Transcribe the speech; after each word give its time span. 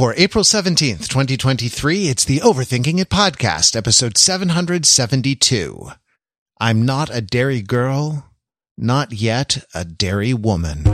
For 0.00 0.14
April 0.16 0.44
17th, 0.44 1.08
2023, 1.08 2.08
it's 2.08 2.24
the 2.24 2.38
Overthinking 2.38 3.00
It 3.00 3.10
podcast, 3.10 3.76
episode 3.76 4.16
772. 4.16 5.90
I'm 6.58 6.86
not 6.86 7.14
a 7.14 7.20
Derry 7.20 7.60
girl, 7.60 8.24
not 8.78 9.12
yet 9.12 9.62
a 9.74 9.84
Derry 9.84 10.32
woman. 10.32 10.84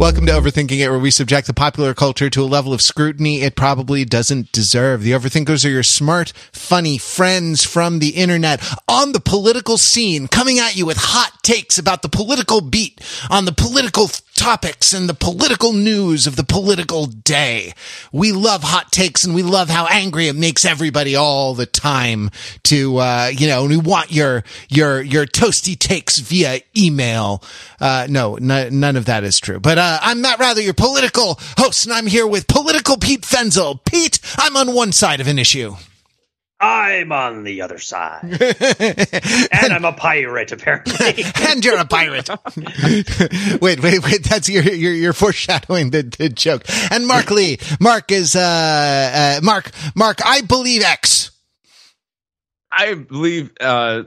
Welcome 0.00 0.24
to 0.24 0.32
Overthinking 0.32 0.78
It, 0.78 0.88
where 0.88 0.98
we 0.98 1.10
subject 1.10 1.46
the 1.46 1.52
popular 1.52 1.92
culture 1.92 2.30
to 2.30 2.42
a 2.42 2.44
level 2.44 2.72
of 2.72 2.80
scrutiny 2.80 3.42
it 3.42 3.54
probably 3.54 4.06
doesn't 4.06 4.50
deserve. 4.50 5.02
The 5.02 5.12
Overthinkers 5.12 5.62
are 5.66 5.68
your 5.68 5.82
smart, 5.82 6.32
funny 6.52 6.96
friends 6.96 7.64
from 7.64 7.98
the 7.98 8.08
internet 8.08 8.66
on 8.88 9.12
the 9.12 9.20
political 9.20 9.76
scene, 9.76 10.26
coming 10.26 10.58
at 10.58 10.74
you 10.74 10.86
with 10.86 10.96
hot 10.96 11.42
takes 11.42 11.76
about 11.76 12.00
the 12.00 12.08
political 12.08 12.62
beat 12.62 12.98
on 13.28 13.44
the 13.44 13.52
political 13.52 14.08
topics 14.40 14.94
and 14.94 15.06
the 15.06 15.12
political 15.12 15.74
news 15.74 16.26
of 16.26 16.34
the 16.34 16.42
political 16.42 17.04
day. 17.04 17.74
We 18.10 18.32
love 18.32 18.62
hot 18.62 18.90
takes 18.90 19.22
and 19.22 19.34
we 19.34 19.42
love 19.42 19.68
how 19.68 19.86
angry 19.86 20.28
it 20.28 20.34
makes 20.34 20.64
everybody 20.64 21.14
all 21.14 21.52
the 21.52 21.66
time 21.66 22.30
to, 22.64 22.96
uh, 22.96 23.30
you 23.36 23.46
know, 23.48 23.60
and 23.60 23.68
we 23.68 23.76
want 23.76 24.10
your, 24.10 24.42
your, 24.70 25.02
your 25.02 25.26
toasty 25.26 25.78
takes 25.78 26.18
via 26.20 26.60
email. 26.74 27.44
Uh, 27.78 28.06
no, 28.08 28.36
n- 28.36 28.80
none 28.80 28.96
of 28.96 29.04
that 29.04 29.24
is 29.24 29.38
true. 29.38 29.60
But, 29.60 29.76
uh, 29.76 29.98
I'm 30.00 30.22
Matt 30.22 30.38
Wrather, 30.38 30.62
your 30.62 30.72
political 30.72 31.38
host, 31.58 31.84
and 31.84 31.92
I'm 31.92 32.06
here 32.06 32.26
with 32.26 32.46
political 32.46 32.96
Pete 32.96 33.22
Fenzel. 33.22 33.84
Pete, 33.84 34.20
I'm 34.38 34.56
on 34.56 34.74
one 34.74 34.92
side 34.92 35.20
of 35.20 35.28
an 35.28 35.38
issue. 35.38 35.76
I'm 36.60 37.10
on 37.10 37.44
the 37.44 37.62
other 37.62 37.78
side. 37.78 38.20
and 39.50 39.72
I'm 39.72 39.84
a 39.86 39.92
pirate, 39.92 40.52
apparently. 40.52 41.24
and 41.48 41.64
you're 41.64 41.78
a 41.78 41.86
pirate. 41.86 42.28
wait, 43.62 43.82
wait, 43.82 44.04
wait. 44.04 44.24
That's 44.24 44.48
your, 44.48 44.62
you're, 44.64 44.92
you're 44.92 45.12
foreshadowing 45.14 45.90
the, 45.90 46.02
the 46.02 46.28
joke. 46.28 46.64
And 46.90 47.06
Mark 47.06 47.30
Lee. 47.30 47.58
Mark 47.80 48.12
is, 48.12 48.36
uh, 48.36 49.38
uh, 49.40 49.40
Mark, 49.42 49.70
Mark, 49.94 50.18
I 50.24 50.42
believe 50.42 50.82
X. 50.82 51.30
I 52.70 52.92
believe, 52.94 53.50
uh, 53.58 54.02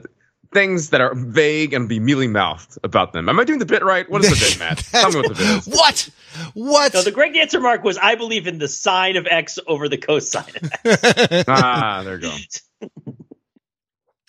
things 0.54 0.90
that 0.90 1.00
are 1.00 1.14
vague 1.14 1.74
and 1.74 1.88
be 1.88 2.00
mealy 2.00 2.28
mouthed 2.28 2.78
about 2.82 3.12
them. 3.12 3.28
Am 3.28 3.38
I 3.38 3.44
doing 3.44 3.58
the 3.58 3.66
bit 3.66 3.84
right? 3.84 4.08
What 4.08 4.24
is 4.24 4.30
the 4.30 4.36
bit, 4.36 4.58
Matt? 4.58 4.78
Tell 4.90 5.10
me 5.10 5.16
what 5.16 5.28
the 5.28 5.34
bit 5.34 5.58
is. 5.58 5.66
What? 5.66 6.10
What? 6.54 6.94
No, 6.94 7.02
the 7.02 7.12
correct 7.12 7.36
answer, 7.36 7.60
Mark, 7.60 7.84
was 7.84 7.98
I 7.98 8.14
believe 8.14 8.46
in 8.46 8.58
the 8.58 8.68
sine 8.68 9.16
of 9.16 9.26
X 9.26 9.58
over 9.66 9.88
the 9.88 9.98
cosine 9.98 10.44
of 10.56 10.70
X. 10.84 11.44
ah, 11.48 12.02
there 12.04 12.14
you 12.14 12.22
go. 12.22 12.36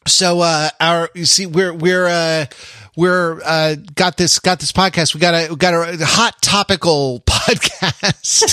So, 0.08 0.42
uh, 0.42 0.70
our, 0.80 1.10
you 1.16 1.26
see, 1.26 1.46
we're, 1.46 1.74
we're, 1.74 2.08
uh, 2.08 2.46
we're, 2.96 3.42
uh, 3.44 3.76
got 3.96 4.18
this, 4.18 4.40
got 4.40 4.60
this 4.60 4.72
podcast. 4.72 5.14
We 5.14 5.20
got 5.20 5.34
a, 5.34 5.50
we 5.50 5.56
got 5.56 5.74
a 5.74 6.06
hot 6.06 6.42
topical 6.42 7.22
podcast. 7.26 8.44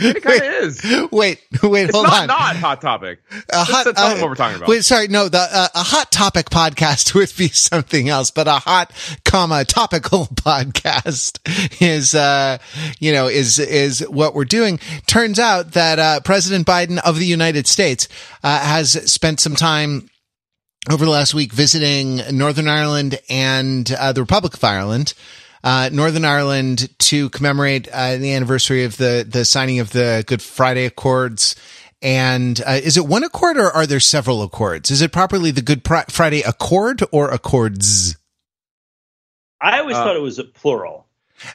It 0.00 0.22
kind 0.22 0.40
of 0.40 0.48
is. 0.64 0.82
Wait, 1.10 1.40
wait, 1.62 1.84
It's 1.84 1.92
hold 1.94 2.06
not 2.06 2.20
on. 2.22 2.26
not 2.28 2.56
hot 2.56 2.80
topic. 2.80 3.20
a 3.30 3.64
to 3.64 3.92
tell 3.94 4.10
them 4.10 4.20
what 4.20 4.30
we're 4.30 4.34
talking 4.34 4.56
about. 4.56 4.68
Wait, 4.68 4.84
sorry, 4.84 5.08
no, 5.08 5.28
the 5.28 5.38
uh, 5.38 5.68
a 5.74 5.82
hot 5.82 6.10
topic 6.12 6.50
podcast 6.50 7.14
would 7.16 7.32
be 7.36 7.48
something 7.48 8.08
else, 8.08 8.30
but 8.30 8.46
a 8.48 8.52
hot 8.52 8.92
comma 9.24 9.64
topical 9.64 10.26
podcast 10.34 11.38
is 11.82 12.14
uh 12.14 12.58
you 12.98 13.12
know 13.12 13.26
is 13.28 13.58
is 13.58 14.00
what 14.08 14.34
we're 14.34 14.44
doing. 14.44 14.78
Turns 15.06 15.38
out 15.38 15.72
that 15.72 15.98
uh 15.98 16.20
President 16.20 16.66
Biden 16.66 16.98
of 17.04 17.18
the 17.18 17.26
United 17.26 17.66
States 17.66 18.08
uh, 18.42 18.60
has 18.60 18.92
spent 19.10 19.40
some 19.40 19.54
time 19.56 20.08
over 20.90 21.04
the 21.04 21.10
last 21.10 21.34
week 21.34 21.52
visiting 21.52 22.20
Northern 22.30 22.68
Ireland 22.68 23.18
and 23.28 23.90
uh, 23.92 24.12
the 24.12 24.22
Republic 24.22 24.54
of 24.54 24.64
Ireland. 24.64 25.12
Uh, 25.68 25.90
Northern 25.92 26.24
Ireland 26.24 26.88
to 26.98 27.28
commemorate 27.28 27.88
uh, 27.92 28.16
the 28.16 28.32
anniversary 28.32 28.84
of 28.84 28.96
the 28.96 29.26
the 29.28 29.44
signing 29.44 29.80
of 29.80 29.90
the 29.90 30.24
Good 30.26 30.40
Friday 30.40 30.86
Accords. 30.86 31.56
And 32.00 32.58
uh, 32.66 32.80
is 32.82 32.96
it 32.96 33.04
one 33.04 33.22
accord 33.22 33.58
or 33.58 33.70
are 33.70 33.84
there 33.84 34.00
several 34.00 34.42
accords? 34.42 34.90
Is 34.90 35.02
it 35.02 35.12
properly 35.12 35.50
the 35.50 35.60
Good 35.60 35.84
Pri- 35.84 36.06
Friday 36.08 36.40
Accord 36.40 37.02
or 37.12 37.30
Accords? 37.30 38.16
I 39.60 39.80
always 39.80 39.96
Uh, 39.96 40.04
thought 40.04 40.16
it 40.16 40.22
was 40.22 40.38
a 40.38 40.44
plural. 40.44 41.06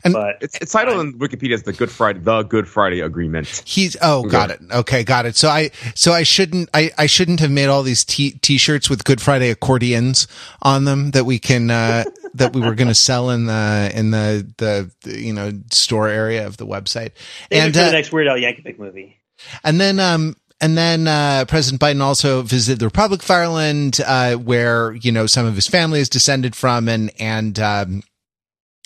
And- 0.03 0.13
but 0.13 0.38
It's, 0.41 0.55
it's 0.55 0.71
titled 0.71 0.99
in 1.01 1.13
Wikipedia 1.19 1.53
as 1.53 1.63
the 1.63 1.73
Good 1.73 1.91
Friday, 1.91 2.19
the 2.19 2.44
Good 2.44 2.67
Friday 2.67 3.01
Agreement. 3.01 3.63
He's 3.66 3.97
oh, 4.01 4.23
got 4.23 4.51
it. 4.51 4.61
Okay, 4.71 5.03
got 5.03 5.25
it. 5.25 5.35
So 5.35 5.49
I 5.49 5.71
so 5.95 6.13
I 6.13 6.23
shouldn't 6.23 6.69
I 6.73 6.91
I 6.97 7.05
shouldn't 7.05 7.39
have 7.39 7.51
made 7.51 7.67
all 7.67 7.83
these 7.83 8.03
t 8.03 8.31
t-shirts 8.31 8.89
with 8.89 9.03
Good 9.03 9.22
Friday 9.22 9.49
accordions 9.49 10.27
on 10.61 10.85
them 10.85 11.11
that 11.11 11.25
we 11.25 11.39
can 11.39 11.69
uh 11.72 12.03
that 12.33 12.53
we 12.53 12.61
were 12.61 12.75
going 12.75 12.88
to 12.88 12.95
sell 12.95 13.29
in 13.29 13.45
the 13.45 13.91
in 13.93 14.11
the, 14.11 14.47
the 14.57 14.91
the 15.01 15.19
you 15.19 15.33
know 15.33 15.51
store 15.72 16.07
area 16.07 16.47
of 16.47 16.57
the 16.57 16.66
website. 16.66 17.11
Maybe 17.51 17.61
and 17.61 17.73
for 17.73 17.81
uh, 17.81 17.85
the 17.85 17.91
next 17.91 18.11
Weird 18.11 18.27
Al 18.27 18.38
Yankovic 18.38 18.79
movie. 18.79 19.19
And 19.63 19.79
then, 19.79 19.99
um, 19.99 20.35
and 20.61 20.77
then, 20.77 21.07
uh, 21.07 21.45
President 21.47 21.81
Biden 21.81 22.01
also 22.01 22.41
visited 22.41 22.79
the 22.79 22.85
Republic 22.85 23.22
of 23.22 23.29
Ireland, 23.29 23.99
uh, 24.05 24.35
where, 24.35 24.93
you 24.93 25.11
know, 25.11 25.27
some 25.27 25.45
of 25.45 25.55
his 25.55 25.67
family 25.67 25.99
is 25.99 26.09
descended 26.09 26.55
from 26.55 26.88
and, 26.88 27.11
and, 27.19 27.59
um, 27.59 28.03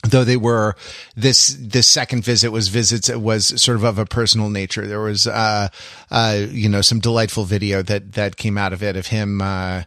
though 0.03 0.23
they 0.23 0.37
were 0.37 0.75
this 1.15 1.57
this 1.59 1.87
second 1.87 2.23
visit 2.23 2.51
was 2.51 2.67
visits 2.67 3.09
it 3.09 3.21
was 3.21 3.61
sort 3.61 3.77
of 3.77 3.83
of 3.83 3.97
a 3.97 4.05
personal 4.05 4.49
nature. 4.49 4.85
There 4.85 5.01
was 5.01 5.27
uh 5.27 5.69
uh 6.11 6.45
you 6.49 6.69
know 6.69 6.81
some 6.81 6.99
delightful 6.99 7.45
video 7.45 7.81
that 7.81 8.13
that 8.13 8.37
came 8.37 8.57
out 8.57 8.73
of 8.73 8.83
it 8.83 8.95
of 8.95 9.07
him 9.07 9.41
uh 9.41 9.83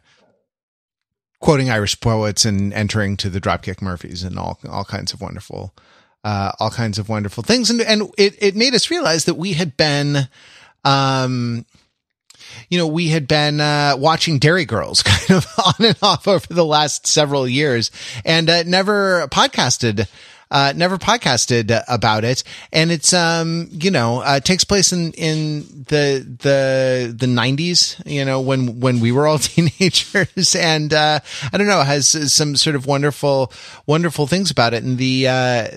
quoting 1.40 1.70
irish 1.70 1.98
poets 2.00 2.44
and 2.44 2.72
entering 2.74 3.16
to 3.16 3.30
the 3.30 3.40
dropkick 3.40 3.80
murphys 3.80 4.22
and 4.22 4.38
all 4.38 4.58
all 4.68 4.84
kinds 4.84 5.12
of 5.12 5.20
wonderful 5.20 5.74
uh 6.24 6.52
all 6.58 6.70
kinds 6.70 6.98
of 6.98 7.08
wonderful 7.08 7.42
things. 7.42 7.70
And 7.70 7.80
and 7.80 8.10
it 8.18 8.34
it 8.42 8.56
made 8.56 8.74
us 8.74 8.90
realize 8.90 9.26
that 9.26 9.34
we 9.34 9.52
had 9.52 9.76
been 9.76 10.28
um 10.84 11.66
you 12.68 12.78
know, 12.78 12.86
we 12.86 13.08
had 13.08 13.26
been 13.28 13.60
uh, 13.60 13.94
watching 13.98 14.38
Derry 14.38 14.64
Girls 14.64 15.02
kind 15.04 15.30
of 15.30 15.46
on 15.58 15.86
and 15.86 15.98
off 16.02 16.28
over 16.28 16.46
the 16.52 16.64
last 16.64 17.06
several 17.06 17.48
years 17.48 17.90
and 18.24 18.48
uh, 18.48 18.62
never 18.64 19.26
podcasted. 19.28 20.08
Uh, 20.52 20.72
never 20.74 20.98
podcasted 20.98 21.80
about 21.86 22.24
it. 22.24 22.42
And 22.72 22.90
it's, 22.90 23.12
um, 23.12 23.68
you 23.70 23.92
know, 23.92 24.18
uh, 24.18 24.40
takes 24.40 24.64
place 24.64 24.92
in, 24.92 25.12
in 25.12 25.60
the, 25.86 26.26
the, 26.40 27.14
the 27.16 27.28
nineties, 27.28 28.02
you 28.04 28.24
know, 28.24 28.40
when, 28.40 28.80
when 28.80 28.98
we 28.98 29.12
were 29.12 29.28
all 29.28 29.38
teenagers 29.38 30.56
and, 30.56 30.92
uh, 30.92 31.20
I 31.52 31.56
don't 31.56 31.68
know, 31.68 31.82
has 31.82 32.08
some 32.34 32.56
sort 32.56 32.74
of 32.74 32.84
wonderful, 32.84 33.52
wonderful 33.86 34.26
things 34.26 34.50
about 34.50 34.74
it. 34.74 34.82
And 34.82 34.98
the, 34.98 35.28
uh, 35.28 35.68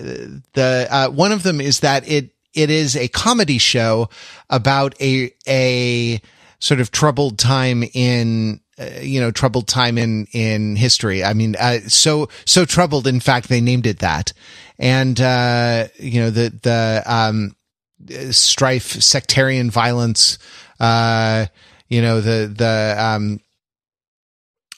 the, 0.54 0.88
uh, 0.90 1.08
one 1.10 1.30
of 1.30 1.44
them 1.44 1.60
is 1.60 1.78
that 1.80 2.08
it, 2.08 2.30
it 2.52 2.68
is 2.68 2.96
a 2.96 3.06
comedy 3.06 3.58
show 3.58 4.08
about 4.50 5.00
a, 5.00 5.32
a, 5.46 6.20
sort 6.58 6.80
of 6.80 6.90
troubled 6.90 7.38
time 7.38 7.84
in 7.94 8.60
uh, 8.78 9.00
you 9.00 9.20
know 9.20 9.30
troubled 9.30 9.68
time 9.68 9.98
in 9.98 10.26
in 10.32 10.76
history. 10.76 11.24
I 11.24 11.34
mean 11.34 11.56
uh, 11.56 11.80
so 11.86 12.28
so 12.44 12.64
troubled 12.64 13.06
in 13.06 13.20
fact 13.20 13.48
they 13.48 13.60
named 13.60 13.86
it 13.86 14.00
that. 14.00 14.32
And 14.78 15.20
uh 15.20 15.88
you 15.98 16.20
know 16.20 16.30
the 16.30 16.52
the 16.62 17.02
um 17.06 17.56
strife 18.30 19.00
sectarian 19.00 19.70
violence 19.70 20.38
uh 20.80 21.46
you 21.88 22.02
know 22.02 22.20
the 22.20 22.52
the 22.54 22.94
um 22.98 23.40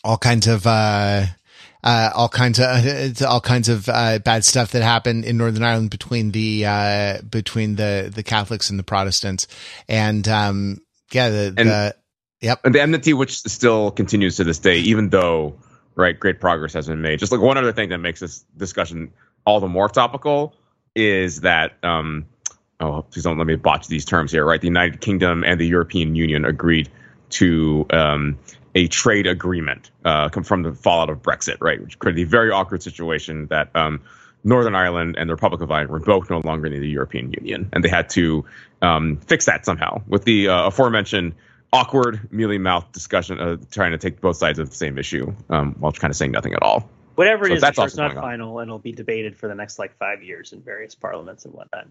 all 0.05 0.19
kinds 0.19 0.47
of 0.47 0.67
uh 0.67 1.27
uh, 1.87 2.11
all 2.17 2.29
kinds 2.29 2.59
of 2.59 3.23
all 3.27 3.41
kinds 3.41 3.69
of 3.69 3.89
uh, 3.89 4.19
bad 4.19 4.45
stuff 4.45 4.73
that 4.73 4.83
happened 4.83 5.25
in 5.25 5.37
Northern 5.37 5.63
Ireland 5.63 5.91
between 5.91 6.33
the 6.33 6.67
uh, 6.67 7.23
between 7.23 7.77
the 7.77 8.11
the 8.13 8.25
Catholics 8.25 8.69
and 8.71 8.79
the 8.79 8.83
Protestants, 8.83 9.47
and 9.89 10.27
um, 10.27 10.79
yeah, 11.13 11.29
the, 11.29 11.55
And- 11.57 11.69
the 11.69 11.97
yep, 12.41 12.61
And 12.65 12.75
the 12.75 12.81
enmity, 12.81 13.13
which 13.13 13.41
still 13.41 13.91
continues 13.91 14.37
to 14.37 14.45
this 14.45 14.59
day, 14.59 14.79
even 14.79 15.09
though, 15.11 15.57
right, 15.95 16.19
great 16.19 16.41
progress 16.41 16.73
has 16.75 16.87
been 16.89 17.03
made. 17.03 17.19
Just 17.19 17.33
like 17.33 17.41
one 17.41 17.57
other 17.59 17.73
thing 17.73 17.91
that 17.91 17.99
makes 17.99 18.21
this 18.21 18.45
discussion 18.57 19.13
all 19.45 19.61
the 19.61 19.69
more 19.69 19.89
topical 19.89 20.55
is 20.95 21.43
that, 21.43 21.73
um, 21.83 22.27
oh, 22.81 23.03
please 23.03 23.25
don't 23.25 23.39
let 23.39 23.47
me 23.47 23.57
botch 23.57 23.87
these 23.87 24.05
terms 24.05 24.33
here, 24.33 24.45
right? 24.45 24.61
The 24.61 24.67
United 24.67 25.01
Kingdom 25.01 25.45
and 25.45 25.61
the 25.61 25.67
European 25.67 26.15
Union 26.15 26.45
agreed 26.45 26.89
to 27.29 27.87
um, 27.91 28.39
a 28.75 28.89
trade 28.89 29.27
agreement 29.27 29.91
uh, 30.05 30.29
come 30.29 30.43
from 30.45 30.63
the 30.63 30.73
fallout 30.73 31.11
of 31.11 31.23
Brexit, 31.23 31.59
right? 31.61 31.81
Which 31.81 31.99
created 31.99 32.23
a 32.27 32.29
very 32.29 32.51
awkward 32.51 32.83
situation 32.83 33.47
that 33.49 33.75
um, 33.75 34.03
Northern 34.47 34.77
Ireland 34.77 35.17
and 35.19 35.29
the 35.29 35.35
Republic 35.35 35.61
of 35.61 35.71
Ireland 35.73 35.91
were 35.91 35.99
both 35.99 36.31
no 36.31 36.39
longer 36.39 36.67
in 36.69 36.81
the 36.81 36.89
European 36.89 37.33
Union, 37.33 37.69
and 37.73 37.83
they 37.85 37.89
had 37.89 38.09
to 38.11 38.45
um, 38.81 39.17
fix 39.27 39.45
that 39.47 39.65
somehow 39.67 40.01
with 40.07 40.25
the 40.25 40.49
uh, 40.49 40.69
aforementioned 40.69 41.35
awkward, 41.73 42.33
mealy 42.33 42.57
mouthed 42.57 42.93
discussion, 42.93 43.41
of 43.41 43.69
trying 43.71 43.91
to 43.91 43.99
take 43.99 44.21
both 44.21 44.37
sides 44.37 44.61
of 44.61 44.71
the 44.71 44.77
same 44.77 44.99
issue 44.99 45.35
um, 45.51 45.75
while 45.81 45.91
kind 45.93 46.11
of 46.13 46.17
saying 46.17 46.31
nothing 46.31 46.55
at 46.55 46.63
all. 46.63 46.89
Whatever 47.17 47.47
So 47.47 47.53
it 47.53 47.57
is, 47.57 47.61
that's 47.61 47.79
it's 47.79 47.97
not 47.97 48.15
going 48.15 48.19
on. 48.19 48.23
final, 48.23 48.59
and 48.61 48.69
it'll 48.69 48.79
be 48.79 48.93
debated 48.93 49.37
for 49.37 49.49
the 49.49 49.55
next 49.55 49.79
like 49.81 49.97
five 49.99 50.23
years 50.23 50.53
in 50.53 50.63
various 50.63 50.95
parliaments 50.95 51.45
and 51.45 51.53
whatnot. 51.53 51.89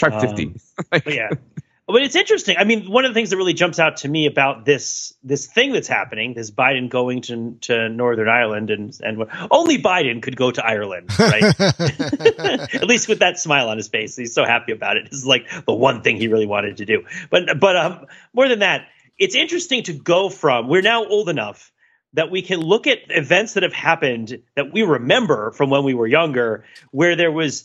Try 0.00 0.10
Um, 0.12 0.20
50. 0.20 0.54
But 0.90 1.06
yeah, 1.14 1.30
but 1.92 2.02
it's 2.02 2.16
interesting. 2.16 2.56
I 2.58 2.64
mean, 2.64 2.90
one 2.90 3.04
of 3.04 3.10
the 3.10 3.14
things 3.14 3.30
that 3.30 3.36
really 3.36 3.54
jumps 3.54 3.78
out 3.78 3.98
to 3.98 4.08
me 4.08 4.26
about 4.26 4.64
this 4.64 5.14
this 5.22 5.46
thing 5.46 5.72
that's 5.72 5.86
happening, 5.86 6.34
this 6.34 6.50
Biden 6.50 6.88
going 6.88 7.22
to 7.22 7.56
to 7.62 7.88
Northern 7.88 8.28
Ireland, 8.28 8.70
and 8.70 8.98
and 9.00 9.24
only 9.52 9.78
Biden 9.80 10.20
could 10.20 10.36
go 10.36 10.50
to 10.50 10.64
Ireland, 10.64 11.16
right? 11.18 11.44
At 11.60 12.84
least 12.84 13.08
with 13.08 13.20
that 13.20 13.38
smile 13.38 13.68
on 13.68 13.76
his 13.76 13.86
face, 13.86 14.16
he's 14.16 14.34
so 14.34 14.44
happy 14.44 14.72
about 14.72 14.96
it. 14.96 15.04
This 15.04 15.20
is 15.20 15.26
like 15.26 15.48
the 15.64 15.74
one 15.74 16.02
thing 16.02 16.16
he 16.16 16.26
really 16.26 16.46
wanted 16.46 16.78
to 16.78 16.86
do. 16.86 17.04
But 17.30 17.60
but 17.60 17.76
um, 17.76 18.06
more 18.32 18.48
than 18.48 18.58
that, 18.60 18.88
it's 19.16 19.36
interesting 19.36 19.84
to 19.84 19.92
go 19.92 20.28
from. 20.28 20.66
We're 20.66 20.82
now 20.82 21.04
old 21.04 21.28
enough 21.28 21.70
that 22.14 22.32
we 22.32 22.42
can 22.42 22.60
look 22.60 22.88
at 22.88 22.98
events 23.10 23.54
that 23.54 23.62
have 23.62 23.72
happened 23.72 24.42
that 24.56 24.72
we 24.72 24.82
remember 24.82 25.52
from 25.52 25.70
when 25.70 25.84
we 25.84 25.94
were 25.94 26.08
younger, 26.08 26.64
where 26.90 27.14
there 27.14 27.30
was 27.30 27.64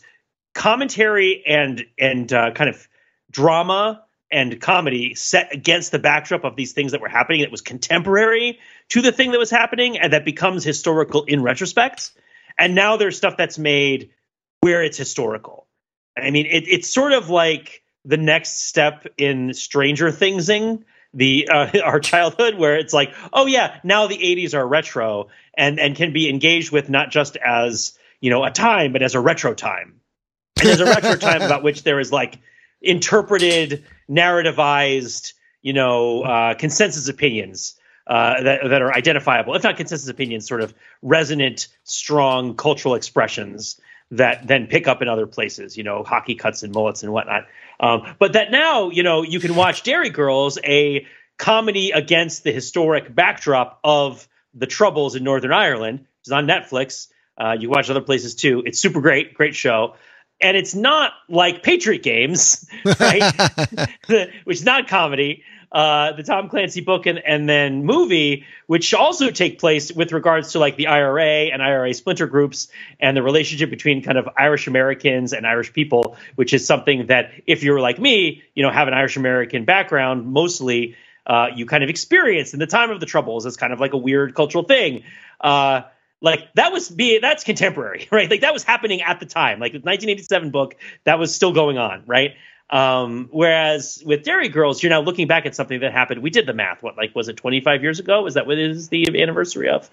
commentary 0.54 1.44
and 1.48 1.86
and 1.98 2.32
uh, 2.32 2.52
kind 2.52 2.70
of 2.70 2.88
drama 3.32 4.04
and 4.32 4.60
comedy 4.62 5.16
set 5.16 5.54
against 5.54 5.92
the 5.92 6.00
backdrop 6.00 6.44
of 6.44 6.56
these 6.56 6.74
things 6.74 6.94
that 6.94 7.02
were 7.02 7.10
happening 7.10 7.42
that 7.42 7.52
was 7.52 7.62
contemporary 7.62 8.60
to 8.90 9.02
the 9.02 9.12
thing 9.12 9.32
that 9.32 9.40
was 9.40 9.50
happening 9.50 9.98
and 9.98 10.14
that 10.14 10.26
becomes 10.26 10.64
historical 10.64 11.24
in 11.24 11.42
retrospect. 11.42 12.12
And 12.58 12.76
now 12.76 12.98
there's 12.98 13.18
stuff 13.18 13.38
that's 13.38 13.58
made 13.58 14.12
where 14.62 14.84
it's 14.84 14.98
historical. 14.98 15.68
I 16.18 16.32
mean, 16.32 16.46
it, 16.46 16.68
it's 16.68 16.90
sort 16.90 17.14
of 17.14 17.30
like 17.30 17.84
the 18.06 18.18
next 18.18 18.68
step 18.68 19.06
in 19.18 19.54
Stranger 19.54 20.10
Thingsing 20.10 20.84
the 21.14 21.50
uh, 21.50 21.68
our 21.84 22.00
childhood 22.00 22.56
where 22.56 22.78
it's 22.78 22.94
like 22.94 23.14
oh 23.34 23.46
yeah 23.46 23.80
now 23.84 24.08
the 24.08 24.18
80s 24.18 24.54
are 24.54 24.66
retro 24.66 25.28
and 25.54 25.80
and 25.80 25.96
can 25.96 26.14
be 26.14 26.30
engaged 26.30 26.72
with 26.72 26.90
not 26.90 27.12
just 27.12 27.38
as 27.38 27.98
you 28.20 28.30
know 28.30 28.44
a 28.44 28.52
time 28.52 28.94
but 28.94 29.02
as 29.02 29.16
a 29.16 29.20
retro 29.20 29.54
time 29.54 30.00
and 30.60 30.70
there's 30.70 30.80
a 30.80 30.86
retro 30.86 31.16
time 31.16 31.42
about 31.42 31.64
which 31.64 31.84
there 31.84 32.00
is 32.00 32.12
like 32.12 32.40
interpreted 32.82 33.86
narrativized, 34.12 35.34
you 35.62 35.74
know, 35.74 36.24
uh, 36.24 36.54
consensus 36.56 37.08
opinions 37.08 37.76
uh, 38.06 38.44
that 38.44 38.60
that 38.70 38.82
are 38.82 38.94
identifiable, 38.94 39.56
if 39.56 39.64
not 39.64 39.78
consensus 39.78 40.10
opinions, 40.10 40.48
sort 40.48 40.62
of 40.62 40.74
resonant, 41.02 41.68
strong 41.84 42.56
cultural 42.56 42.96
expressions 42.96 43.80
that 44.12 44.46
then 44.46 44.68
pick 44.68 44.88
up 44.88 45.02
in 45.02 45.08
other 45.08 45.26
places, 45.26 45.78
you 45.78 45.84
know, 45.84 46.04
hockey 46.04 46.36
cuts 46.36 46.64
and 46.64 46.74
mullets 46.74 47.04
and 47.04 47.14
whatnot. 47.14 47.48
Um, 47.80 48.16
but 48.20 48.34
that 48.34 48.52
now, 48.52 48.90
you 48.90 49.04
know, 49.04 49.24
you 49.24 49.40
can 49.40 49.56
watch 49.56 49.84
Derry 49.84 50.10
Girls, 50.10 50.60
a 50.64 51.08
comedy 51.38 51.92
against 51.92 52.44
the 52.44 52.52
historic 52.52 53.14
backdrop 53.14 53.80
of 53.84 54.28
the 54.54 54.68
Troubles 54.68 55.16
in 55.16 55.24
Northern 55.24 55.54
Ireland. 55.54 56.06
It's 56.22 56.32
on 56.32 56.46
Netflix. 56.46 57.08
Uh, 57.38 57.56
you 57.58 57.70
watch 57.70 57.90
other 57.90 58.02
places 58.02 58.36
too. 58.36 58.64
It's 58.66 58.80
super 58.80 59.00
great, 59.00 59.34
great 59.34 59.56
show 59.56 59.96
and 60.42 60.58
it's 60.58 60.76
not 60.76 61.14
like 61.30 61.64
Patriot 61.64 62.04
Games, 62.04 62.68
right? 63.00 63.34
which 64.44 64.58
is 64.58 64.66
not 64.66 64.88
comedy. 64.88 65.44
Uh, 65.72 66.12
the 66.12 66.24
Tom 66.24 66.50
Clancy 66.50 66.82
book 66.82 67.06
and, 67.06 67.18
and 67.20 67.48
then 67.48 67.86
movie, 67.86 68.46
which 68.68 68.94
also 68.94 69.32
take 69.32 69.58
place 69.58 69.90
with 69.90 70.12
regards 70.12 70.52
to 70.52 70.60
like 70.60 70.76
the 70.76 70.88
IRA 70.88 71.46
and 71.46 71.64
IRA 71.64 71.94
splinter 71.94 72.28
groups 72.28 72.68
and 73.00 73.16
the 73.16 73.24
relationship 73.24 73.70
between 73.70 74.04
kind 74.04 74.18
of 74.18 74.28
Irish 74.38 74.68
Americans 74.68 75.32
and 75.32 75.48
Irish 75.48 75.72
people, 75.72 76.18
which 76.36 76.54
is 76.54 76.68
something 76.68 77.08
that 77.08 77.32
if 77.48 77.64
you're 77.64 77.80
like 77.80 78.00
me, 78.00 78.44
you 78.54 78.64
know, 78.64 78.70
have 78.70 78.90
an 78.90 78.94
Irish 78.94 79.16
American 79.16 79.64
background, 79.64 80.28
mostly 80.28 80.98
uh, 81.26 81.48
you 81.56 81.66
kind 81.66 81.86
of 81.86 81.90
experienced 81.90 82.54
in 82.54 82.60
the 82.60 82.68
time 82.68 82.90
of 82.90 83.00
the 83.00 83.06
Troubles 83.06 83.46
as 83.46 83.56
kind 83.56 83.72
of 83.72 83.80
like 83.80 83.94
a 83.94 83.98
weird 83.98 84.36
cultural 84.36 84.66
thing. 84.66 85.04
Uh, 85.40 85.84
like 86.22 86.54
that 86.54 86.72
was 86.72 86.90
be 86.90 87.20
that's 87.20 87.44
contemporary 87.44 88.08
right 88.12 88.30
like 88.30 88.42
that 88.42 88.54
was 88.54 88.64
happening 88.64 89.02
at 89.02 89.20
the 89.20 89.26
time 89.26 89.60
like 89.60 89.72
the 89.72 89.80
1987 89.80 90.52
book 90.52 90.76
that 91.04 91.20
was 91.20 91.34
still 91.34 91.52
going 91.52 91.78
on 91.78 92.04
right 92.06 92.36
um, 92.72 93.28
whereas 93.32 94.02
with 94.06 94.24
Derry 94.24 94.48
Girls, 94.48 94.82
you're 94.82 94.90
now 94.90 95.02
looking 95.02 95.28
back 95.28 95.46
at 95.46 95.56
something 95.56 95.82
that 95.82 95.92
happened. 95.92 96.24
We 96.24 96.30
did 96.30 96.46
the 96.46 96.54
math. 96.54 96.82
What, 96.82 96.96
like, 96.96 97.14
was 97.14 97.28
it 97.28 97.36
25 97.36 97.84
years 97.84 98.00
ago? 98.00 98.26
Is 98.28 98.36
that 98.36 98.48
what 98.48 98.58
is 98.58 98.88
the 98.88 99.22
anniversary 99.22 99.70
of? 99.70 99.90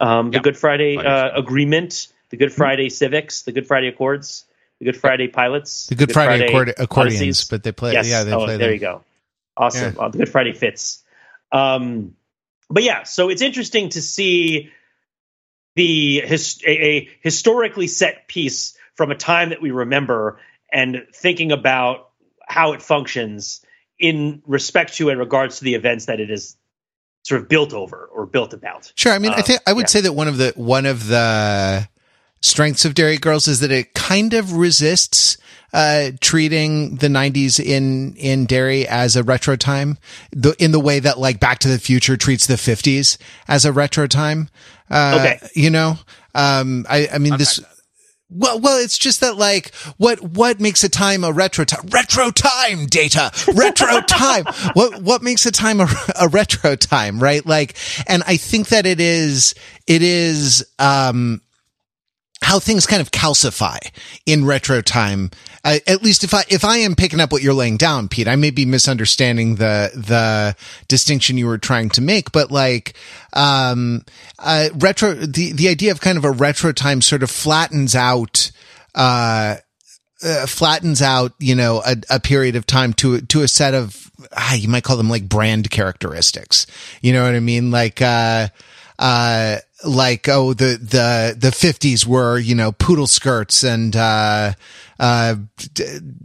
Um, 0.00 0.30
the 0.30 0.40
Good 0.40 0.56
Friday 0.56 0.96
uh, 0.96 1.38
Agreement, 1.38 2.08
the 2.30 2.38
Good 2.38 2.52
Friday 2.52 2.88
Civics, 2.88 3.42
the 3.42 3.52
Good 3.52 3.66
Friday 3.66 3.88
Accords, 3.88 4.46
the 4.78 4.86
Good 4.86 4.96
Friday 4.96 5.28
Pilots, 5.28 5.86
the 5.88 5.94
Good, 5.94 6.08
Good 6.08 6.14
Friday, 6.14 6.38
Friday 6.38 6.52
accord- 6.52 6.74
accordions. 6.78 7.20
Odysseys. 7.20 7.50
But 7.50 7.62
they 7.62 7.72
play, 7.72 7.92
yes. 7.92 8.08
yeah, 8.08 8.24
they 8.24 8.32
oh, 8.32 8.38
play. 8.38 8.56
There 8.56 8.68
them. 8.68 8.74
you 8.74 8.80
go. 8.80 9.04
Awesome. 9.56 9.94
Yeah. 9.94 10.02
Uh, 10.02 10.08
the 10.08 10.18
Good 10.18 10.30
Friday 10.30 10.52
fits. 10.52 11.04
Um, 11.52 12.16
but 12.70 12.82
yeah, 12.82 13.02
so 13.02 13.28
it's 13.28 13.42
interesting 13.42 13.90
to 13.90 14.02
see 14.02 14.72
the 15.74 16.20
his, 16.20 16.60
a, 16.66 16.70
a 16.70 17.10
historically 17.20 17.86
set 17.86 18.28
piece 18.28 18.76
from 18.94 19.10
a 19.10 19.14
time 19.14 19.50
that 19.50 19.60
we 19.60 19.70
remember 19.70 20.38
and 20.72 21.06
thinking 21.14 21.52
about 21.52 22.10
how 22.46 22.72
it 22.72 22.82
functions 22.82 23.64
in 23.98 24.42
respect 24.46 24.94
to 24.94 25.08
and 25.08 25.18
regards 25.18 25.58
to 25.58 25.64
the 25.64 25.74
events 25.74 26.06
that 26.06 26.20
it 26.20 26.30
is 26.30 26.56
sort 27.22 27.40
of 27.40 27.48
built 27.48 27.72
over 27.72 28.08
or 28.12 28.26
built 28.26 28.52
about. 28.52 28.92
Sure. 28.96 29.12
I 29.12 29.18
mean, 29.18 29.32
I 29.32 29.36
um, 29.36 29.42
think 29.42 29.60
I 29.66 29.72
would 29.72 29.82
yeah. 29.82 29.86
say 29.86 30.00
that 30.02 30.12
one 30.12 30.28
of 30.28 30.36
the 30.36 30.52
one 30.56 30.86
of 30.86 31.06
the 31.06 31.88
strengths 32.44 32.84
of 32.84 32.94
Derry 32.94 33.16
Girls 33.16 33.48
is 33.48 33.60
that 33.60 33.72
it 33.72 33.94
kind 33.94 34.34
of 34.34 34.52
resists 34.52 35.38
uh, 35.72 36.10
treating 36.20 36.96
the 36.96 37.08
90s 37.08 37.58
in 37.58 38.14
in 38.16 38.46
Derry 38.46 38.86
as 38.86 39.16
a 39.16 39.24
retro 39.24 39.56
time, 39.56 39.98
the, 40.30 40.54
in 40.60 40.70
the 40.70 40.78
way 40.78 41.00
that 41.00 41.18
like 41.18 41.40
Back 41.40 41.58
to 41.60 41.68
the 41.68 41.80
Future 41.80 42.16
treats 42.16 42.46
the 42.46 42.54
50s 42.54 43.18
as 43.48 43.64
a 43.64 43.72
retro 43.72 44.06
time. 44.06 44.50
Uh, 44.88 45.16
okay, 45.18 45.48
you 45.54 45.70
know, 45.70 45.98
um, 46.34 46.86
I 46.88 47.08
I 47.12 47.18
mean 47.18 47.32
okay. 47.32 47.38
this. 47.40 47.60
Well, 48.30 48.58
well, 48.60 48.82
it's 48.82 48.98
just 48.98 49.20
that 49.20 49.36
like 49.36 49.74
what 49.96 50.20
what 50.20 50.60
makes 50.60 50.84
a 50.84 50.88
time 50.88 51.24
a 51.24 51.32
retro 51.32 51.64
time? 51.64 51.86
Retro 51.88 52.30
time 52.30 52.86
data, 52.86 53.32
retro 53.54 54.00
time. 54.02 54.44
what 54.74 55.02
what 55.02 55.22
makes 55.22 55.44
a 55.46 55.50
time 55.50 55.80
a, 55.80 55.88
a 56.20 56.28
retro 56.28 56.76
time, 56.76 57.18
right? 57.18 57.44
Like, 57.44 57.76
and 58.06 58.22
I 58.26 58.36
think 58.36 58.68
that 58.68 58.86
it 58.86 59.00
is 59.00 59.54
it 59.86 60.02
is 60.02 60.64
um 60.78 61.40
how 62.44 62.60
things 62.60 62.86
kind 62.86 63.00
of 63.00 63.10
calcify 63.10 63.78
in 64.26 64.44
retro 64.44 64.82
time. 64.82 65.30
At 65.64 66.02
least 66.02 66.24
if 66.24 66.34
I 66.34 66.44
if 66.50 66.62
I 66.62 66.78
am 66.78 66.94
picking 66.94 67.20
up 67.20 67.32
what 67.32 67.42
you're 67.42 67.54
laying 67.54 67.78
down, 67.78 68.08
Pete, 68.08 68.28
I 68.28 68.36
may 68.36 68.50
be 68.50 68.66
misunderstanding 68.66 69.54
the 69.54 69.90
the 69.94 70.54
distinction 70.86 71.38
you 71.38 71.46
were 71.46 71.56
trying 71.56 71.88
to 71.90 72.02
make, 72.02 72.32
but 72.32 72.50
like 72.50 72.94
um, 73.32 74.04
uh, 74.38 74.68
retro 74.74 75.14
the 75.14 75.52
the 75.52 75.68
idea 75.68 75.90
of 75.90 76.02
kind 76.02 76.18
of 76.18 76.24
a 76.26 76.30
retro 76.30 76.72
time 76.72 77.00
sort 77.00 77.22
of 77.22 77.30
flattens 77.30 77.94
out. 77.94 78.50
Uh, 78.94 79.56
uh, 80.22 80.46
flattens 80.46 81.02
out, 81.02 81.32
you 81.38 81.54
know, 81.54 81.82
a, 81.84 81.96
a, 82.08 82.20
period 82.20 82.56
of 82.56 82.64
time 82.64 82.94
to 82.94 83.20
to 83.22 83.42
a 83.42 83.48
set 83.48 83.74
of 83.74 84.10
ah, 84.32 84.54
you 84.54 84.68
might 84.68 84.84
call 84.84 84.96
them 84.96 85.10
like 85.10 85.28
brand 85.28 85.70
characteristics. 85.70 86.66
You 87.02 87.12
know 87.12 87.24
what 87.24 87.34
I 87.34 87.40
mean? 87.40 87.70
Like 87.70 88.00
uh 88.00 88.48
uh 88.98 89.56
like 89.86 90.28
oh 90.28 90.54
the 90.54 90.78
the 90.80 91.36
the 91.38 91.50
50s 91.50 92.06
were 92.06 92.38
you 92.38 92.54
know 92.54 92.72
poodle 92.72 93.06
skirts 93.06 93.62
and 93.62 93.94
uh 93.96 94.52
uh 94.98 95.34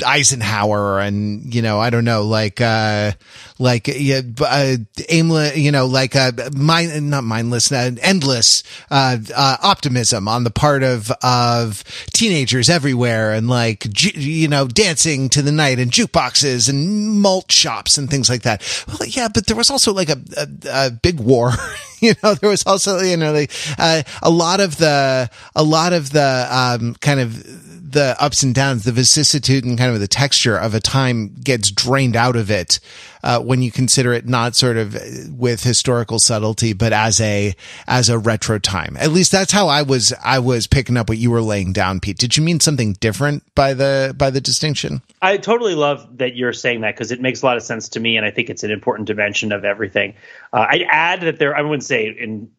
Eisenhower 0.06 1.00
and 1.00 1.54
you 1.54 1.62
know 1.62 1.80
I 1.80 1.90
don't 1.90 2.06
know 2.06 2.24
like 2.24 2.62
uh 2.62 3.12
like 3.58 3.88
yeah 3.88 4.22
uh, 4.40 4.76
aimless 5.10 5.58
you 5.58 5.72
know 5.72 5.86
like 5.86 6.16
uh 6.16 6.32
mind 6.56 7.10
not 7.10 7.24
mindless 7.24 7.72
uh, 7.72 7.92
endless 8.02 8.64
uh, 8.92 9.18
uh 9.36 9.58
optimism 9.62 10.28
on 10.28 10.44
the 10.44 10.52
part 10.52 10.84
of 10.84 11.12
of 11.24 11.84
teenagers 12.14 12.70
everywhere 12.70 13.34
and 13.34 13.50
like 13.50 13.86
you 14.16 14.48
know 14.48 14.68
dancing 14.68 15.30
to 15.30 15.42
the 15.42 15.52
night 15.52 15.80
and 15.80 15.92
jukeboxes 15.92 16.70
and 16.70 17.20
malt 17.22 17.52
shops 17.52 17.98
and 17.98 18.10
things 18.10 18.30
like 18.30 18.44
that. 18.44 18.62
Well 18.88 19.08
yeah 19.08 19.28
but 19.34 19.48
there 19.48 19.58
was 19.58 19.70
also 19.70 19.94
like 19.94 20.10
a 20.10 20.20
a, 20.38 20.48
a 20.72 20.92
big 20.92 21.20
war. 21.20 21.52
You 22.02 22.14
know 22.24 22.34
there 22.34 22.50
was 22.50 22.66
also 22.66 23.00
you 23.02 23.18
know 23.18 23.34
like 23.34 23.52
uh, 23.78 24.04
a 24.24 24.30
lot 24.30 24.62
of 24.62 24.78
the 24.78 25.30
a 25.54 25.64
lot 25.64 25.92
of 25.92 26.12
the 26.12 26.48
um 26.50 26.96
kind 27.02 27.20
of 27.20 27.89
the 27.92 28.16
ups 28.20 28.44
and 28.44 28.54
downs, 28.54 28.84
the 28.84 28.92
vicissitude 28.92 29.66
and 29.66 29.78
kind 29.78 29.94
of 29.94 30.00
the 30.00 30.08
texture 30.08 30.58
of 30.58 30.74
a 30.74 30.80
time 30.80 31.36
gets 31.44 31.72
drained 31.72 32.16
out 32.16 32.36
of 32.36 32.52
it 32.52 32.80
uh, 33.24 33.40
when 33.40 33.62
you 33.62 33.72
consider 33.72 34.14
it 34.14 34.28
not 34.28 34.56
sort 34.56 34.78
of 34.78 34.96
with 35.38 35.64
historical 35.64 36.20
subtlety, 36.20 36.74
but 36.74 36.94
as 36.94 37.20
a 37.20 37.56
as 37.88 38.10
a 38.10 38.18
retro 38.18 38.60
time. 38.60 38.96
At 38.98 39.12
least 39.12 39.32
that's 39.32 39.52
how 39.52 39.68
I 39.68 39.82
was 39.82 40.14
I 40.24 40.40
was 40.40 40.68
picking 40.68 40.98
up 40.98 41.10
what 41.10 41.18
you 41.18 41.32
were 41.32 41.42
laying 41.42 41.74
down, 41.74 42.00
Pete. 42.00 42.18
Did 42.18 42.38
you 42.38 42.44
mean 42.44 42.60
something 42.60 42.94
different 42.94 43.44
by 43.56 43.74
the 43.74 44.14
by 44.18 44.30
the 44.30 44.42
distinction? 44.42 45.02
I 45.22 45.38
totally 45.38 45.76
love 45.76 46.18
that 46.18 46.36
you're 46.36 46.54
saying 46.54 46.82
that 46.82 46.96
because 46.96 47.12
it 47.12 47.22
makes 47.22 47.42
a 47.42 47.46
lot 47.46 47.58
of 47.58 47.64
sense 47.64 47.90
to 47.90 48.00
me, 48.00 48.18
and 48.18 48.26
I 48.26 48.32
think 48.32 48.50
it's 48.50 48.64
an 48.64 48.72
important 48.72 49.08
dimension 49.08 49.52
of 49.52 49.66
everything. 49.66 50.14
Uh, 50.54 50.66
I'd 50.70 50.86
add 50.90 51.22
that 51.22 51.40
there 51.40 51.56
I 51.56 51.62
wouldn't 51.62 51.84
say 51.84 52.08
in 52.08 52.52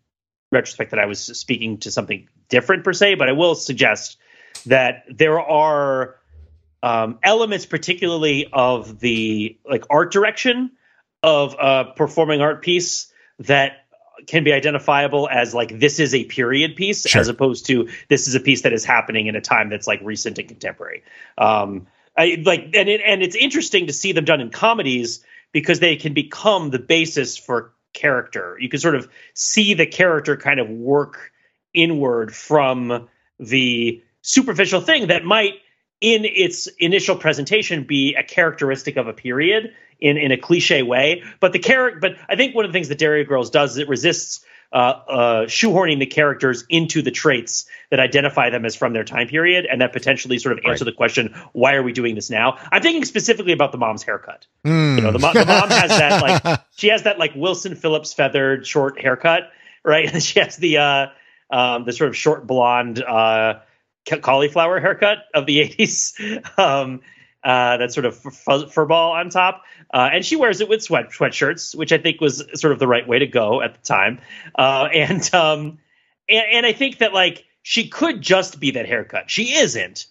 retrospect 0.53 0.91
that 0.91 1.01
I 1.01 1.07
was 1.07 1.21
speaking 1.21 1.79
to 1.79 1.91
something 1.91 2.29
different 2.49 2.85
per 2.85 2.93
se, 2.93 3.15
but 3.15 3.29
I 3.29 3.33
will 3.33 3.55
suggest 3.55 4.19
that 4.65 5.05
there 5.09 5.41
are 5.41 6.17
um, 6.83 7.19
elements, 7.23 7.67
particularly 7.67 8.49
of 8.53 9.01
the 9.01 9.59
like 9.69 9.85
art 9.91 10.13
direction 10.13 10.73
of 11.23 11.55
a 11.59 11.93
performing 11.97 12.41
art 12.41 12.63
piece 12.63 13.13
that 13.41 13.85
can 14.27 14.45
be 14.45 14.53
identifiable 14.53 15.29
as 15.29 15.55
like 15.55 15.79
this 15.79 15.99
is 15.99 16.15
a 16.15 16.25
period 16.25 16.77
piece 16.77 17.07
sure. 17.07 17.21
as 17.21 17.29
opposed 17.29 17.67
to 17.67 17.89
this 18.09 18.29
is 18.29 18.35
a 18.35 18.41
piece 18.41 18.63
that 18.63 18.73
is 18.73 18.85
happening 18.85 19.27
in 19.27 19.37
a 19.37 19.41
time 19.41 19.69
that's 19.71 19.87
like 19.87 20.01
recent 20.03 20.39
and 20.39 20.49
contemporary. 20.49 21.03
Um, 21.39 21.87
I, 22.17 22.43
like 22.45 22.71
and 22.75 22.89
it, 22.89 23.01
and 23.05 23.23
it's 23.23 23.37
interesting 23.37 23.87
to 23.87 23.93
see 23.93 24.13
them 24.13 24.25
done 24.25 24.41
in 24.41 24.51
comedies 24.51 25.25
because 25.53 25.81
they 25.81 25.97
can 25.97 26.15
become 26.15 26.71
the 26.71 26.79
basis 26.79 27.37
for 27.37 27.73
character. 27.93 28.57
You 28.61 28.69
can 28.69 28.81
sort 28.81 28.95
of 28.95 29.09
see 29.35 29.75
the 29.75 29.87
character 29.87 30.37
kind 30.37 30.61
of 30.61 30.69
work 30.69 31.33
inward 31.73 32.35
from 32.35 33.09
the 33.39 34.03
superficial 34.23 34.81
thing 34.81 35.09
that 35.09 35.25
might 35.25 35.55
in 36.01 36.25
its 36.25 36.67
initial 36.79 37.17
presentation 37.17 37.85
be 37.85 38.15
a 38.15 38.23
characteristic 38.23 38.97
of 38.97 39.07
a 39.07 39.13
period 39.13 39.75
in, 40.01 40.17
in 40.17 40.33
a 40.33 40.37
cliche 40.37 40.83
way. 40.83 41.23
But 41.41 41.53
the 41.53 41.59
character, 41.59 42.01
but 42.01 42.17
I 42.29 42.37
think 42.37 42.55
one 42.55 42.65
of 42.65 42.71
the 42.71 42.73
things 42.73 42.89
that 42.89 42.99
Derry 42.99 43.25
Girls 43.25 43.51
does 43.51 43.73
is 43.73 43.79
it 43.79 43.89
resists 43.89 44.45
uh, 44.73 44.77
uh, 44.77 45.47
shoehorning 45.47 45.99
the 45.99 46.07
characters 46.07 46.65
into 46.69 47.03
the 47.03 47.11
traits 47.11 47.67
that 47.91 47.99
identify 47.99 48.51
them 48.51 48.65
as 48.65 48.77
from 48.77 48.93
their 48.93 49.03
time 49.03 49.27
period, 49.27 49.67
and 49.67 49.81
that 49.81 49.93
potentially 49.93 50.39
sort 50.39 50.57
of 50.57 50.65
answer 50.65 50.85
right. 50.85 50.93
the 50.93 50.97
question, 50.97 51.35
"Why 51.53 51.75
are 51.75 51.83
we 51.83 51.93
doing 51.93 52.15
this 52.15 52.31
now?" 52.31 52.57
I'm 52.71 52.81
thinking 52.81 53.05
specifically 53.05 53.53
about 53.53 53.73
the 53.73 53.79
mom's 53.79 54.05
haircut. 54.05 54.47
Mm. 54.65 54.97
You 54.97 55.03
know, 55.03 55.13
the, 55.13 55.19
mo- 55.19 55.33
the 55.33 55.45
mom 55.45 55.71
has 55.71 55.91
that 55.91 56.23
like 56.23 56.61
she 56.77 56.89
has 56.89 57.03
that 57.03 57.19
like 57.19 57.33
Wilson 57.35 57.75
Phillips 57.75 58.13
feathered 58.13 58.65
short 58.65 59.01
haircut, 59.01 59.51
right? 59.85 60.09
And 60.13 60.23
she 60.23 60.39
has 60.39 60.57
the 60.57 60.79
uh, 60.79 61.07
um, 61.51 61.85
the 61.85 61.93
sort 61.93 62.09
of 62.09 62.17
short 62.17 62.47
blonde 62.47 63.03
uh, 63.03 63.61
cauliflower 64.19 64.81
haircut 64.81 65.19
of 65.35 65.47
the 65.47 65.59
80s. 65.77 66.59
Um, 66.59 67.01
uh, 67.43 67.79
that 67.79 67.93
sort 67.93 68.05
of 68.05 68.17
fur, 68.17 68.67
fur 68.67 68.85
ball 68.85 69.13
on 69.13 69.31
top, 69.31 69.63
uh, 69.95 70.11
and 70.13 70.25
she 70.25 70.37
wears 70.37 70.61
it 70.61 70.69
with 70.69 70.83
sweat 70.83 71.11
sweatshirts, 71.11 71.75
which 71.75 71.91
I 71.91 71.97
think 71.97 72.21
was 72.21 72.45
sort 72.55 72.73
of 72.73 72.79
the 72.79 72.87
right 72.87 73.07
way 73.09 73.19
to 73.19 73.27
go 73.27 73.63
at 73.63 73.75
the 73.75 73.81
time. 73.81 74.21
Uh, 74.55 74.89
and 74.95 75.35
um, 75.35 75.79
and 76.29 76.45
and 76.53 76.67
I 76.67 76.73
think 76.73 76.99
that 76.99 77.15
like 77.15 77.45
she 77.63 77.89
could 77.89 78.21
just 78.21 78.61
be 78.61 78.73
that 78.73 78.87
haircut. 78.87 79.31
She 79.31 79.55
isn't, 79.55 80.07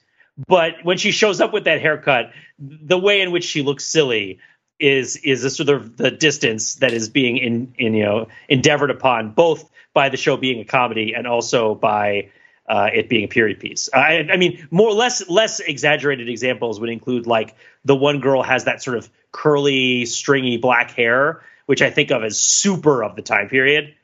but 0.47 0.83
when 0.83 0.97
she 0.97 1.11
shows 1.11 1.39
up 1.39 1.53
with 1.53 1.65
that 1.65 1.81
haircut, 1.81 2.31
the 2.57 2.97
way 2.97 3.21
in 3.21 3.31
which 3.31 3.43
she 3.43 3.61
looks 3.61 3.85
silly 3.85 4.39
is 4.79 5.17
is 5.17 5.43
a 5.43 5.49
sort 5.49 5.69
of 5.69 5.97
the 5.97 6.09
distance 6.09 6.75
that 6.75 6.93
is 6.93 7.09
being 7.09 7.37
in, 7.37 7.73
in 7.77 7.93
you 7.93 8.03
know 8.03 8.27
endeavored 8.47 8.89
upon 8.89 9.31
both 9.31 9.69
by 9.93 10.09
the 10.09 10.17
show 10.17 10.37
being 10.37 10.61
a 10.61 10.65
comedy 10.65 11.13
and 11.13 11.27
also 11.27 11.75
by 11.75 12.29
uh, 12.69 12.89
it 12.93 13.09
being 13.09 13.25
a 13.25 13.27
period 13.27 13.59
piece. 13.59 13.89
I, 13.93 14.27
I, 14.31 14.37
mean, 14.37 14.67
more 14.69 14.91
less 14.91 15.27
less 15.27 15.59
exaggerated 15.59 16.29
examples 16.29 16.79
would 16.79 16.89
include 16.89 17.25
like 17.25 17.55
the 17.83 17.95
one 17.95 18.19
girl 18.19 18.43
has 18.43 18.65
that 18.65 18.83
sort 18.83 18.97
of 18.97 19.09
curly, 19.31 20.05
stringy 20.05 20.57
black 20.57 20.91
hair, 20.91 21.41
which 21.65 21.81
I 21.81 21.89
think 21.89 22.11
of 22.11 22.23
as 22.23 22.39
super 22.39 23.03
of 23.03 23.15
the 23.15 23.23
time 23.23 23.49
period. 23.49 23.95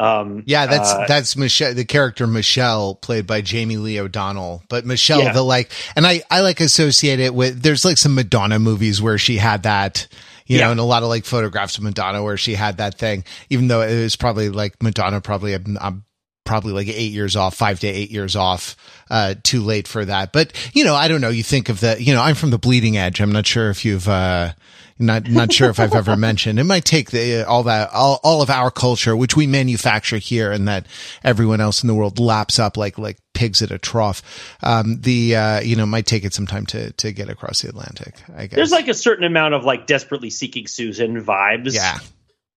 Um, 0.00 0.42
yeah, 0.46 0.66
that's 0.66 0.90
uh, 0.90 1.04
that's 1.06 1.36
Michelle, 1.36 1.74
the 1.74 1.84
character 1.84 2.26
Michelle, 2.26 2.94
played 2.96 3.26
by 3.26 3.42
Jamie 3.42 3.76
Lee 3.76 4.00
O'Donnell. 4.00 4.64
But 4.68 4.86
Michelle, 4.86 5.22
yeah. 5.22 5.32
the 5.32 5.42
like, 5.42 5.70
and 5.94 6.06
I 6.06 6.22
I 6.30 6.40
like 6.40 6.60
associate 6.60 7.20
it 7.20 7.34
with. 7.34 7.62
There's 7.62 7.84
like 7.84 7.98
some 7.98 8.14
Madonna 8.14 8.58
movies 8.58 9.00
where 9.00 9.18
she 9.18 9.36
had 9.36 9.62
that 9.64 10.08
you 10.46 10.58
yeah. 10.58 10.66
know, 10.66 10.72
and 10.72 10.80
a 10.80 10.84
lot 10.84 11.02
of 11.02 11.08
like 11.08 11.24
photographs 11.24 11.78
of 11.78 11.84
Madonna 11.84 12.22
where 12.22 12.36
she 12.36 12.54
had 12.54 12.78
that 12.78 12.98
thing, 12.98 13.24
even 13.50 13.68
though 13.68 13.82
it 13.82 14.02
was 14.02 14.16
probably 14.16 14.48
like 14.50 14.82
Madonna 14.82 15.20
probably 15.20 15.54
I'm, 15.54 15.78
I'm 15.80 16.04
probably 16.44 16.72
like 16.72 16.88
eight 16.88 17.12
years 17.12 17.36
off, 17.36 17.54
five 17.54 17.80
to 17.80 17.86
eight 17.86 18.10
years 18.10 18.36
off, 18.36 18.76
uh, 19.10 19.34
too 19.42 19.62
late 19.62 19.88
for 19.88 20.04
that. 20.04 20.32
But, 20.32 20.52
you 20.74 20.84
know, 20.84 20.94
I 20.94 21.08
don't 21.08 21.20
know. 21.20 21.30
You 21.30 21.42
think 21.42 21.68
of 21.68 21.80
the, 21.80 22.00
you 22.00 22.14
know, 22.14 22.22
I'm 22.22 22.34
from 22.34 22.50
the 22.50 22.58
bleeding 22.58 22.96
edge. 22.96 23.20
I'm 23.20 23.32
not 23.32 23.46
sure 23.46 23.70
if 23.70 23.84
you've, 23.84 24.08
uh, 24.08 24.52
not, 24.96 25.28
not 25.28 25.52
sure 25.52 25.70
if 25.70 25.80
I've 25.80 25.94
ever 25.94 26.16
mentioned. 26.18 26.60
It 26.60 26.64
might 26.64 26.84
take 26.84 27.10
the, 27.10 27.42
all 27.42 27.64
that, 27.64 27.90
all, 27.92 28.20
all 28.22 28.42
of 28.42 28.50
our 28.50 28.70
culture, 28.70 29.16
which 29.16 29.34
we 29.36 29.46
manufacture 29.46 30.18
here 30.18 30.52
and 30.52 30.68
that 30.68 30.86
everyone 31.24 31.60
else 31.60 31.82
in 31.82 31.88
the 31.88 31.94
world 31.94 32.20
laps 32.20 32.58
up 32.58 32.76
like, 32.76 32.96
like 32.98 33.18
pigs 33.32 33.60
at 33.62 33.72
a 33.72 33.78
trough. 33.78 34.22
Um, 34.62 35.00
the, 35.00 35.34
uh, 35.34 35.60
you 35.60 35.74
know, 35.74 35.86
might 35.86 36.06
take 36.06 36.24
it 36.24 36.32
some 36.32 36.46
time 36.46 36.66
to, 36.66 36.92
to 36.92 37.12
get 37.12 37.28
across 37.28 37.62
the 37.62 37.70
Atlantic, 37.70 38.14
I 38.36 38.46
guess. 38.46 38.54
There's 38.54 38.72
like 38.72 38.88
a 38.88 38.94
certain 38.94 39.24
amount 39.24 39.54
of 39.54 39.64
like 39.64 39.86
desperately 39.86 40.30
seeking 40.30 40.68
Susan 40.68 41.20
vibes. 41.24 41.74
Yeah 41.74 41.98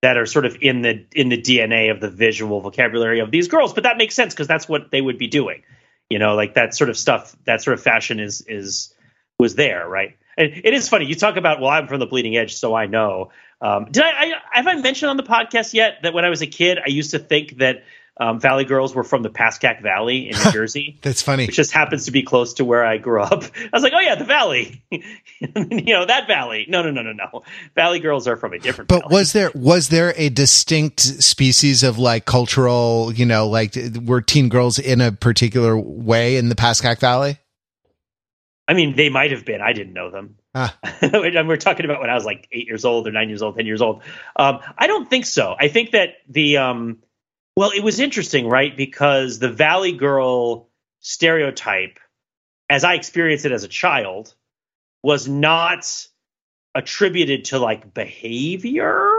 that 0.01 0.17
are 0.17 0.25
sort 0.25 0.45
of 0.45 0.57
in 0.61 0.81
the 0.81 1.05
in 1.13 1.29
the 1.29 1.41
DNA 1.41 1.91
of 1.91 1.99
the 1.99 2.09
visual 2.09 2.61
vocabulary 2.61 3.19
of 3.19 3.31
these 3.31 3.47
girls. 3.47 3.73
But 3.73 3.83
that 3.83 3.97
makes 3.97 4.15
sense 4.15 4.33
because 4.33 4.47
that's 4.47 4.69
what 4.69 4.91
they 4.91 5.01
would 5.01 5.17
be 5.17 5.27
doing. 5.27 5.63
You 6.09 6.19
know, 6.19 6.35
like 6.35 6.53
that 6.53 6.73
sort 6.73 6.89
of 6.89 6.97
stuff, 6.97 7.35
that 7.45 7.61
sort 7.61 7.73
of 7.73 7.83
fashion 7.83 8.19
is 8.19 8.41
is 8.41 8.93
was 9.39 9.55
there, 9.55 9.87
right? 9.87 10.17
And 10.37 10.51
it 10.63 10.73
is 10.73 10.87
funny. 10.87 11.05
You 11.05 11.15
talk 11.15 11.35
about, 11.35 11.59
well, 11.59 11.69
I'm 11.69 11.87
from 11.87 11.99
the 11.99 12.05
bleeding 12.05 12.37
edge, 12.37 12.55
so 12.55 12.75
I 12.75 12.85
know. 12.85 13.31
Um, 13.59 13.85
did 13.85 14.03
I, 14.03 14.33
I 14.53 14.57
have 14.57 14.67
I 14.67 14.75
mentioned 14.75 15.09
on 15.09 15.17
the 15.17 15.23
podcast 15.23 15.73
yet 15.73 15.99
that 16.03 16.13
when 16.13 16.25
I 16.25 16.29
was 16.29 16.41
a 16.41 16.47
kid, 16.47 16.77
I 16.77 16.89
used 16.89 17.11
to 17.11 17.19
think 17.19 17.57
that 17.57 17.83
um, 18.19 18.39
Valley 18.39 18.65
Girls 18.65 18.95
were 18.95 19.03
from 19.03 19.21
the 19.21 19.29
Pascack 19.29 19.81
Valley 19.81 20.29
in 20.29 20.37
New 20.37 20.51
Jersey. 20.51 20.97
That's 21.01 21.21
funny. 21.21 21.45
Which 21.45 21.55
just 21.55 21.71
happens 21.71 22.05
to 22.05 22.11
be 22.11 22.23
close 22.23 22.55
to 22.55 22.65
where 22.65 22.85
I 22.85 22.97
grew 22.97 23.21
up. 23.21 23.43
I 23.55 23.69
was 23.71 23.83
like, 23.83 23.93
oh 23.95 23.99
yeah, 23.99 24.15
the 24.15 24.25
Valley. 24.25 24.83
you 24.91 25.01
know 25.93 26.05
that 26.05 26.27
Valley. 26.27 26.65
No, 26.67 26.81
no, 26.81 26.91
no, 26.91 27.01
no, 27.03 27.13
no. 27.13 27.43
Valley 27.75 27.99
Girls 27.99 28.27
are 28.27 28.35
from 28.35 28.53
a 28.53 28.59
different. 28.59 28.87
But 28.87 29.01
valley. 29.01 29.13
was 29.13 29.33
there 29.33 29.51
was 29.53 29.89
there 29.89 30.13
a 30.17 30.29
distinct 30.29 31.01
species 31.01 31.83
of 31.83 31.97
like 31.99 32.25
cultural, 32.25 33.11
you 33.13 33.25
know, 33.25 33.47
like 33.47 33.75
were 34.03 34.21
teen 34.21 34.49
girls 34.49 34.79
in 34.79 35.01
a 35.01 35.11
particular 35.11 35.77
way 35.77 36.37
in 36.37 36.49
the 36.49 36.55
Pascack 36.55 36.99
Valley? 36.99 37.37
I 38.67 38.73
mean, 38.73 38.95
they 38.95 39.09
might 39.09 39.31
have 39.31 39.45
been. 39.45 39.61
I 39.61 39.71
didn't 39.71 39.93
know 39.93 40.11
them. 40.11 40.35
Ah. 40.53 40.75
we're 41.01 41.55
talking 41.55 41.85
about 41.85 42.01
when 42.01 42.09
I 42.09 42.15
was 42.15 42.25
like 42.25 42.47
eight 42.51 42.67
years 42.67 42.83
old 42.83 43.07
or 43.07 43.11
nine 43.11 43.29
years 43.29 43.41
old, 43.41 43.55
ten 43.55 43.65
years 43.65 43.81
old. 43.81 44.01
Um, 44.35 44.59
I 44.77 44.87
don't 44.87 45.09
think 45.09 45.25
so. 45.25 45.55
I 45.57 45.69
think 45.69 45.91
that 45.91 46.15
the 46.27 46.57
um, 46.57 46.97
well, 47.57 47.71
it 47.71 47.81
was 47.81 47.99
interesting, 47.99 48.47
right? 48.47 48.77
Because 48.77 49.39
the 49.39 49.49
Valley 49.49 49.91
Girl 49.91 50.69
stereotype, 50.99 51.97
as 52.69 52.83
I 52.83 52.93
experienced 52.93 53.45
it 53.45 53.51
as 53.51 53.63
a 53.63 53.67
child, 53.67 54.35
was 55.01 55.27
not 55.27 56.07
attributed 56.75 57.45
to 57.45 57.57
like 57.57 57.95
behavior. 57.95 59.09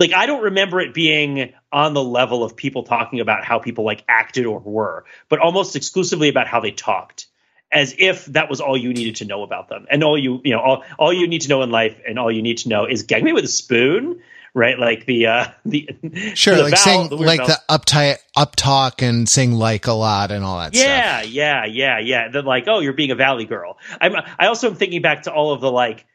Like 0.00 0.12
I 0.12 0.26
don't 0.26 0.42
remember 0.42 0.80
it 0.80 0.92
being 0.92 1.52
on 1.70 1.94
the 1.94 2.02
level 2.02 2.42
of 2.42 2.56
people 2.56 2.82
talking 2.82 3.20
about 3.20 3.44
how 3.44 3.60
people 3.60 3.84
like 3.84 4.02
acted 4.08 4.44
or 4.44 4.58
were, 4.58 5.04
but 5.28 5.38
almost 5.38 5.76
exclusively 5.76 6.28
about 6.28 6.48
how 6.48 6.58
they 6.58 6.72
talked 6.72 7.28
as 7.70 7.94
if 7.96 8.24
that 8.26 8.50
was 8.50 8.60
all 8.60 8.76
you 8.76 8.92
needed 8.92 9.16
to 9.16 9.24
know 9.24 9.44
about 9.44 9.68
them. 9.68 9.86
And 9.88 10.02
all 10.02 10.18
you, 10.18 10.40
you 10.42 10.50
know, 10.50 10.60
all, 10.60 10.84
all 10.98 11.12
you 11.12 11.28
need 11.28 11.42
to 11.42 11.48
know 11.48 11.62
in 11.62 11.70
life 11.70 12.00
and 12.08 12.18
all 12.18 12.32
you 12.32 12.42
need 12.42 12.58
to 12.58 12.68
know 12.68 12.86
is 12.86 13.04
gag 13.04 13.22
me 13.22 13.32
with 13.32 13.44
a 13.44 13.48
spoon 13.48 14.20
right? 14.56 14.78
Like 14.78 15.04
the 15.04 15.26
uh 15.26 15.48
the 15.64 15.88
sure, 16.34 16.56
the 16.56 16.62
like 16.64 16.76
saying 16.76 17.10
like 17.10 17.44
the 17.44 17.60
uptight 17.68 18.16
up 18.34 18.56
talk 18.56 19.02
and 19.02 19.28
saying 19.28 19.52
like 19.52 19.86
a 19.86 19.92
lot 19.92 20.32
and 20.32 20.42
all 20.42 20.58
that. 20.58 20.74
Yeah, 20.74 21.20
stuff. 21.20 21.30
yeah, 21.30 21.64
yeah, 21.66 21.98
yeah. 22.00 22.28
Then 22.28 22.44
like, 22.46 22.64
oh, 22.66 22.80
you're 22.80 22.94
being 22.94 23.12
a 23.12 23.14
valley 23.14 23.44
girl. 23.44 23.78
I'm. 24.00 24.16
I 24.38 24.46
also 24.46 24.68
am 24.68 24.74
thinking 24.74 25.02
back 25.02 25.22
to 25.24 25.32
all 25.32 25.52
of 25.52 25.60
the 25.60 25.70
like 25.70 26.06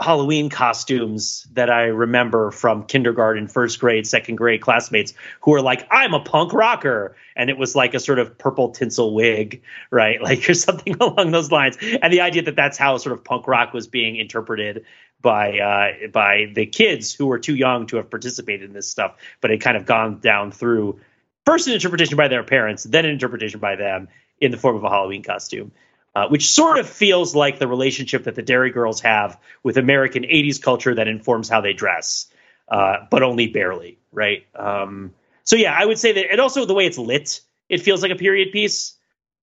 Halloween 0.00 0.50
costumes 0.50 1.46
that 1.52 1.70
I 1.70 1.84
remember 1.84 2.50
from 2.50 2.84
kindergarten, 2.84 3.46
first 3.46 3.78
grade, 3.78 4.06
second 4.06 4.36
grade 4.36 4.60
classmates 4.60 5.14
who 5.40 5.52
were 5.52 5.62
like, 5.62 5.86
I'm 5.90 6.14
a 6.14 6.20
punk 6.20 6.52
rocker. 6.52 7.16
And 7.36 7.48
it 7.48 7.58
was 7.58 7.76
like 7.76 7.94
a 7.94 8.00
sort 8.00 8.18
of 8.18 8.36
purple 8.36 8.70
tinsel 8.70 9.14
wig, 9.14 9.62
right? 9.90 10.20
Like 10.24 10.48
or 10.48 10.54
something 10.54 10.96
along 11.00 11.30
those 11.30 11.52
lines. 11.52 11.76
And 12.02 12.12
the 12.12 12.22
idea 12.22 12.42
that 12.42 12.56
that's 12.56 12.78
how 12.78 12.96
sort 12.96 13.12
of 13.12 13.22
punk 13.22 13.46
rock 13.46 13.72
was 13.72 13.86
being 13.86 14.16
interpreted 14.16 14.84
by 15.20 15.58
uh, 15.58 16.08
by 16.08 16.52
the 16.54 16.66
kids 16.66 17.14
who 17.14 17.26
were 17.26 17.38
too 17.38 17.54
young 17.54 17.86
to 17.86 17.96
have 17.96 18.10
participated 18.10 18.68
in 18.68 18.74
this 18.74 18.88
stuff, 18.88 19.16
but 19.40 19.50
had 19.50 19.60
kind 19.60 19.76
of 19.76 19.86
gone 19.86 20.18
down 20.20 20.50
through 20.50 20.98
first 21.44 21.68
an 21.68 21.74
interpretation 21.74 22.16
by 22.16 22.28
their 22.28 22.42
parents, 22.42 22.84
then 22.84 23.04
an 23.04 23.10
interpretation 23.10 23.60
by 23.60 23.76
them 23.76 24.08
in 24.40 24.50
the 24.50 24.56
form 24.56 24.76
of 24.76 24.84
a 24.84 24.88
Halloween 24.88 25.22
costume. 25.22 25.72
Uh, 26.14 26.28
which 26.28 26.46
sort 26.46 26.78
of 26.78 26.88
feels 26.88 27.34
like 27.34 27.58
the 27.58 27.66
relationship 27.66 28.24
that 28.24 28.36
the 28.36 28.42
Derry 28.42 28.70
Girls 28.70 29.00
have 29.00 29.36
with 29.64 29.76
American 29.76 30.22
80s 30.22 30.62
culture 30.62 30.94
that 30.94 31.08
informs 31.08 31.48
how 31.48 31.60
they 31.60 31.72
dress, 31.72 32.28
uh, 32.68 32.98
but 33.10 33.24
only 33.24 33.48
barely, 33.48 33.98
right? 34.12 34.46
Um, 34.54 35.12
so 35.42 35.56
yeah, 35.56 35.76
I 35.76 35.84
would 35.84 35.98
say 35.98 36.12
that, 36.12 36.30
and 36.30 36.40
also 36.40 36.66
the 36.66 36.74
way 36.74 36.86
it's 36.86 36.98
lit, 36.98 37.40
it 37.68 37.82
feels 37.82 38.00
like 38.00 38.12
a 38.12 38.16
period 38.16 38.52
piece. 38.52 38.94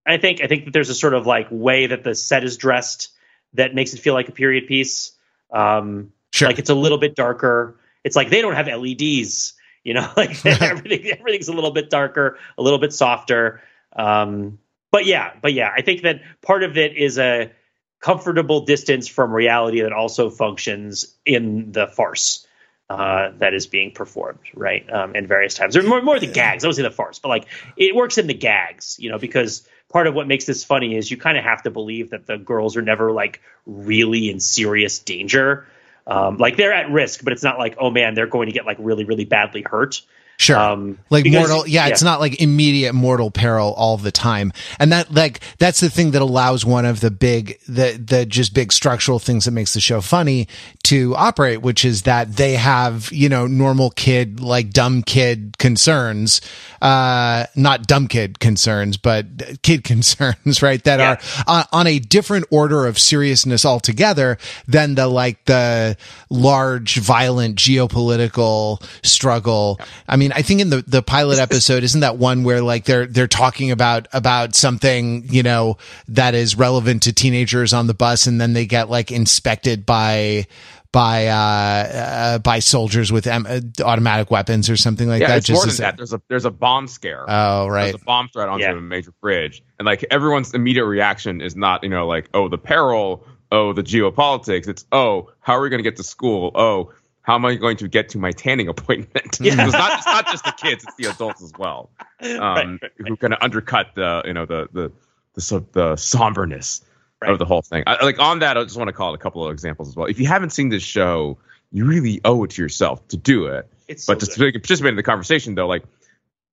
I 0.05 0.17
think 0.17 0.41
I 0.41 0.47
think 0.47 0.65
that 0.65 0.71
there's 0.71 0.89
a 0.89 0.95
sort 0.95 1.13
of 1.13 1.27
like 1.27 1.47
way 1.51 1.87
that 1.87 2.03
the 2.03 2.15
set 2.15 2.43
is 2.43 2.57
dressed 2.57 3.09
that 3.53 3.75
makes 3.75 3.93
it 3.93 3.99
feel 3.99 4.13
like 4.13 4.29
a 4.29 4.31
period 4.31 4.67
piece. 4.67 5.11
Um, 5.51 6.13
sure. 6.31 6.47
Like 6.47 6.59
it's 6.59 6.69
a 6.69 6.75
little 6.75 6.97
bit 6.97 7.15
darker. 7.15 7.77
It's 8.03 8.15
like 8.15 8.29
they 8.29 8.41
don't 8.41 8.55
have 8.55 8.67
LEDs, 8.67 9.53
you 9.83 9.93
know, 9.93 10.09
like 10.17 10.43
everything, 10.45 11.11
everything's 11.11 11.49
a 11.49 11.53
little 11.53 11.71
bit 11.71 11.89
darker, 11.89 12.37
a 12.57 12.61
little 12.61 12.79
bit 12.79 12.93
softer. 12.93 13.61
Um, 13.93 14.57
but 14.91 15.05
yeah, 15.05 15.33
but 15.41 15.53
yeah, 15.53 15.71
I 15.75 15.81
think 15.81 16.03
that 16.03 16.21
part 16.41 16.63
of 16.63 16.77
it 16.77 16.95
is 16.95 17.17
a 17.17 17.51
comfortable 17.99 18.65
distance 18.65 19.07
from 19.07 19.31
reality 19.31 19.81
that 19.81 19.93
also 19.93 20.29
functions 20.29 21.15
in 21.25 21.71
the 21.71 21.87
farce. 21.87 22.47
Uh, 22.89 23.31
that 23.37 23.53
is 23.53 23.67
being 23.67 23.93
performed, 23.93 24.41
right? 24.53 24.91
Um, 24.91 25.15
in 25.15 25.25
various 25.25 25.53
times. 25.53 25.77
Or 25.77 25.83
more, 25.83 26.01
more 26.01 26.19
the 26.19 26.27
gags. 26.27 26.65
I 26.65 26.67
would 26.67 26.75
say 26.75 26.81
the 26.81 26.91
farce, 26.91 27.19
but 27.19 27.29
like 27.29 27.45
it 27.77 27.95
works 27.95 28.17
in 28.17 28.27
the 28.27 28.33
gags, 28.33 28.97
you 28.99 29.09
know, 29.09 29.17
because 29.17 29.65
part 29.87 30.07
of 30.07 30.13
what 30.13 30.27
makes 30.27 30.43
this 30.43 30.65
funny 30.65 30.97
is 30.97 31.09
you 31.09 31.15
kind 31.15 31.37
of 31.37 31.45
have 31.45 31.63
to 31.63 31.71
believe 31.71 32.09
that 32.09 32.25
the 32.25 32.37
girls 32.37 32.75
are 32.75 32.81
never 32.81 33.13
like 33.13 33.39
really 33.65 34.29
in 34.29 34.41
serious 34.41 34.99
danger. 34.99 35.67
Um, 36.05 36.35
like 36.35 36.57
they're 36.57 36.73
at 36.73 36.91
risk, 36.91 37.23
but 37.23 37.31
it's 37.31 37.43
not 37.43 37.57
like, 37.57 37.77
oh 37.79 37.91
man, 37.91 38.13
they're 38.13 38.27
going 38.27 38.47
to 38.47 38.53
get 38.53 38.65
like 38.65 38.77
really, 38.77 39.05
really 39.05 39.23
badly 39.23 39.61
hurt. 39.61 40.01
Sure. 40.41 40.57
Um, 40.57 40.97
like 41.11 41.23
because- 41.23 41.47
mortal, 41.49 41.67
yeah, 41.67 41.85
it's 41.87 42.01
not 42.01 42.19
like 42.19 42.41
immediate 42.41 42.93
mortal 42.93 43.29
peril 43.29 43.73
all 43.77 43.95
the 43.97 44.11
time. 44.11 44.51
And 44.79 44.91
that, 44.91 45.13
like, 45.13 45.39
that's 45.59 45.79
the 45.81 45.89
thing 45.89 46.11
that 46.11 46.21
allows 46.23 46.65
one 46.65 46.83
of 46.85 46.99
the 46.99 47.11
big, 47.11 47.59
the, 47.67 47.91
the 48.03 48.25
just 48.25 48.55
big 48.55 48.71
structural 48.73 49.19
things 49.19 49.45
that 49.45 49.51
makes 49.51 49.75
the 49.75 49.79
show 49.79 50.01
funny 50.01 50.47
to 50.85 51.15
operate, 51.15 51.61
which 51.61 51.85
is 51.85 52.01
that 52.03 52.37
they 52.37 52.53
have, 52.55 53.11
you 53.11 53.29
know, 53.29 53.45
normal 53.45 53.91
kid, 53.91 54.39
like 54.39 54.71
dumb 54.71 55.03
kid 55.03 55.59
concerns, 55.59 56.41
uh, 56.81 57.45
not 57.55 57.85
dumb 57.85 58.07
kid 58.07 58.39
concerns, 58.39 58.97
but 58.97 59.61
kid 59.61 59.83
concerns, 59.91 60.63
right? 60.63 60.83
That 60.85 60.99
Yeah. 60.99 61.17
are 61.45 61.59
on, 61.71 61.81
on 61.81 61.87
a 61.87 61.99
different 61.99 62.45
order 62.49 62.87
of 62.87 62.97
seriousness 62.97 63.63
altogether 63.63 64.39
than 64.67 64.95
the 64.95 65.07
like 65.07 65.45
the 65.45 65.97
large 66.31 66.97
violent 66.97 67.57
geopolitical 67.57 68.81
struggle. 69.05 69.79
I 70.07 70.15
mean, 70.15 70.30
I 70.33 70.41
think 70.41 70.61
in 70.61 70.69
the 70.69 70.83
the 70.87 71.01
pilot 71.01 71.39
episode 71.47 71.83
isn't 71.83 72.01
that 72.01 72.17
one 72.17 72.43
where 72.43 72.61
like 72.61 72.85
they're 72.85 73.05
they're 73.05 73.27
talking 73.27 73.71
about 73.71 74.07
about 74.13 74.55
something, 74.55 75.25
you 75.29 75.43
know, 75.43 75.77
that 76.09 76.35
is 76.35 76.55
relevant 76.55 77.03
to 77.03 77.13
teenagers 77.13 77.73
on 77.73 77.87
the 77.87 77.93
bus 77.93 78.27
and 78.27 78.39
then 78.39 78.53
they 78.53 78.65
get 78.65 78.89
like 78.89 79.11
inspected 79.11 79.85
by 79.85 80.47
by 80.91 81.27
uh, 81.27 81.33
uh 81.33 82.39
by 82.39 82.59
soldiers 82.59 83.11
with 83.11 83.25
um, 83.27 83.47
uh, 83.49 83.61
automatic 83.83 84.29
weapons 84.29 84.69
or 84.69 84.75
something 84.75 85.07
like 85.07 85.21
yeah, 85.21 85.29
that 85.29 85.37
it's 85.37 85.49
more 85.49 85.61
than 85.61 85.69
as- 85.69 85.77
that. 85.77 85.97
There's 85.97 86.13
a 86.13 86.21
there's 86.27 86.45
a 86.45 86.51
bomb 86.51 86.87
scare. 86.87 87.25
Oh, 87.27 87.67
right. 87.67 87.91
There's 87.91 88.01
a 88.01 88.05
bomb 88.05 88.27
threat 88.29 88.49
onto 88.49 88.65
Yeah. 88.65 88.73
a 88.73 88.81
major 88.81 89.13
bridge, 89.21 89.63
and 89.79 89.85
like 89.85 90.05
everyone's 90.11 90.53
immediate 90.53 90.85
reaction 90.85 91.41
is 91.41 91.55
not 91.55 91.83
you 91.83 91.89
know 91.89 92.07
like 92.07 92.29
oh 92.33 92.49
the 92.49 92.57
peril, 92.57 93.25
oh 93.51 93.73
the 93.73 93.83
geopolitics. 93.83 94.67
It's 94.67 94.85
oh 94.91 95.29
how 95.39 95.53
are 95.53 95.61
we 95.61 95.69
going 95.69 95.79
to 95.79 95.89
get 95.89 95.95
to 95.97 96.03
school? 96.03 96.51
Oh 96.55 96.91
how 97.31 97.35
am 97.35 97.45
I 97.45 97.55
going 97.55 97.77
to 97.77 97.87
get 97.87 98.09
to 98.09 98.17
my 98.17 98.31
tanning 98.31 98.67
appointment? 98.67 99.39
Yeah. 99.39 99.53
it's 99.65 99.71
not 99.73 99.97
it's 99.97 100.05
not 100.05 100.27
just 100.27 100.43
the 100.43 100.51
kids, 100.51 100.83
it's 100.83 100.95
the 100.95 101.05
adults 101.05 101.41
as 101.41 101.53
well, 101.57 101.89
um, 102.21 102.29
Right, 102.39 102.65
right, 102.81 102.91
who 103.07 103.15
kind 103.15 103.33
of 103.33 103.39
undercut 103.41 103.87
the 103.95 104.21
you 104.25 104.33
know 104.33 104.45
the 104.45 104.67
the 104.73 104.91
the, 105.35 105.41
so- 105.41 105.65
the 105.71 105.95
somberness 105.95 106.81
Right. 107.21 107.31
of 107.31 107.37
the 107.39 107.45
whole 107.45 107.61
thing. 107.61 107.83
I, 107.85 108.03
like 108.03 108.17
on 108.19 108.39
that, 108.39 108.57
I 108.57 108.63
just 108.63 108.75
want 108.77 108.87
to 108.87 108.93
call 108.93 109.11
it 109.13 109.15
a 109.15 109.19
couple 109.19 109.45
of 109.45 109.51
examples 109.53 109.87
as 109.89 109.95
well. 109.95 110.07
If 110.07 110.19
you 110.19 110.25
haven't 110.25 110.49
seen 110.49 110.69
this 110.69 110.81
show, 110.81 111.37
you 111.71 111.85
really 111.85 112.19
owe 112.25 112.43
it 112.43 112.49
to 112.51 112.61
yourself 112.63 113.07
to 113.09 113.17
do 113.17 113.45
it 113.45 113.69
It's 113.87 114.03
so 114.05 114.13
but 114.13 114.19
to 114.21 114.25
good. 114.25 114.55
partic- 114.55 114.63
participate 114.63 114.89
in 114.89 114.95
the 114.97 115.03
conversation 115.03 115.53
though 115.55 115.67
like 115.67 115.83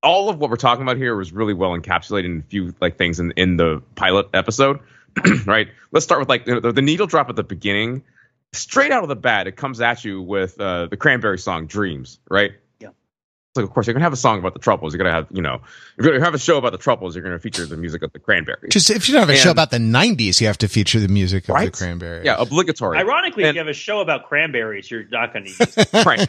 all 0.03 0.29
of 0.29 0.39
what 0.39 0.49
we're 0.51 0.57
talking 0.57 0.83
about 0.83 0.97
here 0.99 1.17
was 1.17 1.33
really 1.33 1.55
well 1.55 1.71
encapsulated 1.71 2.27
in 2.27 2.39
a 2.41 2.43
few 2.43 2.75
like 2.81 2.99
things 2.99 3.19
in, 3.19 3.33
in 3.33 3.57
the 3.57 3.83
pilot 3.97 4.29
episode 4.35 4.79
right 5.47 5.69
let's 5.91 6.05
start 6.05 6.21
with 6.21 6.29
like 6.29 6.45
the, 6.45 6.61
the 6.73 6.83
needle 6.83 7.07
drop 7.09 7.29
at 7.31 7.35
the 7.37 7.43
beginning 7.43 8.05
straight 8.53 8.91
out 8.93 9.03
of 9.03 9.09
the 9.09 9.17
bat 9.17 9.47
it 9.47 9.57
comes 9.57 9.81
at 9.81 10.05
you 10.05 10.23
with 10.23 10.61
uh, 10.61 10.87
the 10.87 10.97
cranberry 10.97 11.39
song 11.39 11.67
dreams 11.67 12.19
right 12.31 12.53
Yeah. 12.81 12.89
It's 12.89 13.57
like 13.57 13.65
of 13.65 13.71
course 13.71 13.87
you're 13.87 13.95
gonna 13.95 14.05
have 14.05 14.13
a 14.13 14.17
song 14.17 14.39
about 14.39 14.55
the 14.55 14.59
troubles 14.59 14.95
you're 14.95 14.99
gonna 14.99 15.13
have 15.15 15.27
you 15.31 15.43
know 15.43 15.57
if 15.99 16.05
you're 16.05 16.13
gonna 16.15 16.25
have 16.25 16.35
a 16.35 16.39
show 16.39 16.57
about 16.57 16.73
the 16.73 16.79
troubles 16.79 17.15
you're 17.15 17.23
gonna 17.25 17.39
feature 17.39 17.67
the 17.67 17.77
music 17.77 18.03
of 18.03 18.13
the 18.13 18.19
cranberries 18.19 18.73
Just 18.73 18.89
if 18.91 19.07
you 19.09 19.13
don't 19.15 19.21
have 19.29 19.31
a 19.31 19.37
show 19.37 19.51
about 19.51 19.71
the 19.71 19.77
'90s, 19.79 20.41
you 20.41 20.47
have 20.47 20.59
to 20.59 20.69
feature 20.69 20.99
the 20.99 21.09
music 21.09 21.49
of 21.49 21.61
the 21.61 21.71
Cranberries. 21.71 22.25
yeah 22.25 22.37
obligatory 22.39 22.97
Ironically, 22.99 23.45
if 23.45 23.55
you 23.55 23.59
have 23.61 23.69
a 23.69 23.73
show 23.75 24.01
about 24.01 24.27
cranberries, 24.29 24.91
you're 24.91 25.05
not 25.09 25.33
going 25.33 25.45
to 25.45 25.51
use 25.51 25.77
it. 25.77 25.89
right 26.07 26.27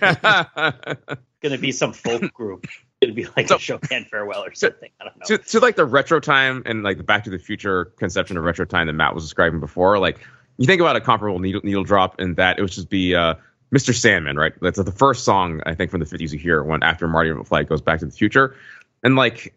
going 1.41 1.53
to 1.53 1.57
be 1.57 1.71
some 1.71 1.93
folk 1.93 2.33
group. 2.33 2.65
It's 2.65 2.75
going 3.01 3.15
to 3.15 3.21
be 3.21 3.27
like 3.37 3.47
So- 3.47 3.55
a 3.55 3.59
Chopin 3.59 4.05
farewell 4.11 4.43
or 4.43 4.53
something. 4.53 4.89
I 4.99 5.05
don't 5.05 5.17
know. 5.17 5.37
to, 5.37 5.43
to 5.51 5.59
like 5.59 5.75
the 5.77 5.85
retro 5.85 6.19
time 6.19 6.63
and 6.65 6.83
like 6.83 6.97
the 6.97 7.03
Back 7.03 7.23
to 7.25 7.29
the 7.29 7.39
Future 7.39 7.85
conception 7.97 8.35
of 8.37 8.43
retro 8.43 8.65
time 8.65 8.87
that 8.87 8.93
Matt 8.93 9.15
was 9.15 9.23
describing 9.23 9.59
before, 9.61 9.99
like 9.99 10.19
you 10.59 10.65
think 10.65 10.81
about 10.81 10.97
a 10.97 11.01
comparable 11.01 11.39
needle 11.39 11.61
needle 11.63 11.85
drop 11.85 12.19
in 12.19 12.35
that 12.35 12.59
it 12.59 12.61
would 12.61 12.71
just 12.71 12.89
be 12.89 13.15
uh, 13.15 13.35
Mr. 13.73 13.95
Sandman, 13.95 14.35
right? 14.35 14.53
That's 14.61 14.77
the 14.77 14.91
first 14.91 15.23
song 15.23 15.61
I 15.65 15.73
think 15.73 15.89
from 15.89 16.01
the 16.01 16.05
50s 16.05 16.33
you 16.33 16.37
hear 16.37 16.61
when 16.61 16.83
after 16.83 17.07
Marty 17.07 17.29
McFly 17.31 17.67
goes 17.67 17.81
back 17.81 17.99
to 17.99 18.05
the 18.05 18.11
future, 18.11 18.55
and 19.01 19.15
like 19.15 19.55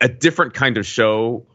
a 0.00 0.08
different 0.08 0.52
kind 0.52 0.76
of 0.76 0.84
show 0.84 1.46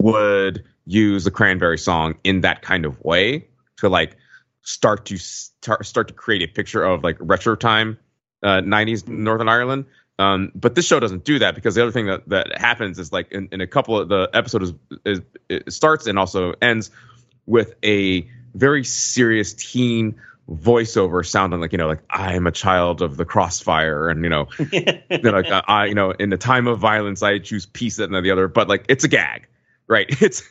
would 0.00 0.64
use 0.84 1.24
the 1.24 1.30
Cranberry 1.30 1.78
song 1.78 2.16
in 2.24 2.42
that 2.42 2.60
kind 2.60 2.84
of 2.84 3.02
way 3.02 3.48
to 3.78 3.88
like 3.88 4.16
start 4.60 5.06
to 5.06 5.16
start 5.16 5.86
start 5.86 6.08
to 6.08 6.14
create 6.14 6.42
a 6.42 6.52
picture 6.52 6.84
of 6.84 7.02
like 7.02 7.16
retro 7.20 7.56
time 7.56 7.98
uh, 8.42 8.60
90s 8.60 9.08
Northern 9.08 9.48
Ireland. 9.48 9.86
Um, 10.18 10.52
but 10.54 10.74
this 10.74 10.86
show 10.86 11.00
doesn't 11.00 11.24
do 11.24 11.38
that 11.38 11.54
because 11.54 11.74
the 11.74 11.82
other 11.82 11.90
thing 11.90 12.06
that, 12.06 12.28
that 12.28 12.58
happens 12.58 12.98
is 12.98 13.12
like 13.12 13.32
in, 13.32 13.48
in 13.50 13.62
a 13.62 13.66
couple 13.66 13.98
of 13.98 14.10
the 14.10 14.28
episode 14.34 14.62
is, 14.62 14.74
is 15.06 15.20
it 15.48 15.72
starts 15.72 16.06
and 16.06 16.18
also 16.18 16.52
ends 16.60 16.90
with 17.46 17.74
a 17.82 18.28
very 18.54 18.84
serious 18.84 19.54
teen 19.54 20.20
voiceover 20.50 21.24
sounding 21.24 21.60
like 21.60 21.72
you 21.72 21.78
know 21.78 21.86
like 21.86 22.02
I 22.10 22.34
am 22.34 22.46
a 22.46 22.52
child 22.52 23.00
of 23.00 23.16
the 23.16 23.24
crossfire 23.24 24.08
and 24.08 24.24
you 24.24 24.28
know 24.28 24.48
like 25.10 25.50
uh, 25.50 25.62
I 25.66 25.86
you 25.86 25.94
know 25.94 26.10
in 26.10 26.30
the 26.30 26.36
time 26.36 26.66
of 26.66 26.78
violence 26.78 27.22
I 27.22 27.38
choose 27.38 27.66
peace 27.66 27.98
and 27.98 28.12
the 28.12 28.30
other 28.30 28.48
but 28.48 28.68
like 28.68 28.86
it's 28.88 29.04
a 29.04 29.08
gag 29.08 29.48
right? 29.86 30.08
It's 30.22 30.42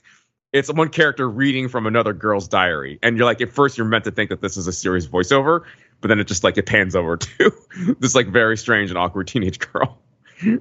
it's 0.54 0.72
one 0.72 0.90
character 0.90 1.30
reading 1.30 1.70
from 1.70 1.88
another 1.88 2.14
girl's 2.14 2.48
diary 2.48 3.00
and 3.02 3.16
you're 3.18 3.26
like 3.26 3.42
at 3.42 3.54
first 3.54 3.78
you're 3.78 3.88
meant 3.88 4.04
to 4.04 4.12
think 4.12 4.30
that 4.30 4.42
this 4.42 4.58
is 4.58 4.68
a 4.68 4.74
serious 4.74 5.08
voiceover 5.08 5.64
but 6.02 6.08
then 6.08 6.20
it 6.20 6.28
just 6.28 6.44
like 6.44 6.58
it 6.58 6.66
pans 6.66 6.96
over 6.96 7.18
to 7.18 7.52
this 8.00 8.16
like 8.16 8.28
very 8.28 8.58
strange 8.58 8.90
and 8.92 8.98
awkward 8.98 9.28
teenage 9.28 9.60
girl 9.60 9.98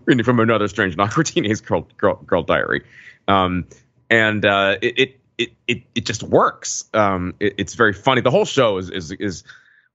reading 0.04 0.24
from 0.24 0.40
another 0.40 0.68
strange 0.68 0.94
and 0.94 1.00
awkward 1.00 1.26
teenage 1.26 1.62
girl 1.64 1.86
girl, 1.96 2.16
girl 2.26 2.42
diary. 2.42 2.84
Um 3.26 3.66
and 4.08 4.44
uh 4.44 4.76
it, 4.80 4.98
it 4.98 5.19
it 5.40 5.50
it 5.66 5.82
it 5.94 6.06
just 6.06 6.22
works. 6.22 6.84
Um 6.94 7.34
it, 7.40 7.54
it's 7.58 7.74
very 7.74 7.92
funny. 7.92 8.20
The 8.20 8.30
whole 8.30 8.44
show 8.44 8.78
is 8.78 8.90
is 8.90 9.10
is 9.12 9.44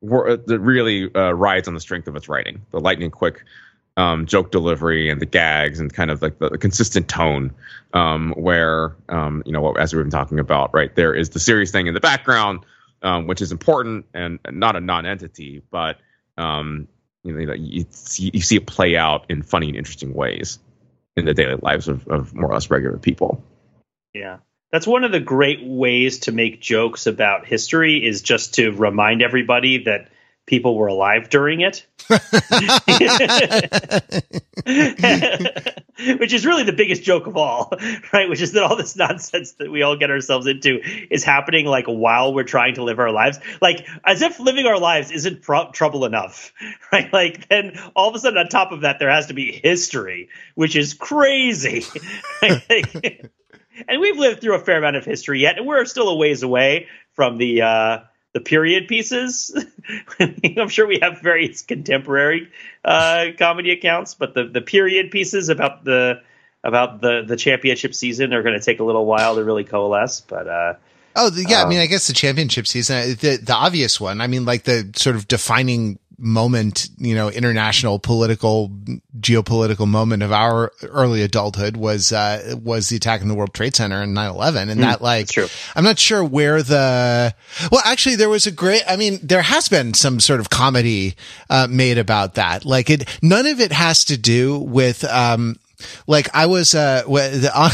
uh, 0.04 0.38
really 0.60 1.14
uh, 1.14 1.32
rides 1.32 1.68
on 1.68 1.74
the 1.74 1.80
strength 1.80 2.08
of 2.08 2.16
its 2.16 2.30
writing. 2.30 2.66
The 2.72 2.80
lightning 2.80 3.12
quick 3.12 3.44
um, 3.98 4.26
joke 4.26 4.52
delivery 4.52 5.10
and 5.10 5.22
the 5.22 5.26
gags 5.26 5.80
and 5.80 5.94
kind 5.94 6.12
of 6.12 6.22
like 6.22 6.38
the, 6.38 6.50
the 6.50 6.58
consistent 6.58 7.08
tone 7.08 7.54
um, 7.94 8.34
where 8.36 8.96
um, 9.10 9.42
you 9.46 9.52
know 9.52 9.72
as 9.74 9.94
we've 9.94 10.04
been 10.04 10.12
talking 10.12 10.40
about 10.40 10.74
right 10.74 10.94
there 10.96 11.14
is 11.14 11.30
the 11.30 11.40
serious 11.40 11.72
thing 11.72 11.88
in 11.88 11.94
the 11.94 12.02
background 12.02 12.66
um, 13.02 13.28
which 13.28 13.42
is 13.42 13.52
important 13.52 14.06
and 14.14 14.40
and 14.44 14.60
not 14.60 14.76
a 14.76 14.82
non-entity 14.82 15.62
but 15.72 15.98
um, 16.38 16.88
you 17.24 17.34
know 17.46 17.54
you 17.54 17.86
see, 17.90 18.32
you 18.34 18.42
see 18.42 18.58
it 18.58 18.68
play 18.68 18.98
out 18.98 19.26
in 19.30 19.42
funny 19.42 19.70
and 19.70 19.78
interesting 19.78 20.14
ways 20.14 20.60
in 21.16 21.26
the 21.26 21.34
daily 21.34 21.56
lives 21.62 21.88
of, 21.88 22.08
of 22.08 22.36
more 22.36 22.52
or 22.52 22.54
less 22.54 22.70
regular 22.70 22.98
people. 22.98 23.42
Yeah. 24.14 24.38
That's 24.72 24.88
one 24.88 25.04
of 25.04 25.12
the 25.12 25.20
great 25.20 25.60
ways 25.64 26.20
to 26.20 26.32
make 26.32 26.62
jokes 26.62 27.08
about 27.08 27.46
history 27.46 28.06
is 28.06 28.22
just 28.22 28.56
to 28.56 28.72
remind 28.72 29.22
everybody 29.22 29.84
that 29.86 30.10
people 30.46 30.76
were 30.76 30.88
alive 30.88 31.30
during 31.30 31.62
it. 31.62 31.86
Which 36.20 36.34
is 36.34 36.46
really 36.46 36.64
the 36.64 36.74
biggest 36.76 37.04
joke 37.04 37.28
of 37.28 37.38
all, 37.38 37.72
right? 38.14 38.30
Which 38.30 38.42
is 38.42 38.52
that 38.54 38.64
all 38.64 38.76
this 38.76 38.96
nonsense 38.96 39.54
that 39.54 39.72
we 39.72 39.82
all 39.82 39.96
get 39.96 40.12
ourselves 40.12 40.48
into 40.48 40.80
is 41.10 41.24
happening 41.24 41.66
like 41.66 41.86
while 41.86 42.34
we're 42.34 42.44
trying 42.44 42.76
to 42.76 42.84
live 42.84 43.00
our 43.00 43.12
lives. 43.12 43.40
Like 43.62 43.88
as 44.04 44.22
if 44.22 44.40
living 44.40 44.66
our 44.66 44.80
lives 44.80 45.12
isn't 45.12 45.42
pro- 45.42 45.72
trouble 45.72 46.06
enough, 46.06 46.54
right? 46.92 47.12
Like 47.12 47.48
then 47.50 47.80
all 47.96 48.10
of 48.10 48.16
a 48.16 48.20
sudden 48.20 48.38
on 48.38 48.50
top 48.50 48.72
of 48.72 48.82
that 48.82 49.00
there 49.00 49.10
has 49.10 49.28
to 49.28 49.34
be 49.34 49.52
history, 49.52 50.30
which 50.56 50.76
is 50.76 50.94
crazy. 50.94 51.86
And 53.88 54.02
we've 54.02 54.18
lived 54.18 54.42
through 54.42 54.56
a 54.56 54.60
fair 54.60 54.78
amount 54.78 54.96
of 54.96 55.06
history 55.06 55.42
yet, 55.42 55.58
and 55.58 55.66
we're 55.66 55.86
still 55.86 56.10
a 56.10 56.16
ways 56.16 56.44
away 56.44 56.88
from 57.14 57.38
the 57.38 57.62
uh, 57.62 58.00
the 58.34 58.42
period 58.42 58.88
pieces. 58.88 59.56
I'm 60.20 60.70
sure 60.70 60.88
we 60.88 61.00
have 61.02 61.22
various 61.22 61.62
contemporary 61.62 62.50
uh, 62.84 63.28
comedy 63.38 63.72
accounts, 63.72 64.14
but 64.14 64.34
the 64.34 64.46
the 64.46 64.62
period 64.62 65.12
pieces 65.12 65.50
about 65.50 65.84
the 65.84 66.22
about 66.64 67.02
the 67.02 67.24
the 67.26 67.38
championship 67.38 67.94
season 67.94 68.34
are 68.34 68.44
going 68.44 68.60
to 68.60 68.66
take 68.66 68.80
a 68.80 68.84
little 68.84 69.06
while 69.06 69.36
to 69.36 69.44
really 69.44 69.64
coalesce. 69.64 70.22
But 70.22 70.48
uh, 70.48 70.74
Oh, 71.18 71.32
yeah. 71.34 71.64
I 71.64 71.70
mean, 71.70 71.78
Um, 71.78 71.84
I 71.84 71.86
guess 71.86 72.08
the 72.08 72.14
championship 72.14 72.68
season, 72.68 73.16
the 73.22 73.40
the 73.42 73.54
obvious 73.54 74.02
one. 74.02 74.20
I 74.20 74.28
mean, 74.28 74.44
like 74.44 74.64
the 74.64 74.92
sort 74.96 75.16
of 75.16 75.28
defining 75.28 75.98
moment, 76.18 76.90
you 76.98 77.16
know, 77.16 77.30
international 77.30 78.00
political, 78.00 78.70
geopolitical 79.20 79.88
moment 79.88 80.24
of 80.24 80.32
our 80.32 80.72
early 80.84 81.22
adulthood 81.22 81.78
was 81.78 82.12
uh 82.12 82.56
was 82.64 82.90
the 82.90 82.96
attack 82.96 83.22
in 83.22 83.28
the 83.28 83.36
World 83.36 83.54
Trade 83.54 83.76
Center 83.76 84.02
in 84.02 84.14
9/11, 84.14 84.70
and 84.70 84.82
that 84.84 85.02
like. 85.02 85.28
I'm 85.76 85.84
not 85.84 86.00
sure 86.00 86.24
where 86.24 86.62
the. 86.64 87.34
Well, 87.72 87.82
actually, 87.86 88.16
there 88.16 88.30
was 88.30 88.48
a 88.48 88.52
great. 88.52 88.84
I 88.88 88.96
mean, 88.96 89.20
there 89.22 89.42
has 89.42 89.68
been 89.68 89.94
some 89.94 90.20
sort 90.20 90.40
of 90.40 90.50
comedy 90.50 91.16
uh, 91.50 91.68
made 91.70 91.98
about 91.98 92.36
that. 92.36 92.66
Like 92.66 92.90
it, 92.90 93.20
none 93.22 93.46
of 93.46 93.60
it 93.60 93.72
has 93.72 94.06
to 94.06 94.18
do 94.18 94.60
with. 94.60 95.04
um 95.04 95.58
like 96.08 96.30
I 96.34 96.46
was, 96.46 96.74
uh, 96.76 97.04
the- 97.06 97.52
on, 97.56 97.72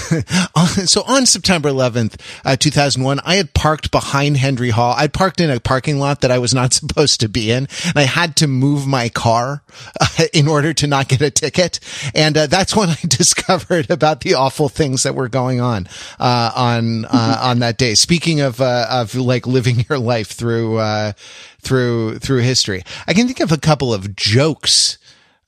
on, 0.55 0.87
so 0.87 1.03
on 1.07 1.25
September 1.25 1.69
11th, 1.69 2.19
uh, 2.45 2.55
2001, 2.55 3.19
I 3.23 3.35
had 3.35 3.53
parked 3.53 3.91
behind 3.91 4.37
Henry 4.37 4.69
Hall. 4.69 4.93
I'd 4.97 5.13
parked 5.13 5.39
in 5.41 5.49
a 5.49 5.59
parking 5.59 5.99
lot 5.99 6.21
that 6.21 6.31
I 6.31 6.37
was 6.39 6.53
not 6.53 6.73
supposed 6.81 7.19
to 7.21 7.29
be 7.29 7.51
in 7.51 7.67
and 7.85 7.93
I 7.95 8.03
had 8.03 8.35
to 8.37 8.47
move 8.47 8.87
my 8.87 9.09
car 9.09 9.63
uh, 9.99 10.07
in 10.33 10.47
order 10.47 10.73
to 10.73 10.87
not 10.87 11.07
get 11.07 11.21
a 11.21 11.31
ticket. 11.31 11.79
And, 12.15 12.37
uh, 12.37 12.47
that's 12.47 12.75
when 12.75 12.89
I 12.89 12.97
discovered 13.07 13.89
about 13.89 14.21
the 14.21 14.33
awful 14.35 14.69
things 14.69 15.03
that 15.03 15.15
were 15.15 15.29
going 15.29 15.61
on, 15.61 15.87
uh, 16.19 16.51
on, 16.55 17.05
uh, 17.05 17.39
on 17.41 17.59
that 17.59 17.77
day. 17.77 17.95
Speaking 17.95 18.41
of, 18.41 18.61
uh, 18.61 18.87
of 18.89 19.15
like 19.15 19.47
living 19.47 19.85
your 19.89 19.99
life 19.99 20.29
through, 20.29 20.77
uh, 20.77 21.13
through, 21.61 22.19
through 22.19 22.41
history, 22.41 22.83
I 23.07 23.13
can 23.13 23.27
think 23.27 23.39
of 23.39 23.51
a 23.51 23.57
couple 23.57 23.93
of 23.93 24.15
jokes 24.15 24.97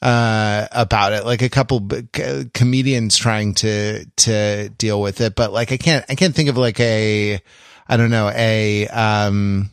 uh, 0.03 0.67
about 0.71 1.13
it, 1.13 1.25
like 1.25 1.41
a 1.41 1.49
couple 1.49 1.79
b- 1.79 2.07
c- 2.15 2.49
comedians 2.53 3.15
trying 3.17 3.53
to 3.55 4.05
to 4.17 4.69
deal 4.77 5.01
with 5.01 5.21
it, 5.21 5.33
but 5.35 5.53
like 5.53 5.71
I 5.71 5.77
can't 5.77 6.03
I 6.09 6.15
can't 6.15 6.35
think 6.35 6.49
of 6.49 6.57
like 6.57 6.79
a 6.79 7.39
I 7.87 7.97
don't 7.97 8.09
know 8.11 8.29
a 8.35 8.87
um 8.89 9.69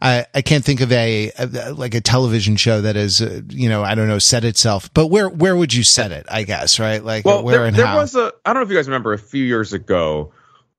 I, 0.00 0.24
I 0.34 0.42
can't 0.42 0.64
think 0.64 0.80
of 0.80 0.90
a, 0.92 1.30
a 1.38 1.72
like 1.72 1.94
a 1.94 2.00
television 2.00 2.56
show 2.56 2.80
that 2.80 2.96
is 2.96 3.20
uh, 3.20 3.42
you 3.50 3.68
know 3.68 3.82
I 3.84 3.94
don't 3.94 4.08
know 4.08 4.18
set 4.18 4.44
itself, 4.44 4.92
but 4.94 5.08
where 5.08 5.28
where 5.28 5.54
would 5.56 5.74
you 5.74 5.82
set 5.82 6.10
it? 6.10 6.26
I 6.30 6.44
guess 6.44 6.78
right 6.80 7.04
like 7.04 7.24
Well, 7.24 7.42
where 7.44 7.58
there, 7.58 7.66
and 7.66 7.76
there 7.76 7.86
how. 7.86 7.96
was 7.98 8.14
a. 8.14 8.32
I 8.46 8.52
don't 8.52 8.62
know 8.62 8.66
if 8.66 8.70
you 8.70 8.76
guys 8.76 8.88
remember 8.88 9.12
a 9.12 9.18
few 9.18 9.44
years 9.44 9.72
ago, 9.74 10.32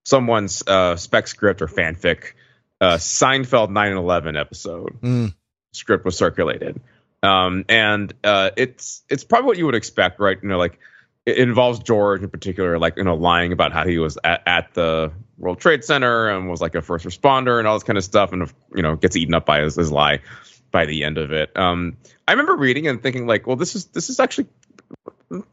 someone's 0.05 0.63
uh, 0.67 0.95
spec 0.95 1.27
script 1.27 1.61
or 1.61 1.67
fanfic, 1.67 2.33
uh, 2.81 2.95
Seinfeld 2.95 3.69
9/11 3.69 4.39
episode 4.39 4.99
Mm. 5.01 5.33
script 5.71 6.03
was 6.03 6.17
circulated, 6.17 6.81
um, 7.23 7.65
and 7.69 8.13
uh, 8.23 8.51
it's 8.57 9.03
it's 9.09 9.23
probably 9.23 9.47
what 9.47 9.57
you 9.57 9.65
would 9.65 9.75
expect, 9.75 10.19
right? 10.19 10.37
You 10.41 10.49
know, 10.49 10.57
like 10.57 10.79
it 11.25 11.37
involves 11.37 11.79
George 11.79 12.21
in 12.21 12.29
particular, 12.29 12.79
like 12.79 12.97
you 12.97 13.03
know, 13.03 13.15
lying 13.15 13.51
about 13.51 13.71
how 13.73 13.85
he 13.85 13.97
was 13.97 14.17
at, 14.23 14.43
at 14.45 14.73
the 14.73 15.11
World 15.37 15.59
Trade 15.59 15.83
Center 15.83 16.29
and 16.29 16.49
was 16.49 16.61
like 16.61 16.75
a 16.75 16.81
first 16.81 17.05
responder 17.05 17.59
and 17.59 17.67
all 17.67 17.75
this 17.75 17.83
kind 17.83 17.97
of 17.97 18.03
stuff, 18.03 18.31
and 18.31 18.51
you 18.75 18.81
know, 18.81 18.95
gets 18.95 19.15
eaten 19.15 19.33
up 19.33 19.45
by 19.45 19.61
his, 19.61 19.75
his 19.75 19.91
lie 19.91 20.19
by 20.71 20.85
the 20.85 21.03
end 21.03 21.17
of 21.17 21.31
it. 21.31 21.57
Um, 21.57 21.97
I 22.27 22.31
remember 22.31 22.55
reading 22.55 22.87
and 22.87 23.01
thinking 23.01 23.27
like, 23.27 23.47
well, 23.47 23.55
this 23.55 23.75
is 23.75 23.85
this 23.85 24.09
is 24.09 24.19
actually 24.19 24.47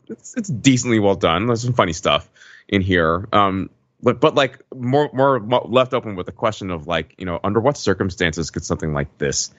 it's, 0.09 0.35
it's 0.37 0.49
decently 0.49 0.99
well 0.99 1.15
done. 1.15 1.47
There's 1.47 1.63
some 1.63 1.75
funny 1.75 1.93
stuff 1.93 2.29
in 2.69 2.83
here. 2.83 3.29
Um, 3.33 3.71
but 4.03 4.21
but 4.21 4.35
like 4.35 4.61
more 4.75 5.11
more 5.13 5.41
mo- 5.41 5.67
left 5.69 5.95
open 5.95 6.17
with 6.17 6.27
the 6.27 6.33
question 6.33 6.71
of 6.71 6.87
like 6.87 7.15
you 7.19 7.27
know 7.27 7.41
under 7.43 7.61
what 7.61 7.77
circumstances 7.77 8.51
could 8.51 8.65
something 8.65 8.93
like 8.93 9.19
this 9.19 9.53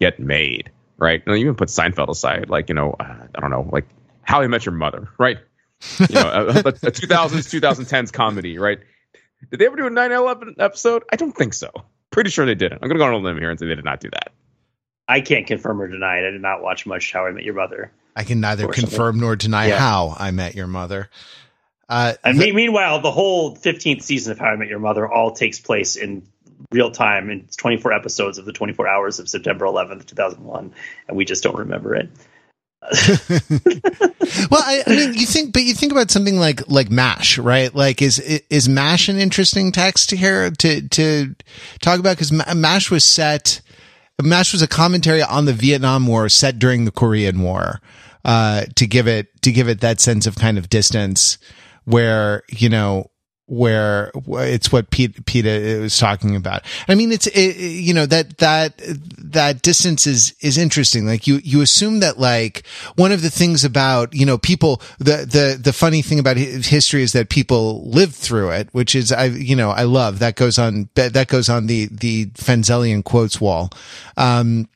get 0.00 0.18
made, 0.18 0.70
right? 1.02 1.22
And 1.26 1.36
even 1.36 1.54
put 1.54 1.68
Seinfeld 1.68 2.08
aside, 2.08 2.48
like 2.48 2.68
you 2.68 2.74
know 2.74 2.92
uh, 2.98 3.26
I 3.34 3.40
don't 3.40 3.50
know 3.50 3.68
like 3.70 3.86
How 4.22 4.40
I 4.40 4.46
Met 4.46 4.64
Your 4.64 4.74
Mother, 4.74 5.08
right? 5.18 5.38
You 5.98 6.06
know 6.14 6.30
a, 6.30 6.46
a, 6.46 6.58
a 6.60 6.92
2000s 6.92 7.50
2010s 7.50 8.12
comedy, 8.12 8.58
right? 8.58 8.78
Did 9.50 9.58
they 9.58 9.66
ever 9.66 9.76
do 9.76 9.86
a 9.86 9.90
9/11 9.90 10.54
episode? 10.60 11.02
I 11.12 11.16
don't 11.16 11.32
think 11.32 11.52
so. 11.54 11.70
Pretty 12.10 12.30
sure 12.30 12.46
they 12.46 12.54
didn't. 12.54 12.78
I'm 12.82 12.88
gonna 12.88 12.98
go 12.98 13.06
on 13.06 13.14
a 13.14 13.18
limb 13.18 13.38
here 13.38 13.50
and 13.50 13.58
say 13.58 13.66
they 13.66 13.74
did 13.74 13.84
not 13.84 13.98
do 14.00 14.08
that. 14.10 14.32
I 15.08 15.20
can't 15.20 15.46
confirm 15.46 15.82
or 15.82 15.88
deny 15.88 16.18
it. 16.18 16.28
I 16.28 16.30
did 16.30 16.40
not 16.40 16.62
watch 16.62 16.86
much 16.86 17.12
How 17.12 17.26
I 17.26 17.32
Met 17.32 17.42
Your 17.42 17.54
Mother. 17.54 17.90
I 18.14 18.22
can 18.24 18.40
neither 18.40 18.68
confirm 18.68 19.18
nor 19.18 19.34
deny 19.36 19.66
Yeah. 19.68 19.78
how 19.78 20.14
I 20.18 20.30
met 20.30 20.54
your 20.54 20.66
mother. 20.68 21.10
Uh, 21.88 22.14
And 22.22 22.38
the- 22.40 22.52
meanwhile, 22.52 23.00
the 23.00 23.10
whole 23.10 23.56
15th 23.56 24.02
season 24.02 24.32
of 24.32 24.38
How 24.38 24.46
I 24.46 24.56
Met 24.56 24.68
Your 24.68 24.78
Mother 24.78 25.10
all 25.10 25.32
takes 25.32 25.58
place 25.58 25.96
in 25.96 26.22
real 26.70 26.90
time 26.90 27.30
in 27.30 27.46
24 27.56 27.92
episodes 27.92 28.38
of 28.38 28.44
the 28.44 28.52
24 28.52 28.88
hours 28.88 29.18
of 29.18 29.28
September 29.28 29.64
11th, 29.64 30.06
2001, 30.06 30.72
and 31.08 31.16
we 31.16 31.24
just 31.24 31.42
don't 31.42 31.56
remember 31.56 31.94
it. 31.94 32.08
well, 34.50 34.60
I, 34.60 34.82
I 34.86 34.90
mean, 34.90 35.14
you 35.14 35.24
think, 35.24 35.52
but 35.52 35.62
you 35.62 35.72
think 35.72 35.92
about 35.92 36.10
something 36.10 36.36
like 36.36 36.68
like 36.68 36.90
Mash, 36.90 37.38
right? 37.38 37.72
Like, 37.72 38.02
is 38.02 38.18
is 38.18 38.68
Mash 38.68 39.08
an 39.08 39.18
interesting 39.18 39.70
text 39.70 40.10
here 40.10 40.50
to 40.50 40.88
to 40.88 41.34
talk 41.80 42.00
about? 42.00 42.16
Because 42.16 42.32
Mash 42.32 42.90
was 42.90 43.04
set, 43.04 43.60
Mash 44.20 44.52
was 44.52 44.62
a 44.62 44.68
commentary 44.68 45.22
on 45.22 45.44
the 45.44 45.52
Vietnam 45.52 46.08
War 46.08 46.28
set 46.28 46.58
during 46.58 46.84
the 46.84 46.90
Korean 46.90 47.40
War, 47.40 47.80
uh, 48.24 48.64
to 48.74 48.86
give 48.88 49.06
it 49.06 49.28
to 49.42 49.52
give 49.52 49.68
it 49.68 49.80
that 49.80 50.00
sense 50.00 50.26
of 50.26 50.34
kind 50.34 50.58
of 50.58 50.68
distance, 50.68 51.38
where 51.84 52.42
you 52.48 52.68
know 52.68 53.11
where 53.52 54.10
it's 54.26 54.72
what 54.72 54.88
Pete, 54.88 55.26
Peta 55.26 55.78
was 55.78 55.98
talking 55.98 56.34
about. 56.34 56.62
I 56.88 56.94
mean, 56.94 57.12
it's, 57.12 57.26
it, 57.26 57.58
you 57.58 57.92
know, 57.92 58.06
that, 58.06 58.38
that, 58.38 58.80
that 59.18 59.60
distance 59.60 60.06
is, 60.06 60.34
is 60.40 60.56
interesting. 60.56 61.04
Like 61.04 61.26
you, 61.26 61.38
you 61.44 61.60
assume 61.60 62.00
that 62.00 62.18
like 62.18 62.66
one 62.96 63.12
of 63.12 63.20
the 63.20 63.28
things 63.28 63.62
about, 63.62 64.14
you 64.14 64.24
know, 64.24 64.38
people, 64.38 64.80
the, 64.98 65.26
the, 65.26 65.58
the 65.62 65.74
funny 65.74 66.00
thing 66.00 66.18
about 66.18 66.38
history 66.38 67.02
is 67.02 67.12
that 67.12 67.28
people 67.28 67.86
lived 67.90 68.14
through 68.14 68.52
it, 68.52 68.70
which 68.72 68.94
is, 68.94 69.12
I, 69.12 69.26
you 69.26 69.54
know, 69.54 69.68
I 69.68 69.82
love 69.82 70.18
that 70.20 70.34
goes 70.34 70.58
on, 70.58 70.88
that 70.94 71.28
goes 71.28 71.50
on 71.50 71.66
the, 71.66 71.88
the 71.90 72.26
Fenzelian 72.28 73.04
quotes 73.04 73.38
wall. 73.38 73.70
Um, 74.16 74.66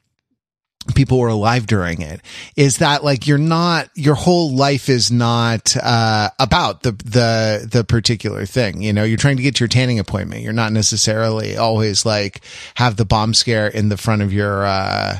people 0.94 1.18
were 1.18 1.28
alive 1.28 1.66
during 1.66 2.00
it 2.02 2.20
is 2.54 2.78
that 2.78 3.04
like 3.04 3.26
you're 3.26 3.38
not 3.38 3.88
your 3.94 4.14
whole 4.14 4.54
life 4.54 4.88
is 4.88 5.10
not 5.10 5.76
uh 5.82 6.30
about 6.38 6.82
the 6.82 6.92
the 6.92 7.68
the 7.70 7.84
particular 7.84 8.46
thing. 8.46 8.82
You 8.82 8.92
know 8.92 9.04
you're 9.04 9.18
trying 9.18 9.36
to 9.36 9.42
get 9.42 9.60
your 9.60 9.68
tanning 9.68 9.98
appointment. 9.98 10.42
You're 10.42 10.52
not 10.52 10.72
necessarily 10.72 11.56
always 11.56 12.06
like 12.06 12.40
have 12.74 12.96
the 12.96 13.04
bomb 13.04 13.34
scare 13.34 13.66
in 13.66 13.88
the 13.88 13.96
front 13.96 14.22
of 14.22 14.32
your 14.32 14.64
uh 14.64 15.18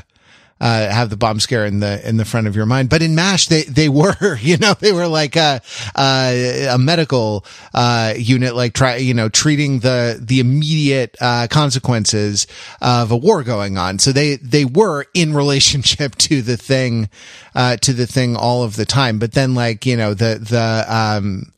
uh, 0.59 0.89
have 0.89 1.09
the 1.09 1.17
bomb 1.17 1.39
scare 1.39 1.65
in 1.65 1.79
the 1.79 2.07
in 2.07 2.17
the 2.17 2.25
front 2.25 2.47
of 2.47 2.55
your 2.55 2.65
mind. 2.65 2.89
But 2.89 3.01
in 3.01 3.15
Mash, 3.15 3.47
they 3.47 3.63
they 3.63 3.89
were, 3.89 4.37
you 4.41 4.57
know, 4.57 4.73
they 4.73 4.91
were 4.91 5.07
like 5.07 5.35
a 5.35 5.61
a, 5.97 6.67
a 6.71 6.77
medical 6.77 7.45
uh, 7.73 8.13
unit, 8.17 8.55
like 8.55 8.73
try, 8.73 8.97
you 8.97 9.13
know, 9.13 9.29
treating 9.29 9.79
the 9.79 10.17
the 10.19 10.39
immediate 10.39 11.15
uh, 11.21 11.47
consequences 11.49 12.47
of 12.81 13.11
a 13.11 13.17
war 13.17 13.43
going 13.43 13.77
on. 13.77 13.99
So 13.99 14.11
they 14.11 14.37
they 14.37 14.65
were 14.65 15.05
in 15.13 15.33
relationship 15.47 16.15
to 16.15 16.41
the 16.41 16.57
thing, 16.57 17.09
uh, 17.55 17.77
to 17.77 17.93
the 17.93 18.07
thing 18.07 18.35
all 18.35 18.63
of 18.63 18.75
the 18.75 18.85
time. 18.85 19.19
But 19.19 19.33
then, 19.33 19.55
like 19.55 19.85
you 19.85 19.95
know, 19.95 20.13
the 20.13 20.39
the 20.39 20.85
um 20.87 21.51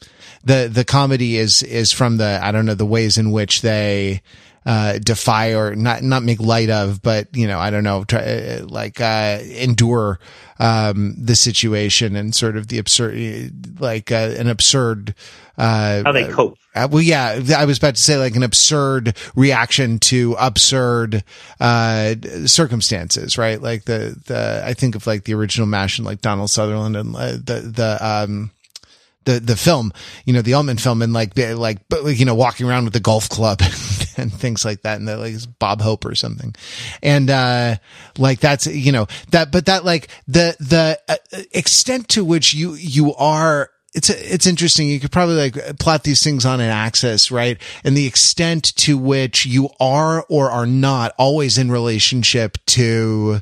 the 0.44 0.70
the 0.72 0.86
comedy 0.86 1.38
is 1.38 1.64
is 1.64 1.92
from 1.92 2.18
the 2.18 2.40
I 2.42 2.52
don't 2.52 2.66
know 2.66 2.76
the 2.76 2.86
ways 2.86 3.18
in 3.18 3.32
which 3.32 3.62
they 3.62 4.22
uh, 4.70 5.00
defy 5.00 5.56
or 5.56 5.76
not 5.76 6.04
not 6.04 6.22
make 6.22 6.40
light 6.40 6.70
of, 6.70 7.02
but 7.02 7.36
you 7.36 7.48
know 7.48 7.58
I 7.58 7.72
don't 7.72 7.84
know 7.84 8.04
try, 8.04 8.22
uh, 8.22 8.66
like 8.68 9.02
uh, 9.02 9.40
endure 9.42 10.20
um, 10.60 11.16
the 11.18 11.36
situation 11.36 12.16
and 12.16 12.36
sort 12.36 12.56
of 12.56 12.68
the 12.68 12.78
absurd 12.78 13.82
like 13.82 14.12
uh, 14.12 14.36
an 14.38 14.48
absurd. 14.48 15.16
Uh, 15.58 16.04
How 16.06 16.12
they 16.12 16.28
cope. 16.28 16.56
uh, 16.76 16.88
well, 16.90 17.02
yeah, 17.02 17.42
I 17.58 17.66
was 17.66 17.80
about 17.80 17.96
to 17.96 18.02
say 18.02 18.18
like 18.18 18.36
an 18.36 18.44
absurd 18.44 19.18
reaction 19.36 19.98
to 20.00 20.36
absurd 20.40 21.24
uh, 21.60 22.14
circumstances, 22.46 23.40
right? 23.40 23.60
Like 23.60 23.86
the 23.86 24.22
the 24.28 24.62
I 24.64 24.76
think 24.76 24.94
of 24.94 25.08
like 25.08 25.24
the 25.24 25.34
original 25.34 25.66
Mash 25.66 25.98
and 25.98 26.06
like 26.06 26.22
Donald 26.22 26.52
Sutherland 26.52 26.96
and 26.96 27.16
uh, 27.16 27.32
the 27.32 27.72
the 27.74 27.98
um 28.06 28.52
the 29.30 29.40
the 29.40 29.56
film, 29.56 29.94
you 30.26 30.34
know, 30.34 30.42
the 30.42 30.54
Altman 30.54 30.78
film, 30.78 31.02
and 31.02 31.14
like 31.14 31.38
like 31.38 31.80
you 31.92 32.26
know 32.26 32.36
walking 32.36 32.68
around 32.68 32.86
with 32.86 32.94
the 32.94 33.00
golf 33.00 33.30
club 33.30 33.62
and 34.18 34.34
things 34.34 34.66
like 34.66 34.82
that, 34.82 34.98
and 34.98 35.08
they're 35.08 35.18
like 35.18 35.36
Bob 35.60 35.82
Hope 35.82 36.06
or 36.06 36.16
something, 36.16 36.56
and 37.04 37.30
uh 37.30 37.76
like 38.18 38.40
that's 38.40 38.66
you 38.68 38.92
know 38.92 39.08
that, 39.32 39.52
but 39.52 39.68
that 39.68 39.86
like 39.86 40.10
the 40.28 40.56
the 40.60 41.00
uh, 41.08 41.16
extent 41.52 42.10
to 42.10 42.26
which 42.26 42.54
you 42.54 42.74
you 42.74 43.14
are 43.16 43.70
it's 43.94 44.10
it's 44.10 44.46
interesting. 44.46 44.88
You 44.88 45.00
could 45.00 45.12
probably 45.12 45.36
like 45.36 45.80
plot 45.80 46.04
these 46.04 46.24
things 46.24 46.46
on 46.46 46.60
an 46.60 46.70
axis, 46.70 47.32
right? 47.32 47.60
And 47.84 47.98
the 47.98 48.06
extent 48.06 48.76
to 48.78 48.98
which 48.98 49.46
you 49.46 49.70
are 49.80 50.26
or 50.30 50.52
are 50.52 50.68
not 50.68 51.14
always 51.18 51.58
in 51.58 51.72
relationship 51.72 52.58
to, 52.68 53.42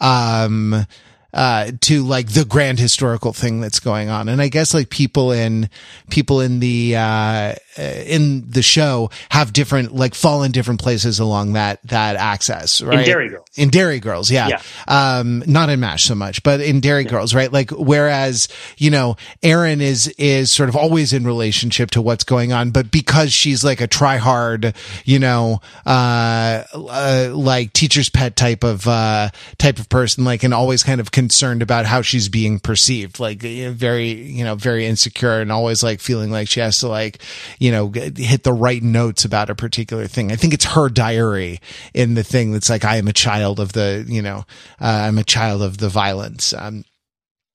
um, 0.00 0.86
uh, 1.34 1.72
to 1.80 2.02
like 2.02 2.28
the 2.28 2.44
grand 2.44 2.78
historical 2.78 3.32
thing 3.32 3.60
that's 3.60 3.80
going 3.80 4.08
on. 4.08 4.28
And 4.28 4.40
I 4.40 4.48
guess 4.48 4.72
like 4.72 4.88
people 4.88 5.30
in, 5.30 5.68
people 6.08 6.40
in 6.40 6.60
the, 6.60 6.96
uh, 6.96 7.54
in 7.76 8.48
the 8.50 8.62
show 8.62 9.10
have 9.30 9.52
different, 9.52 9.94
like 9.94 10.14
fall 10.14 10.42
in 10.42 10.52
different 10.52 10.80
places 10.80 11.18
along 11.18 11.52
that, 11.52 11.80
that 11.84 12.16
axis, 12.16 12.80
right? 12.80 13.00
In 13.00 13.04
Derry 13.04 13.28
Girls. 13.28 13.46
In 13.56 13.68
Derry 13.68 14.00
Girls, 14.00 14.30
yeah. 14.30 14.48
Yeah. 14.48 14.62
Um, 14.88 15.44
not 15.46 15.68
in 15.68 15.80
MASH 15.80 16.04
so 16.04 16.14
much, 16.14 16.42
but 16.42 16.60
in 16.60 16.80
Derry 16.80 17.04
Girls, 17.04 17.34
right? 17.34 17.52
Like, 17.52 17.70
whereas, 17.70 18.48
you 18.78 18.90
know, 18.90 19.16
Erin 19.42 19.80
is, 19.82 20.08
is 20.18 20.50
sort 20.50 20.70
of 20.70 20.76
always 20.76 21.12
in 21.12 21.24
relationship 21.26 21.90
to 21.90 22.02
what's 22.02 22.24
going 22.24 22.52
on, 22.52 22.70
but 22.70 22.90
because 22.90 23.32
she's 23.32 23.62
like 23.62 23.80
a 23.82 23.86
try 23.86 24.16
hard, 24.16 24.74
you 25.04 25.18
know, 25.18 25.60
uh, 25.84 26.64
uh, 26.72 27.30
like 27.34 27.74
teacher's 27.74 28.08
pet 28.08 28.34
type 28.34 28.64
of, 28.64 28.88
uh, 28.88 29.28
type 29.58 29.78
of 29.78 29.88
person, 29.90 30.24
like, 30.24 30.42
and 30.42 30.54
always 30.54 30.82
kind 30.82 31.00
of 31.00 31.10
concerned 31.18 31.62
about 31.62 31.84
how 31.84 32.00
she's 32.00 32.28
being 32.28 32.60
perceived, 32.60 33.18
like, 33.18 33.42
very, 33.42 34.12
you 34.12 34.44
know, 34.44 34.54
very 34.54 34.86
insecure 34.86 35.40
and 35.40 35.50
always 35.50 35.82
like 35.82 35.98
feeling 35.98 36.30
like 36.30 36.48
she 36.48 36.60
has 36.60 36.78
to 36.78 36.86
like, 36.86 37.20
you 37.58 37.72
know, 37.72 37.90
hit 37.90 38.44
the 38.44 38.52
right 38.52 38.84
notes 38.84 39.24
about 39.24 39.50
a 39.50 39.54
particular 39.56 40.06
thing. 40.06 40.30
I 40.30 40.36
think 40.36 40.54
it's 40.54 40.64
her 40.76 40.88
diary 40.88 41.60
in 41.92 42.14
the 42.14 42.22
thing 42.22 42.52
that's 42.52 42.70
like, 42.70 42.84
I 42.84 42.98
am 42.98 43.08
a 43.08 43.12
child 43.12 43.58
of 43.58 43.72
the, 43.72 44.04
you 44.06 44.22
know, 44.22 44.44
uh, 44.80 45.08
I'm 45.08 45.18
a 45.18 45.24
child 45.24 45.60
of 45.60 45.78
the 45.78 45.88
violence. 45.88 46.52
Um, 46.52 46.84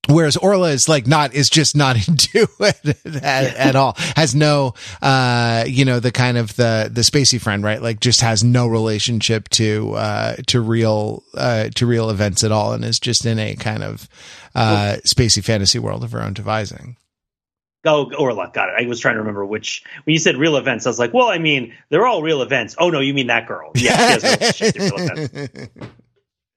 Whereas 0.10 0.36
Orla 0.36 0.70
is 0.72 0.90
like 0.90 1.08
not, 1.08 1.34
is 1.34 1.50
just 1.50 1.76
not 1.78 1.96
into 2.08 2.48
it 2.60 3.06
at, 3.24 3.56
at 3.56 3.76
all. 3.76 3.96
Has 4.16 4.36
no, 4.36 4.74
uh, 5.02 5.64
you 5.68 5.86
know, 5.86 6.00
the 6.00 6.12
kind 6.12 6.38
of 6.38 6.56
the, 6.56 6.90
the 6.92 7.02
spacey 7.02 7.40
friend, 7.40 7.64
right? 7.64 7.82
Like 7.82 8.00
just 8.00 8.22
has 8.22 8.44
no 8.44 8.68
relationship 8.68 9.48
to, 9.50 9.94
uh, 9.94 10.36
to 10.48 10.60
real, 10.60 11.24
uh, 11.36 11.70
to 11.76 11.86
real 11.86 12.10
events 12.10 12.44
at 12.44 12.52
all 12.52 12.74
and 12.74 12.84
is 12.84 13.00
just 13.00 13.26
in 13.26 13.40
a 13.40 13.56
kind 13.56 13.84
of, 13.84 14.10
uh, 14.56 14.98
spacey 15.06 15.44
fantasy 15.44 15.80
world 15.80 16.04
of 16.04 16.12
her 16.12 16.22
own 16.22 16.34
devising. 16.34 16.98
Oh, 17.86 18.10
Orla, 18.18 18.50
got 18.54 18.70
it. 18.70 18.76
I 18.78 18.88
was 18.88 19.00
trying 19.00 19.16
to 19.16 19.20
remember 19.20 19.46
which. 19.46 19.84
When 20.06 20.14
you 20.14 20.20
said 20.20 20.38
real 20.38 20.56
events, 20.56 20.86
I 20.86 20.90
was 20.90 21.00
like, 21.00 21.14
well, 21.14 21.28
I 21.28 21.38
mean, 21.38 21.74
they're 21.90 22.08
all 22.08 22.22
real 22.22 22.42
events. 22.42 22.76
Oh 22.80 22.90
no, 22.90 23.02
you 23.02 23.14
mean 23.14 23.28
that 23.28 23.46
girl? 23.46 23.72
Yeah, 23.76 23.92
she 23.98 24.14
has 24.14 24.24
no 24.24 24.30
relationship 24.32 24.74
to 24.76 24.80
real 24.80 24.94
events. 24.98 25.80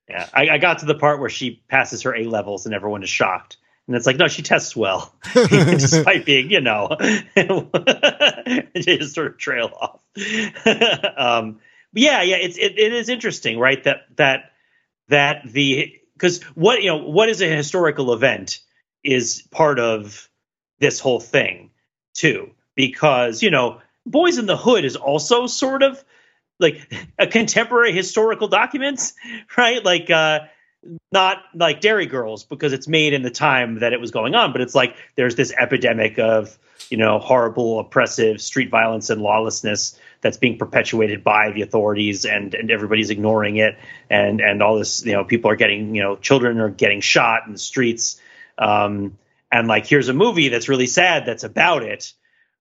Yeah, 0.09 0.27
I, 0.33 0.49
I 0.49 0.57
got 0.57 0.79
to 0.79 0.85
the 0.85 0.95
part 0.95 1.19
where 1.19 1.29
she 1.29 1.61
passes 1.67 2.03
her 2.03 2.15
A 2.15 2.23
levels 2.23 2.65
and 2.65 2.73
everyone 2.73 3.03
is 3.03 3.09
shocked. 3.09 3.57
And 3.87 3.95
it's 3.95 4.05
like, 4.05 4.17
no, 4.17 4.27
she 4.27 4.41
tests 4.41 4.75
well, 4.75 5.13
despite 5.33 6.25
being, 6.25 6.51
you 6.51 6.59
know, 6.59 6.89
just 8.75 9.15
sort 9.15 9.27
of 9.27 9.37
trail 9.37 9.71
off. 9.79 10.01
um, 11.17 11.59
yeah, 11.93 12.21
yeah, 12.21 12.35
it's 12.35 12.57
it, 12.57 12.77
it 12.77 12.93
is 12.93 13.07
interesting, 13.07 13.57
right? 13.57 13.81
That 13.85 14.01
that 14.17 14.51
that 15.07 15.43
the 15.45 15.95
because 16.13 16.43
what 16.53 16.81
you 16.81 16.89
know 16.89 16.97
what 16.97 17.29
is 17.29 17.41
a 17.41 17.47
historical 17.47 18.13
event 18.13 18.59
is 19.03 19.47
part 19.51 19.79
of 19.79 20.29
this 20.79 20.99
whole 20.99 21.21
thing 21.21 21.71
too, 22.13 22.51
because 22.75 23.41
you 23.41 23.51
know, 23.51 23.79
Boys 24.05 24.37
in 24.37 24.47
the 24.47 24.57
Hood 24.57 24.83
is 24.83 24.97
also 24.97 25.47
sort 25.47 25.81
of 25.81 26.03
like 26.59 26.91
a 27.19 27.27
contemporary 27.27 27.93
historical 27.93 28.47
documents, 28.47 29.13
right? 29.57 29.83
Like 29.83 30.09
uh 30.09 30.39
not 31.11 31.43
like 31.53 31.81
Derry 31.81 32.05
Girls 32.05 32.43
because 32.43 32.73
it's 32.73 32.87
made 32.87 33.13
in 33.13 33.21
the 33.21 33.29
time 33.29 33.79
that 33.79 33.93
it 33.93 33.99
was 33.99 34.11
going 34.11 34.35
on, 34.35 34.51
but 34.51 34.61
it's 34.61 34.75
like 34.75 34.95
there's 35.15 35.35
this 35.35 35.51
epidemic 35.57 36.19
of 36.19 36.57
you 36.89 36.97
know 36.97 37.19
horrible, 37.19 37.79
oppressive 37.79 38.41
street 38.41 38.69
violence 38.69 39.09
and 39.09 39.21
lawlessness 39.21 39.99
that's 40.21 40.37
being 40.37 40.57
perpetuated 40.57 41.23
by 41.23 41.51
the 41.51 41.61
authorities, 41.61 42.25
and 42.25 42.53
and 42.53 42.71
everybody's 42.71 43.09
ignoring 43.09 43.57
it, 43.57 43.77
and 44.09 44.39
and 44.39 44.61
all 44.61 44.77
this 44.77 45.05
you 45.05 45.13
know 45.13 45.23
people 45.23 45.51
are 45.51 45.55
getting 45.55 45.95
you 45.95 46.03
know 46.03 46.15
children 46.15 46.59
are 46.59 46.69
getting 46.69 47.01
shot 47.01 47.45
in 47.45 47.53
the 47.53 47.59
streets, 47.59 48.19
um, 48.57 49.17
and 49.51 49.67
like 49.67 49.85
here's 49.85 50.09
a 50.09 50.13
movie 50.13 50.49
that's 50.49 50.69
really 50.69 50.87
sad 50.87 51.25
that's 51.25 51.43
about 51.43 51.83
it, 51.83 52.13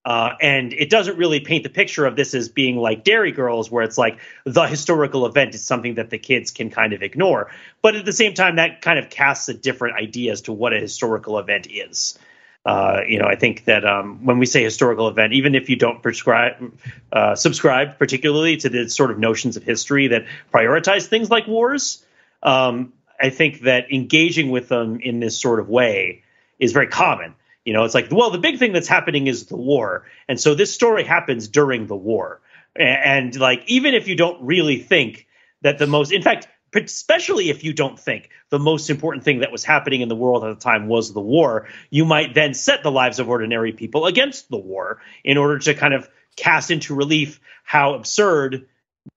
uh, 0.06 0.36
and 0.40 0.72
it 0.72 0.88
doesn't 0.88 1.18
really 1.18 1.40
paint 1.40 1.64
the 1.64 1.68
picture 1.68 2.06
of 2.06 2.14
this 2.14 2.32
as 2.32 2.48
being 2.48 2.76
like 2.76 3.02
Derry 3.02 3.32
Girls, 3.32 3.72
where 3.72 3.82
it's 3.82 3.98
like 3.98 4.18
the 4.44 4.62
historical 4.62 5.26
event 5.26 5.52
is 5.56 5.64
something 5.64 5.96
that 5.96 6.10
the 6.10 6.18
kids 6.18 6.52
can 6.52 6.70
kind 6.70 6.92
of 6.92 7.02
ignore. 7.02 7.50
But 7.82 7.96
at 7.96 8.04
the 8.04 8.12
same 8.12 8.32
time, 8.32 8.56
that 8.56 8.82
kind 8.82 9.00
of 9.00 9.10
casts 9.10 9.48
a 9.48 9.54
different 9.54 9.96
idea 9.96 10.30
as 10.30 10.42
to 10.42 10.52
what 10.52 10.72
a 10.72 10.78
historical 10.78 11.40
event 11.40 11.66
is. 11.68 12.16
Uh, 12.64 13.00
you 13.08 13.18
know, 13.18 13.26
I 13.26 13.34
think 13.34 13.64
that 13.64 13.84
um, 13.84 14.24
when 14.24 14.38
we 14.38 14.46
say 14.46 14.62
historical 14.62 15.08
event, 15.08 15.32
even 15.32 15.56
if 15.56 15.68
you 15.68 15.74
don't 15.74 16.00
prescribe, 16.00 16.72
uh, 17.12 17.34
subscribe 17.34 17.98
particularly 17.98 18.58
to 18.58 18.68
the 18.68 18.88
sort 18.88 19.10
of 19.10 19.18
notions 19.18 19.56
of 19.56 19.64
history 19.64 20.08
that 20.08 20.26
prioritize 20.54 21.06
things 21.06 21.30
like 21.30 21.48
wars, 21.48 22.04
um, 22.44 22.92
I 23.20 23.30
think 23.30 23.62
that 23.62 23.92
engaging 23.92 24.50
with 24.50 24.68
them 24.68 25.00
in 25.00 25.18
this 25.18 25.40
sort 25.40 25.58
of 25.58 25.68
way 25.68 26.22
is 26.60 26.70
very 26.72 26.86
common. 26.86 27.34
You 27.66 27.72
know, 27.72 27.84
it's 27.84 27.94
like, 27.94 28.08
well, 28.12 28.30
the 28.30 28.38
big 28.38 28.58
thing 28.58 28.72
that's 28.72 28.86
happening 28.86 29.26
is 29.26 29.46
the 29.46 29.56
war. 29.56 30.04
And 30.28 30.40
so 30.40 30.54
this 30.54 30.72
story 30.72 31.02
happens 31.02 31.48
during 31.48 31.88
the 31.88 31.96
war. 31.96 32.40
And, 32.76 33.32
and 33.34 33.40
like, 33.40 33.64
even 33.66 33.94
if 33.94 34.06
you 34.06 34.14
don't 34.14 34.40
really 34.40 34.78
think 34.78 35.26
that 35.62 35.78
the 35.78 35.88
most, 35.88 36.12
in 36.12 36.22
fact, 36.22 36.46
especially 36.74 37.50
if 37.50 37.64
you 37.64 37.72
don't 37.72 37.98
think 37.98 38.30
the 38.50 38.60
most 38.60 38.88
important 38.88 39.24
thing 39.24 39.40
that 39.40 39.50
was 39.50 39.64
happening 39.64 40.00
in 40.00 40.08
the 40.08 40.14
world 40.14 40.44
at 40.44 40.54
the 40.54 40.62
time 40.62 40.86
was 40.86 41.12
the 41.12 41.20
war, 41.20 41.66
you 41.90 42.04
might 42.04 42.34
then 42.34 42.54
set 42.54 42.84
the 42.84 42.90
lives 42.90 43.18
of 43.18 43.28
ordinary 43.28 43.72
people 43.72 44.06
against 44.06 44.48
the 44.48 44.58
war 44.58 45.00
in 45.24 45.36
order 45.36 45.58
to 45.58 45.74
kind 45.74 45.92
of 45.92 46.08
cast 46.36 46.70
into 46.70 46.94
relief 46.94 47.40
how 47.64 47.94
absurd 47.94 48.68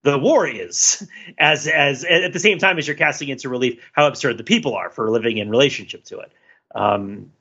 the 0.03 0.17
war 0.17 0.47
is 0.47 1.07
as 1.37 1.67
as 1.67 2.03
at 2.03 2.33
the 2.33 2.39
same 2.39 2.57
time 2.57 2.77
as 2.77 2.87
you're 2.87 2.95
casting 2.95 3.29
into 3.29 3.49
relief 3.49 3.79
how 3.91 4.07
absurd 4.07 4.37
the 4.37 4.43
people 4.43 4.73
are 4.75 4.89
for 4.89 5.09
living 5.11 5.37
in 5.37 5.49
relationship 5.49 6.03
to 6.05 6.19
it 6.19 6.31
um, 6.73 7.31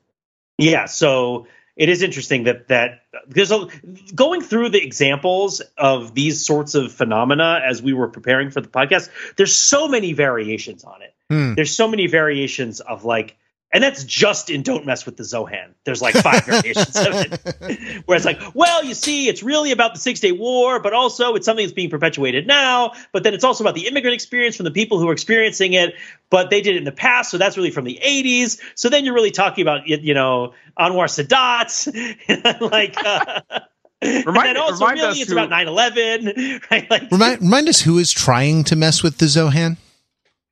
yeah, 0.59 0.85
so 0.85 1.47
it 1.75 1.87
is 1.87 2.01
interesting 2.01 2.43
that 2.43 2.67
that 2.67 3.03
there's 3.27 3.51
a 3.51 3.67
going 4.13 4.41
through 4.41 4.69
the 4.69 4.83
examples 4.83 5.61
of 5.77 6.13
these 6.13 6.45
sorts 6.45 6.75
of 6.75 6.91
phenomena 6.91 7.61
as 7.65 7.81
we 7.81 7.93
were 7.93 8.09
preparing 8.09 8.51
for 8.51 8.61
the 8.61 8.67
podcast. 8.67 9.09
There's 9.37 9.55
so 9.55 9.87
many 9.87 10.13
variations 10.13 10.83
on 10.83 11.01
it. 11.01 11.13
Mm. 11.31 11.55
There's 11.55 11.75
so 11.75 11.87
many 11.87 12.07
variations 12.07 12.81
of 12.81 13.05
like 13.05 13.37
and 13.71 13.83
that's 13.83 14.03
just 14.03 14.49
in 14.49 14.63
Don't 14.63 14.85
Mess 14.85 15.05
with 15.05 15.17
the 15.17 15.23
Zohan. 15.23 15.73
There's 15.83 16.01
like 16.01 16.15
five 16.15 16.43
variations 16.45 16.95
of 16.95 17.13
it. 17.13 18.01
Where 18.07 18.15
it's 18.15 18.25
like, 18.25 18.39
well, 18.55 18.83
you 18.83 18.95
see, 18.95 19.27
it's 19.27 19.43
really 19.43 19.71
about 19.71 19.93
the 19.93 19.99
Six 19.99 20.19
Day 20.19 20.31
War, 20.31 20.79
but 20.79 20.93
also 20.93 21.35
it's 21.35 21.45
something 21.45 21.65
that's 21.65 21.73
being 21.73 21.89
perpetuated 21.89 22.47
now. 22.47 22.93
But 23.11 23.23
then 23.23 23.33
it's 23.35 23.43
also 23.43 23.63
about 23.63 23.75
the 23.75 23.87
immigrant 23.87 24.15
experience 24.15 24.55
from 24.55 24.63
the 24.63 24.71
people 24.71 24.99
who 24.99 25.07
are 25.07 25.13
experiencing 25.13 25.73
it, 25.73 25.93
but 26.31 26.49
they 26.49 26.61
did 26.61 26.75
it 26.75 26.79
in 26.79 26.83
the 26.83 26.91
past. 26.91 27.29
So 27.29 27.37
that's 27.37 27.57
really 27.57 27.69
from 27.71 27.85
the 27.85 27.99
80s. 28.03 28.59
So 28.73 28.89
then 28.89 29.05
you're 29.05 29.13
really 29.13 29.31
talking 29.31 29.61
about, 29.61 29.87
you 29.87 30.13
know, 30.15 30.53
Anwar 30.77 31.05
Sadat. 31.05 32.61
like, 32.71 32.95
uh, 33.05 33.41
Remind, 34.01 34.49
and 34.49 34.57
also 34.57 34.87
really 34.87 35.19
it's 35.19 35.29
who, 35.29 35.37
about 35.37 35.49
9-11 35.49 36.61
right 36.71 36.89
like, 36.89 37.11
remind, 37.11 37.41
remind 37.41 37.67
us 37.67 37.81
who 37.81 37.97
is 37.97 38.13
trying 38.13 38.63
to 38.63 38.77
mess 38.77 39.03
with 39.03 39.17
the 39.17 39.25
zohan 39.25 39.75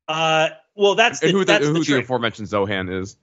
uh 0.10 0.50
well, 0.78 0.96
that's 0.96 1.20
the, 1.20 1.32
who, 1.32 1.44
the, 1.44 1.58
who 1.58 1.74
the, 1.74 1.94
the 1.94 2.00
aforementioned 2.00 2.48
Zohan 2.48 3.02
is. 3.02 3.18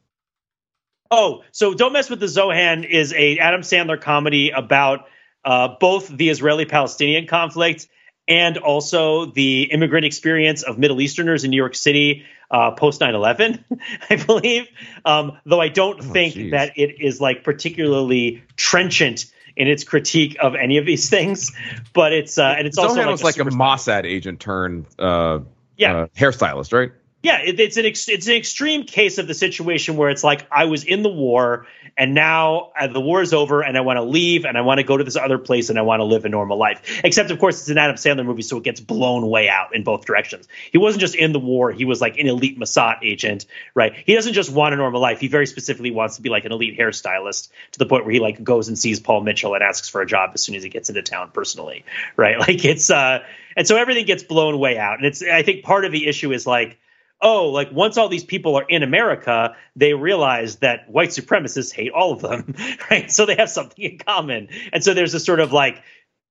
Oh, 1.11 1.45
so 1.53 1.75
don't 1.75 1.93
mess 1.93 2.11
with 2.11 2.21
the 2.21 2.27
Zohan 2.27 2.88
is 2.88 3.12
a 3.12 3.38
Adam 3.38 3.61
Sandler 3.61 4.01
comedy 4.01 4.51
about 4.51 5.07
uh, 5.45 5.77
both 5.79 6.09
the 6.09 6.31
Israeli-Palestinian 6.31 7.27
conflict 7.27 7.88
and 8.27 8.57
also 8.57 9.27
the 9.27 9.64
immigrant 9.64 10.07
experience 10.07 10.62
of 10.62 10.79
Middle 10.79 11.01
Easterners 11.01 11.45
in 11.45 11.51
New 11.51 11.57
York 11.57 11.75
City 11.75 12.25
uh, 12.51 12.73
post 12.73 13.01
9/11, 13.01 13.62
I 14.11 14.17
believe. 14.17 14.67
Um, 15.05 15.38
though 15.45 15.61
I 15.61 15.69
don't 15.69 16.01
oh, 16.01 16.03
think 16.03 16.35
geez. 16.35 16.51
that 16.53 16.79
it 16.79 17.01
is 17.01 17.21
like 17.21 17.45
particularly 17.45 18.43
trenchant 18.57 19.27
in 19.57 19.69
its 19.69 19.85
critique 19.85 20.37
of 20.40 20.55
any 20.55 20.79
of 20.79 20.87
these 20.87 21.09
things, 21.17 21.53
but 21.93 22.12
it's 22.12 22.38
uh, 22.38 22.55
and 22.59 22.67
it's 22.67 22.79
Zohan 22.79 22.88
also 22.88 23.01
like 23.03 23.11
was 23.11 23.23
a 23.23 23.27
like 23.27 23.37
a 23.38 23.45
Mossad 23.45 24.05
agent 24.05 24.40
turned 24.40 24.87
uh, 24.99 25.40
yeah 25.77 25.97
uh, 25.97 26.07
hairstylist, 26.17 26.73
right? 26.73 26.93
Yeah, 27.24 27.38
it, 27.38 27.58
it's 27.58 27.78
an 27.78 27.87
ex, 27.87 28.06
it's 28.10 28.26
an 28.26 28.34
extreme 28.34 28.84
case 28.84 29.16
of 29.16 29.26
the 29.26 29.32
situation 29.32 29.96
where 29.96 30.10
it's 30.10 30.22
like 30.22 30.46
I 30.52 30.66
was 30.66 30.84
in 30.84 31.02
the 31.02 31.08
war 31.08 31.66
and 31.96 32.12
now 32.12 32.72
uh, 32.78 32.87
the 32.87 33.00
war 33.00 33.22
is 33.22 33.32
over 33.32 33.62
and 33.62 33.78
I 33.78 33.80
want 33.80 33.96
to 33.96 34.02
leave 34.02 34.44
and 34.44 34.58
I 34.58 34.60
want 34.60 34.76
to 34.76 34.84
go 34.84 34.98
to 34.98 35.04
this 35.04 35.16
other 35.16 35.38
place 35.38 35.70
and 35.70 35.78
I 35.78 35.82
want 35.82 36.00
to 36.00 36.04
live 36.04 36.26
a 36.26 36.28
normal 36.28 36.58
life. 36.58 37.00
Except 37.02 37.30
of 37.30 37.38
course 37.38 37.60
it's 37.60 37.70
an 37.70 37.78
Adam 37.78 37.96
Sandler 37.96 38.26
movie, 38.26 38.42
so 38.42 38.58
it 38.58 38.62
gets 38.62 38.78
blown 38.78 39.26
way 39.26 39.48
out 39.48 39.74
in 39.74 39.84
both 39.84 40.04
directions. 40.04 40.48
He 40.70 40.76
wasn't 40.76 41.00
just 41.00 41.14
in 41.14 41.32
the 41.32 41.40
war; 41.40 41.72
he 41.72 41.87
was 41.87 41.98
like 41.98 42.18
an 42.18 42.26
elite 42.26 42.60
Mossad 42.60 42.98
agent, 43.02 43.46
right? 43.74 43.94
He 44.04 44.14
doesn't 44.14 44.34
just 44.34 44.52
want 44.52 44.74
a 44.74 44.76
normal 44.76 45.00
life; 45.00 45.18
he 45.18 45.28
very 45.28 45.46
specifically 45.46 45.92
wants 45.92 46.16
to 46.16 46.22
be 46.22 46.28
like 46.28 46.44
an 46.44 46.52
elite 46.52 46.78
hairstylist 46.78 47.48
to 47.72 47.78
the 47.78 47.87
point 47.87 48.04
where 48.04 48.12
he 48.12 48.20
like 48.20 48.44
goes 48.44 48.68
and 48.68 48.78
sees 48.78 49.00
Paul 49.00 49.22
Mitchell 49.22 49.54
and 49.54 49.62
asks 49.62 49.88
for 49.88 50.02
a 50.02 50.06
job 50.06 50.32
as 50.34 50.42
soon 50.42 50.56
as 50.56 50.62
he 50.62 50.68
gets 50.68 50.90
into 50.90 51.00
town 51.00 51.30
personally, 51.32 51.87
right? 52.18 52.38
Like 52.44 52.62
it's 52.66 52.90
uh, 52.90 53.20
and 53.56 53.66
so 53.66 53.76
everything 53.78 54.04
gets 54.04 54.22
blown 54.22 54.58
way 54.58 54.76
out, 54.76 54.98
and 54.98 55.06
it's 55.06 55.22
I 55.22 55.42
think 55.42 55.64
part 55.64 55.87
of 55.87 55.92
the 55.92 56.06
issue 56.06 56.30
is 56.30 56.46
like 56.46 56.76
oh, 57.24 57.48
like 57.48 57.72
once 57.72 57.96
all 57.96 58.08
these 58.08 58.22
people 58.22 58.54
are 58.56 58.66
in 58.68 58.82
America, 58.82 59.56
they 59.74 59.94
realize 59.94 60.56
that 60.56 60.88
white 60.90 61.08
supremacists 61.08 61.72
hate 61.72 61.90
all 61.90 62.12
of 62.12 62.20
them, 62.20 62.54
right? 62.90 63.10
So 63.10 63.26
they 63.26 63.34
have 63.37 63.50
something 63.50 63.82
in 63.82 63.98
common. 63.98 64.48
And 64.72 64.84
so 64.84 64.94
there's 64.94 65.14
a 65.14 65.20
sort 65.20 65.40
of 65.40 65.50
like 65.50 65.82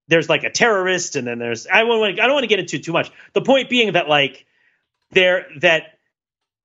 there's 0.07 0.29
like 0.29 0.43
a 0.43 0.51
terrorist 0.51 1.15
and 1.15 1.27
then 1.27 1.39
there's 1.39 1.65
I 1.67 1.83
want 1.83 2.19
I 2.19 2.25
don't 2.25 2.33
want 2.33 2.43
to 2.43 2.47
get 2.47 2.59
into 2.59 2.79
too 2.79 2.93
much. 2.93 3.11
The 3.33 3.41
point 3.41 3.69
being 3.69 3.93
that 3.93 4.07
like 4.07 4.45
there 5.11 5.47
that 5.61 5.97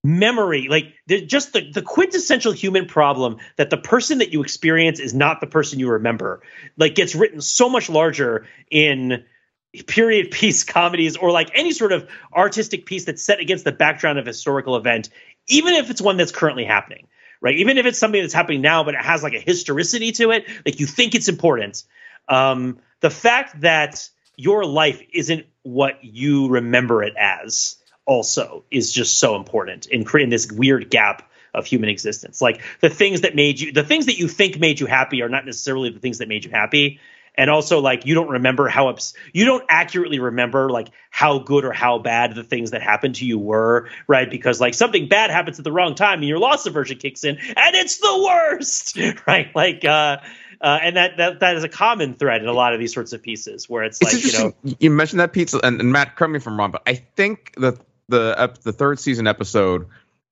memory 0.05 0.69
like 0.69 0.95
just 1.09 1.53
the, 1.53 1.73
the 1.73 1.83
quintessential 1.83 2.53
human 2.53 2.87
problem 2.87 3.39
that 3.57 3.69
the 3.69 3.77
person 3.77 4.19
that 4.19 4.33
you 4.33 4.43
experience 4.43 5.01
is 5.01 5.13
not 5.13 5.41
the 5.41 5.47
person 5.47 5.81
you 5.81 5.91
remember 5.91 6.41
like 6.77 6.95
gets 6.95 7.17
written 7.17 7.41
so 7.41 7.69
much 7.69 7.91
larger 7.91 8.47
in 8.71 9.25
period 9.87 10.31
piece 10.33 10.65
comedies 10.65 11.17
or 11.17 11.31
like 11.31 11.51
any 11.55 11.73
sort 11.73 11.93
of 11.93 12.09
artistic 12.35 12.87
piece 12.87 13.05
that's 13.05 13.23
set 13.23 13.41
against 13.41 13.65
the 13.65 13.73
background 13.73 14.19
of 14.19 14.27
a 14.27 14.31
historical 14.31 14.77
event, 14.77 15.11
even 15.47 15.75
if 15.75 15.91
it's 15.91 16.01
one 16.01 16.17
that's 16.17 16.33
currently 16.33 16.65
happening, 16.65 17.07
right? 17.41 17.57
Even 17.57 17.79
if 17.79 17.87
it's 17.87 17.99
something 17.99 18.21
that's 18.21 18.35
happening 18.35 18.61
now, 18.61 18.85
but 18.85 18.95
it 18.95 19.01
has 19.01 19.23
like 19.23 19.35
a 19.35 19.41
historicity 19.41 20.13
to 20.13 20.31
it, 20.31 20.47
like 20.65 20.81
you 20.81 20.87
think 20.87 21.15
it's 21.15 21.29
important. 21.29 21.85
Um, 22.29 22.79
the 23.01 23.11
fact 23.11 23.61
that 23.61 24.09
your 24.37 24.65
life 24.65 25.03
isn't 25.13 25.47
what 25.63 26.05
you 26.05 26.49
remember 26.49 27.03
it 27.03 27.15
as 27.19 27.77
also 28.07 28.65
is 28.71 28.93
just 28.93 29.19
so 29.19 29.37
important 29.37 29.87
in 29.87 30.05
creating 30.05 30.31
this 30.31 30.51
weird 30.51 30.91
gap 30.91 31.31
of 31.55 31.67
human 31.67 31.89
existence. 31.89 32.41
Like 32.41 32.63
the 32.81 32.89
things 32.89 33.23
that 33.23 33.35
made 33.35 33.61
you, 33.61 33.73
the 33.73 33.83
things 33.83 34.07
that 34.07 34.19
you 34.19 34.29
think 34.29 34.59
made 34.59 34.81
you 34.81 34.87
happy 34.87 35.23
are 35.23 35.29
not 35.29 35.45
necessarily 35.45 35.91
the 35.91 35.99
things 35.99 36.19
that 36.19 36.29
made 36.29 36.45
you 36.45 36.51
happy 36.51 37.01
and 37.39 37.49
also 37.49 37.81
like 37.81 38.05
you 38.05 38.15
don't 38.15 38.29
remember 38.29 38.69
how 38.69 38.89
ups- 38.89 39.15
you 39.33 39.47
don't 39.47 39.65
accurately 39.71 40.19
remember 40.19 40.69
like 40.69 40.89
how 41.09 41.39
good 41.39 41.65
or 41.65 41.73
how 41.73 41.99
bad 41.99 42.35
the 42.35 42.45
things 42.45 42.73
that 42.73 42.83
happened 42.83 43.15
to 43.15 43.25
you 43.25 43.39
were 43.39 43.89
right? 44.07 44.29
Because 44.29 44.61
like 44.61 44.75
something 44.75 45.09
bad 45.09 45.31
happens 45.31 45.59
at 45.59 45.65
the 45.65 45.73
wrong 45.73 45.95
time 45.95 46.19
and 46.19 46.29
your 46.29 46.39
loss 46.39 46.67
aversion 46.67 46.99
kicks 46.99 47.25
in 47.25 47.39
and 47.39 47.77
it's 47.77 47.99
the 47.99 48.23
worst 48.23 48.99
right? 49.27 49.55
Like 49.55 49.85
uh 49.87 50.19
uh, 50.61 50.77
and 50.83 50.97
that, 50.97 51.17
that 51.19 51.39
that 51.39 51.55
is 51.55 51.63
a 51.63 51.69
common 51.69 52.15
thread 52.15 52.43
in 52.43 52.49
a 52.49 52.53
lot 52.53 52.75
of 52.75 52.81
these 52.81 52.93
sorts 52.93 53.13
of 53.13 53.23
pieces 53.23 53.69
where 53.69 53.85
it's, 53.85 54.01
it's 54.03 54.13
like 54.13 54.25
you 54.25 54.33
know 54.33 54.77
you 54.81 54.91
mentioned 54.91 55.21
that 55.21 55.33
pizza 55.33 55.61
and, 55.63 55.81
and 55.81 55.93
Matt 55.93 56.17
correct 56.17 56.33
me 56.33 56.41
from 56.41 56.59
wrong 56.59 56.73
but 56.73 56.83
I 56.85 56.95
think 56.95 57.55
the 57.57 57.79
the 58.09 58.53
the 58.65 58.73
third 58.73 58.99
season 58.99 59.29
episode 59.29 59.87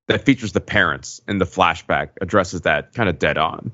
that 0.07 0.25
features 0.25 0.51
the 0.51 0.59
parents 0.59 1.21
in 1.29 1.37
the 1.37 1.45
flashback 1.45 2.09
addresses 2.19 2.61
that 2.61 2.93
kind 2.93 3.07
of 3.07 3.19
dead 3.19 3.37
on 3.37 3.71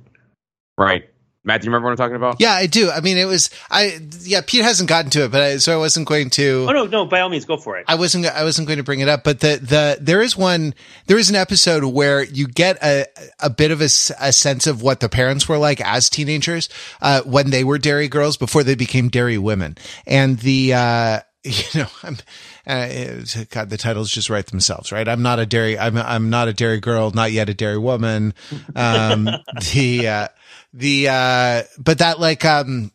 right 0.77 1.09
Matt, 1.45 1.61
do 1.61 1.65
you 1.65 1.71
remember 1.71 1.87
what 1.87 1.91
I'm 1.91 1.97
talking 1.97 2.15
about? 2.15 2.37
Yeah, 2.39 2.53
I 2.53 2.67
do. 2.67 2.89
I 2.89 3.01
mean, 3.01 3.17
it 3.17 3.25
was 3.25 3.49
I. 3.69 3.99
Yeah, 4.21 4.41
Pete 4.45 4.61
hasn't 4.61 4.87
gotten 4.87 5.11
to 5.11 5.25
it, 5.25 5.31
but 5.31 5.41
I, 5.41 5.57
so 5.57 5.73
I 5.73 5.77
wasn't 5.77 6.07
going 6.07 6.29
to. 6.31 6.65
Oh 6.69 6.71
no, 6.71 6.85
no, 6.85 7.05
by 7.05 7.19
all 7.19 7.27
means, 7.27 7.43
go 7.43 7.57
for 7.57 7.77
it. 7.77 7.85
I 7.89 7.95
wasn't. 7.95 8.25
I 8.27 8.43
wasn't 8.45 8.67
going 8.67 8.77
to 8.77 8.83
bring 8.83 9.01
it 9.01 9.09
up, 9.09 9.25
but 9.25 9.41
the 9.41 9.59
the 9.61 9.97
there 9.99 10.21
is 10.21 10.37
one. 10.37 10.73
There 11.07 11.17
is 11.17 11.29
an 11.29 11.35
episode 11.35 11.83
where 11.83 12.23
you 12.23 12.47
get 12.47 12.81
a 12.81 13.05
a 13.41 13.49
bit 13.49 13.71
of 13.71 13.81
a, 13.81 13.85
a 13.85 14.31
sense 14.31 14.67
of 14.67 14.81
what 14.81 15.01
the 15.01 15.09
parents 15.09 15.49
were 15.49 15.57
like 15.57 15.81
as 15.81 16.09
teenagers 16.09 16.69
uh, 17.01 17.23
when 17.23 17.49
they 17.49 17.65
were 17.65 17.77
Derry 17.77 18.07
girls 18.07 18.37
before 18.37 18.63
they 18.63 18.75
became 18.75 19.09
Derry 19.09 19.37
women, 19.37 19.77
and 20.07 20.39
the. 20.39 20.73
uh 20.73 21.19
you 21.45 21.81
know, 21.81 21.87
I'm, 22.03 22.17
uh, 22.65 23.17
God, 23.49 23.69
the 23.69 23.75
titles 23.75 24.09
just 24.09 24.29
write 24.29 24.45
themselves, 24.45 24.93
right? 24.93 25.05
I'm 25.05 25.21
not 25.21 25.39
a 25.39 25.45
Derry, 25.45 25.77
I'm, 25.77 25.97
I'm 25.97 26.29
not 26.29 26.47
a 26.47 26.53
Derry 26.53 26.79
girl, 26.79 27.11
not 27.11 27.33
yet 27.33 27.49
a 27.49 27.53
Derry 27.53 27.77
woman. 27.77 28.33
Um, 28.77 29.25
the, 29.73 30.07
uh, 30.07 30.27
the, 30.73 31.07
uh, 31.09 31.63
but 31.77 31.99
that 31.99 32.19
like, 32.19 32.43
um, 32.45 32.91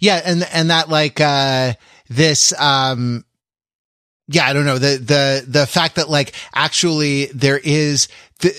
yeah. 0.00 0.20
And, 0.24 0.46
and 0.52 0.70
that 0.70 0.88
like, 0.88 1.20
uh, 1.20 1.74
this, 2.08 2.52
um, 2.60 3.24
yeah, 4.28 4.46
I 4.46 4.52
don't 4.52 4.66
know. 4.66 4.78
The, 4.78 4.98
the, 4.98 5.44
the 5.46 5.66
fact 5.66 5.96
that 5.96 6.10
like 6.10 6.32
actually 6.54 7.26
there 7.26 7.58
is 7.58 8.08
the, 8.40 8.54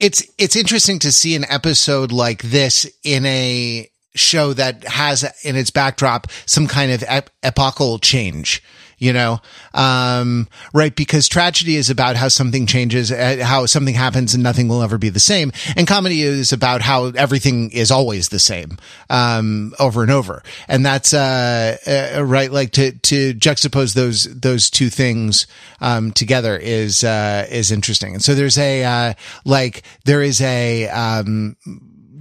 it's, 0.00 0.24
it's 0.36 0.56
interesting 0.56 0.98
to 1.00 1.12
see 1.12 1.36
an 1.36 1.44
episode 1.48 2.12
like 2.12 2.42
this 2.42 2.90
in 3.04 3.24
a, 3.26 3.88
show 4.14 4.52
that 4.52 4.84
has 4.84 5.24
in 5.42 5.56
its 5.56 5.70
backdrop 5.70 6.26
some 6.44 6.66
kind 6.66 6.92
of 6.92 7.02
ep- 7.08 7.30
epochal 7.42 7.98
change 7.98 8.62
you 9.02 9.12
know 9.12 9.40
um, 9.74 10.46
right 10.72 10.94
because 10.94 11.28
tragedy 11.28 11.74
is 11.74 11.90
about 11.90 12.14
how 12.14 12.28
something 12.28 12.66
changes 12.66 13.10
uh, 13.10 13.38
how 13.42 13.66
something 13.66 13.94
happens 13.94 14.32
and 14.32 14.42
nothing 14.42 14.68
will 14.68 14.80
ever 14.80 14.96
be 14.96 15.08
the 15.08 15.20
same 15.20 15.50
and 15.76 15.88
comedy 15.88 16.22
is 16.22 16.52
about 16.52 16.80
how 16.80 17.06
everything 17.06 17.70
is 17.72 17.90
always 17.90 18.28
the 18.28 18.38
same 18.38 18.78
um, 19.10 19.74
over 19.80 20.02
and 20.02 20.10
over 20.12 20.42
and 20.68 20.86
that's 20.86 21.12
uh, 21.12 21.76
uh, 22.16 22.22
right 22.22 22.52
like 22.52 22.70
to 22.70 22.92
to 22.92 23.34
juxtapose 23.34 23.94
those 23.94 24.24
those 24.24 24.70
two 24.70 24.88
things 24.88 25.48
um, 25.80 26.12
together 26.12 26.56
is 26.56 27.02
uh, 27.02 27.44
is 27.50 27.72
interesting 27.72 28.14
and 28.14 28.22
so 28.22 28.36
there's 28.36 28.58
a 28.58 28.84
uh, 28.84 29.14
like 29.44 29.82
there 30.04 30.22
is 30.22 30.40
a 30.40 30.88
um, 30.90 31.56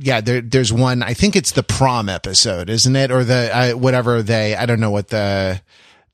yeah, 0.04 0.20
there, 0.20 0.42
there's 0.42 0.74
one. 0.74 1.04
I 1.04 1.14
think 1.14 1.36
it's 1.36 1.52
the 1.52 1.62
prom 1.62 2.10
episode, 2.10 2.72
isn't 2.72 2.96
it, 2.96 3.12
or 3.12 3.24
the 3.24 3.56
uh, 3.56 3.78
whatever 3.78 4.24
they? 4.24 4.56
I 4.56 4.66
don't 4.66 4.80
know 4.80 4.90
what 4.90 5.10
the 5.10 5.62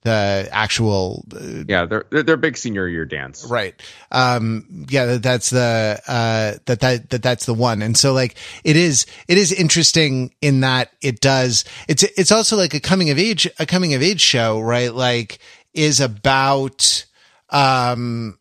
the 0.08 0.50
actual. 0.52 1.26
Uh, 1.34 1.64
Yeah, 1.68 1.86
they're 1.86 2.06
they're, 2.10 2.38
big 2.38 2.58
senior 2.58 2.88
year 2.88 3.06
dance. 3.06 3.46
right. 3.46 3.76
Um. 4.12 4.86
Yeah, 4.90 5.18
that's 5.18 5.50
the 5.50 6.00
uh 6.08 6.58
that 6.66 6.80
that 6.80 7.10
that 7.10 7.22
that's 7.22 7.46
the 7.46 7.54
one. 7.54 7.82
And 7.82 7.98
so 7.98 8.14
like 8.14 8.36
it 8.64 8.76
is 8.76 9.06
it 9.28 9.38
is 9.38 9.52
interesting 9.52 10.34
in 10.42 10.62
that 10.62 10.92
it 11.02 11.20
does. 11.20 11.66
It's 11.88 12.04
it's 12.04 12.32
also 12.32 12.56
like 12.56 12.74
a 12.74 12.80
coming 12.80 13.10
of 13.10 13.20
age 13.20 13.50
a 13.60 13.66
coming 13.66 13.94
of 13.94 14.02
age 14.02 14.22
show, 14.22 14.60
right? 14.62 14.94
Like 14.94 15.40
is 15.74 16.00
about 16.00 17.06
um 17.50 18.40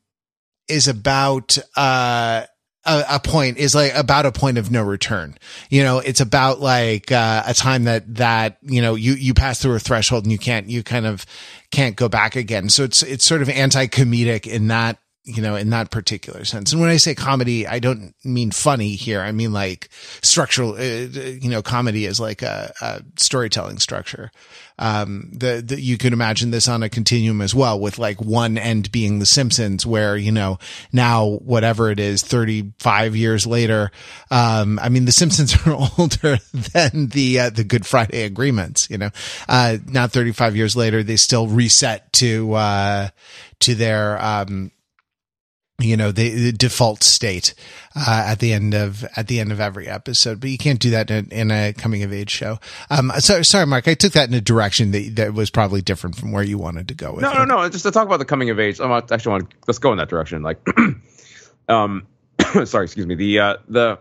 is 0.69 0.89
about 0.89 1.59
uh 1.77 2.47
a, 2.87 3.05
a 3.11 3.21
point 3.21 3.59
is 3.59 3.75
like 3.75 3.95
about 3.95 4.27
a 4.27 4.33
point 4.33 4.59
of 4.59 4.71
no 4.71 4.83
return. 4.83 5.37
You 5.69 5.83
know, 5.83 5.99
it's 5.99 6.21
about 6.21 6.61
like 6.61 7.11
uh, 7.13 7.43
a 7.47 7.53
time 7.53 7.85
that 7.85 8.15
that 8.15 8.59
you 8.63 8.81
know 8.81 8.95
you 8.95 9.15
you 9.15 9.35
pass 9.35 9.61
through 9.61 9.75
a 9.75 9.81
threshold 9.81 10.25
and 10.25 10.33
you 10.33 10.39
can't 10.39 10.71
you 10.71 10.83
kind 10.83 11.07
of 11.07 11.27
can't 11.71 11.97
go 11.97 12.09
back 12.09 12.37
again. 12.37 12.69
So 12.69 12.85
it's 12.85 13.03
it's 13.03 13.25
sort 13.25 13.43
of 13.43 13.49
anti 13.49 13.87
comedic 13.87 14.47
in 14.47 14.69
that 14.69 14.99
you 15.25 15.43
know 15.43 15.57
in 15.57 15.71
that 15.71 15.91
particular 15.91 16.45
sense. 16.45 16.73
And 16.73 16.81
when 16.81 16.91
I 16.91 16.97
say 16.97 17.15
comedy, 17.15 17.67
I 17.67 17.79
don't 17.79 18.15
mean 18.25 18.51
funny 18.51 18.95
here. 18.95 19.21
I 19.21 19.33
mean 19.33 19.53
like 19.53 19.89
structural. 20.23 20.75
Uh, 20.75 21.09
you 21.41 21.51
know, 21.51 21.63
comedy 21.63 22.07
is 22.07 22.21
like 22.21 22.43
a, 22.43 22.73
a 22.81 23.03
storytelling 23.19 23.79
structure. 23.79 24.31
Um, 24.79 25.31
the, 25.33 25.63
the 25.65 25.81
you 25.81 25.97
could 25.99 26.13
imagine 26.13 26.51
this 26.51 26.69
on 26.69 26.83
a 26.83 26.89
continuum 26.89 27.41
as 27.41 27.55
well, 27.55 27.81
with 27.81 27.99
like 27.99 28.21
one 28.21 28.59
end 28.59 28.93
being 28.93 29.19
The 29.19 29.27
Simpsons, 29.27 29.87
where 29.87 30.17
you 30.17 30.33
know 30.33 30.59
now 30.93 31.27
whatever 31.27 31.91
it 31.91 31.99
is, 31.99 32.23
thirty 32.23 32.73
five 32.79 33.17
years 33.17 33.47
later. 33.47 33.91
Um, 34.31 34.79
I 34.81 34.89
mean, 34.89 35.05
The 35.05 35.13
Simpsons 35.13 35.57
are 35.67 35.73
older 35.99 36.39
than 36.53 37.09
the 37.09 37.41
uh, 37.41 37.51
the 37.51 37.65
Good 37.65 37.87
Friday 37.87 38.25
agreements. 38.25 38.89
You 38.91 38.99
know, 38.99 39.11
uh, 39.49 39.79
now 39.87 40.07
thirty 40.07 40.33
five 40.33 40.57
years 40.57 40.77
later, 40.77 41.03
they 41.03 41.17
still 41.17 41.47
reset 41.47 42.13
to 42.15 42.53
uh, 42.55 43.09
to 43.61 43.75
their 43.75 44.23
um, 44.23 44.71
you 45.79 45.97
know 45.97 46.11
the, 46.11 46.31
the 46.31 46.53
default 46.53 47.03
state 47.03 47.53
uh, 47.95 48.25
at 48.29 48.39
the 48.39 48.53
end 48.53 48.73
of 48.75 49.05
at 49.15 49.29
the 49.29 49.39
end 49.41 49.53
of 49.53 49.61
every 49.61 49.87
episode 49.87 50.41
but 50.41 50.49
you 50.49 50.57
can't 50.57 50.81
do 50.81 50.89
that 50.91 51.11
in, 51.11 51.29
in 51.31 51.51
a 51.51 51.75
coming 51.75 52.03
of 52.03 52.13
age 52.15 52.31
show 52.31 52.59
um 52.89 53.13
so, 53.19 53.43
sorry 53.43 53.67
mark 53.67 53.87
i 53.87 53.93
took 53.93 54.13
that 54.13 54.27
in 54.27 54.35
a 54.35 54.41
direction 54.41 54.93
that, 54.93 55.17
that 55.17 55.35
was 55.35 55.51
probably 55.51 55.83
different 55.83 56.17
from 56.17 56.33
where 56.33 56.43
you 56.43 56.57
wanted 56.57 56.89
to 56.89 56.95
go 56.95 57.13
with 57.13 57.21
No, 57.23 57.31
it. 57.31 57.35
no, 57.35 57.45
no. 57.45 57.69
Just 57.69 57.85
to 57.85 57.91
talk 57.91 58.07
about 58.07 58.19
the 58.21 58.25
coming 58.25 58.49
of 58.49 58.59
age. 58.59 58.81
I 58.81 58.99
actually 58.99 59.31
want 59.33 59.51
to, 59.51 59.57
let's 59.67 59.79
go 59.79 59.93
in 59.93 59.99
that 59.99 60.09
direction. 60.09 60.43
Like, 60.43 60.67
um, 61.69 62.07
sorry, 62.65 62.85
excuse 62.85 63.07
me. 63.07 63.15
The 63.15 63.39
uh, 63.41 63.57
the 63.69 63.99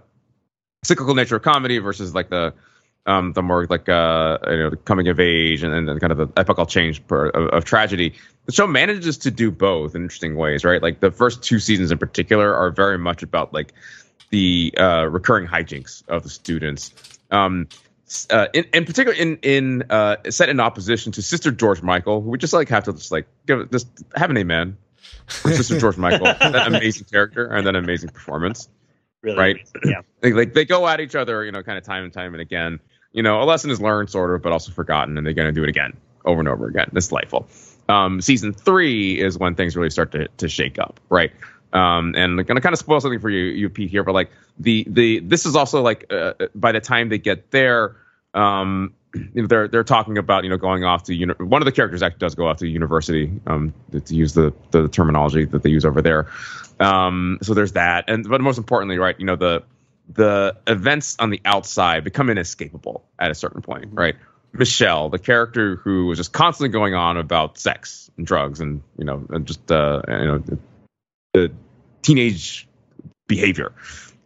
cyclical 0.84 1.16
nature 1.16 1.36
of 1.36 1.42
comedy 1.42 1.80
versus 1.80 2.14
like 2.16 2.30
the 2.30 2.54
um 3.06 3.34
the 3.34 3.42
more 3.42 3.66
like 3.70 3.88
uh 3.88 4.38
you 4.48 4.58
know 4.58 4.70
the 4.70 4.78
coming 4.78 5.08
of 5.08 5.20
age 5.20 5.64
and, 5.64 5.74
and 5.74 5.88
then 5.88 6.00
kind 6.00 6.12
of 6.12 6.18
the 6.18 6.28
epical 6.38 6.66
change 6.66 7.06
per, 7.08 7.30
of, 7.30 7.50
of 7.50 7.66
tragedy. 7.66 8.14
The 8.46 8.52
show 8.52 8.68
manages 8.68 9.18
to 9.20 9.32
do 9.32 9.52
both 9.52 9.96
in 9.96 10.04
interesting 10.04 10.36
ways, 10.36 10.64
right? 10.64 10.82
Like 10.82 11.00
the 11.00 11.12
first 11.12 11.44
two 11.44 11.60
seasons 11.60 11.92
in 11.92 11.98
particular 11.98 12.56
are 12.56 12.70
very 12.72 12.98
much 12.98 13.24
about 13.24 13.54
like 13.54 13.74
the 14.30 14.74
uh, 14.78 15.06
recurring 15.10 15.48
hijinks 15.48 16.08
of 16.08 16.24
the 16.24 16.30
students. 16.30 16.94
Um, 17.32 17.68
uh, 18.30 18.48
in, 18.54 18.66
in 18.74 18.86
particular, 18.86 19.14
in 19.18 19.38
in 19.38 19.84
uh, 19.90 20.18
set 20.30 20.50
in 20.50 20.60
opposition 20.60 21.12
to 21.14 21.22
Sister 21.22 21.52
George 21.52 21.82
Michael, 21.82 22.22
who 22.22 22.30
we 22.30 22.38
just 22.38 22.54
like 22.54 22.70
have 22.70 22.84
to 22.84 22.94
just 22.94 23.12
like 23.12 23.28
give 23.48 23.72
just 23.72 23.88
have 24.16 24.30
an 24.30 24.38
amen 24.38 24.78
for 25.28 25.52
Sister 25.52 25.80
George 25.80 25.98
Michael, 25.98 26.26
that 26.40 26.68
amazing 26.68 27.06
character 27.06 27.48
and 27.48 27.66
that 27.66 27.76
amazing 27.76 28.10
performance. 28.10 28.70
Really, 29.26 29.38
Right. 29.38 29.70
Yeah. 29.84 30.02
They, 30.22 30.34
like 30.34 30.54
they 30.54 30.66
go 30.66 30.88
at 30.88 31.00
each 31.02 31.14
other, 31.14 31.44
you 31.44 31.52
know, 31.52 31.62
kind 31.62 31.78
of 31.78 31.84
time 31.84 32.04
and 32.04 32.12
time 32.12 32.34
and 32.34 32.42
again. 32.42 32.80
You 33.12 33.22
know, 33.22 33.42
a 33.42 33.46
lesson 33.46 33.70
is 33.70 33.80
learned, 33.80 34.10
sort 34.10 34.34
of, 34.34 34.42
but 34.42 34.52
also 34.52 34.72
forgotten, 34.72 35.18
and 35.18 35.26
they're 35.26 35.34
going 35.34 35.48
to 35.48 35.52
do 35.52 35.64
it 35.64 35.70
again, 35.70 35.96
over 36.26 36.40
and 36.40 36.48
over 36.50 36.68
again. 36.68 36.90
It's 36.94 37.10
delightful. 37.10 37.48
Um, 37.88 38.22
season 38.22 38.54
three 38.54 39.20
is 39.22 39.38
when 39.38 39.54
things 39.54 39.76
really 39.76 39.92
start 39.92 40.12
to 40.14 40.28
to 40.38 40.50
shake 40.50 40.80
up, 40.80 41.00
right? 41.10 41.32
Um, 41.74 42.16
and 42.16 42.40
I'm 42.40 42.46
gonna 42.46 42.62
kind 42.62 42.74
of 42.74 42.80
spoil 42.80 43.00
something 43.02 43.20
for 43.20 43.30
you, 43.30 43.46
you 43.46 43.70
Pete 43.70 43.92
here, 43.92 44.04
but 44.04 44.14
like 44.14 44.32
the 44.58 44.86
the 44.88 45.20
this 45.20 45.46
is 45.46 45.56
also 45.56 45.82
like 45.82 46.06
uh, 46.12 46.34
by 46.56 46.72
the 46.72 46.80
time 46.80 47.10
they 47.10 47.20
get 47.20 47.52
there, 47.52 47.96
um, 48.34 48.94
you 49.14 49.42
know, 49.42 49.48
they're 49.48 49.68
they're 49.68 49.84
talking 49.84 50.18
about 50.18 50.44
you 50.44 50.50
know 50.50 50.58
going 50.58 50.84
off 50.84 51.04
to 51.04 51.14
uni- 51.14 51.34
one 51.38 51.62
of 51.62 51.66
the 51.66 51.72
characters 51.72 52.02
actually 52.02 52.20
does 52.20 52.36
go 52.36 52.48
off 52.48 52.58
to 52.58 52.68
university, 52.68 53.32
um, 53.46 53.74
to, 53.92 54.00
to 54.02 54.16
use 54.16 54.34
the 54.34 54.54
the 54.72 54.88
terminology 54.88 55.46
that 55.46 55.64
they 55.64 55.70
use 55.70 55.86
over 55.86 56.02
there. 56.02 56.28
Um, 56.80 57.40
so 57.42 57.54
there's 57.54 57.74
that, 57.74 58.06
and 58.10 58.28
but 58.28 58.42
most 58.42 58.58
importantly, 58.58 58.98
right, 58.98 59.18
you 59.20 59.26
know 59.26 59.36
the 59.36 59.64
the 60.10 60.58
events 60.68 61.16
on 61.20 61.30
the 61.30 61.42
outside 61.46 62.04
become 62.04 62.30
inescapable 62.30 63.06
at 63.18 63.32
a 63.32 63.36
certain 63.36 63.62
point, 63.62 63.90
right? 63.92 64.16
Michelle, 64.54 65.10
the 65.10 65.20
character 65.20 65.76
who 65.78 66.08
was 66.08 66.18
just 66.18 66.32
constantly 66.32 66.70
going 66.70 66.94
on 66.94 67.18
about 67.18 67.58
sex 67.58 68.10
and 68.18 68.26
drugs 68.26 68.62
and 68.62 68.82
you 68.98 69.06
know 69.06 69.26
and 69.30 69.46
just 69.46 69.72
uh, 69.72 70.02
you 70.08 70.26
know 70.26 70.38
the, 70.40 70.60
the 71.34 71.52
teenage 72.02 72.68
behavior, 73.28 73.74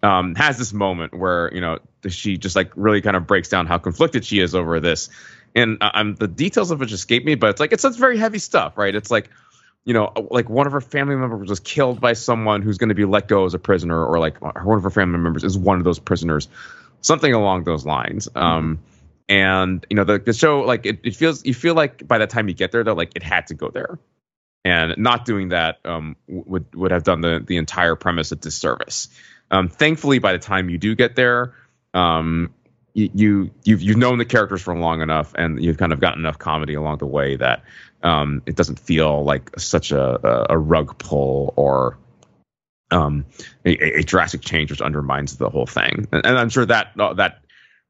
um, 0.03 0.35
has 0.35 0.57
this 0.57 0.73
moment 0.73 1.13
where 1.13 1.53
you 1.53 1.61
know 1.61 1.79
she 2.07 2.37
just 2.37 2.55
like 2.55 2.71
really 2.75 3.01
kind 3.01 3.15
of 3.15 3.27
breaks 3.27 3.49
down 3.49 3.65
how 3.65 3.77
conflicted 3.77 4.25
she 4.25 4.39
is 4.39 4.53
over 4.53 4.79
this, 4.79 5.09
and 5.55 5.77
uh, 5.81 5.91
I'm 5.93 6.15
the 6.15 6.27
details 6.27 6.71
of 6.71 6.79
which 6.79 6.91
escape 6.91 7.25
me, 7.25 7.35
but 7.35 7.51
it's 7.51 7.59
like 7.59 7.73
it's 7.73 7.81
such 7.81 7.95
very 7.95 8.17
heavy 8.17 8.39
stuff, 8.39 8.77
right? 8.77 8.93
It's 8.93 9.09
like 9.11 9.29
you 9.85 9.93
know, 9.93 10.11
like 10.29 10.49
one 10.49 10.67
of 10.67 10.73
her 10.73 10.81
family 10.81 11.15
members 11.15 11.49
was 11.49 11.59
killed 11.59 11.99
by 11.99 12.13
someone 12.13 12.61
who's 12.61 12.77
going 12.77 12.89
to 12.89 12.95
be 12.95 13.05
let 13.05 13.27
go 13.27 13.45
as 13.45 13.53
a 13.53 13.59
prisoner, 13.59 14.05
or 14.05 14.19
like 14.19 14.41
one 14.41 14.77
of 14.77 14.83
her 14.83 14.89
family 14.89 15.17
members 15.17 15.43
is 15.43 15.57
one 15.57 15.77
of 15.77 15.83
those 15.83 15.99
prisoners, 15.99 16.47
something 17.01 17.33
along 17.33 17.63
those 17.63 17.85
lines. 17.85 18.27
Um, 18.35 18.79
and 19.27 19.85
you 19.89 19.95
know, 19.95 20.03
the, 20.03 20.19
the 20.19 20.33
show 20.33 20.61
like 20.61 20.85
it, 20.85 20.99
it 21.03 21.15
feels 21.15 21.45
you 21.45 21.53
feel 21.53 21.75
like 21.75 22.07
by 22.07 22.17
the 22.17 22.27
time 22.27 22.47
you 22.47 22.53
get 22.53 22.71
there, 22.71 22.83
though, 22.83 22.93
like 22.93 23.13
it 23.15 23.23
had 23.23 23.47
to 23.47 23.53
go 23.53 23.69
there, 23.69 23.99
and 24.65 24.97
not 24.97 25.25
doing 25.25 25.49
that 25.49 25.79
um, 25.85 26.15
would 26.27 26.73
would 26.75 26.91
have 26.91 27.03
done 27.03 27.21
the 27.21 27.43
the 27.45 27.57
entire 27.57 27.95
premise 27.95 28.31
a 28.31 28.35
disservice. 28.35 29.07
Um, 29.51 29.69
thankfully, 29.69 30.19
by 30.19 30.33
the 30.33 30.39
time 30.39 30.69
you 30.69 30.77
do 30.77 30.95
get 30.95 31.15
there, 31.15 31.53
um, 31.93 32.53
you, 32.99 33.09
you 33.13 33.51
you've 33.63 33.81
you've 33.81 33.97
known 33.97 34.17
the 34.17 34.25
characters 34.25 34.61
for 34.61 34.75
long 34.77 35.01
enough, 35.01 35.33
and 35.35 35.61
you've 35.63 35.77
kind 35.77 35.91
of 35.93 35.99
gotten 35.99 36.19
enough 36.19 36.37
comedy 36.39 36.73
along 36.73 36.97
the 36.99 37.05
way 37.07 37.35
that 37.35 37.63
um, 38.03 38.41
it 38.45 38.55
doesn't 38.55 38.79
feel 38.79 39.23
like 39.23 39.51
such 39.59 39.91
a 39.91 40.27
a, 40.51 40.55
a 40.55 40.57
rug 40.57 40.97
pull 40.97 41.53
or 41.55 41.97
um, 42.91 43.25
a, 43.65 43.99
a 43.99 44.03
drastic 44.03 44.41
change 44.41 44.71
which 44.71 44.81
undermines 44.81 45.37
the 45.37 45.49
whole 45.49 45.65
thing. 45.65 46.07
And, 46.11 46.25
and 46.25 46.37
I'm 46.37 46.49
sure 46.49 46.65
that 46.65 46.91
uh, 46.99 47.13
that 47.15 47.41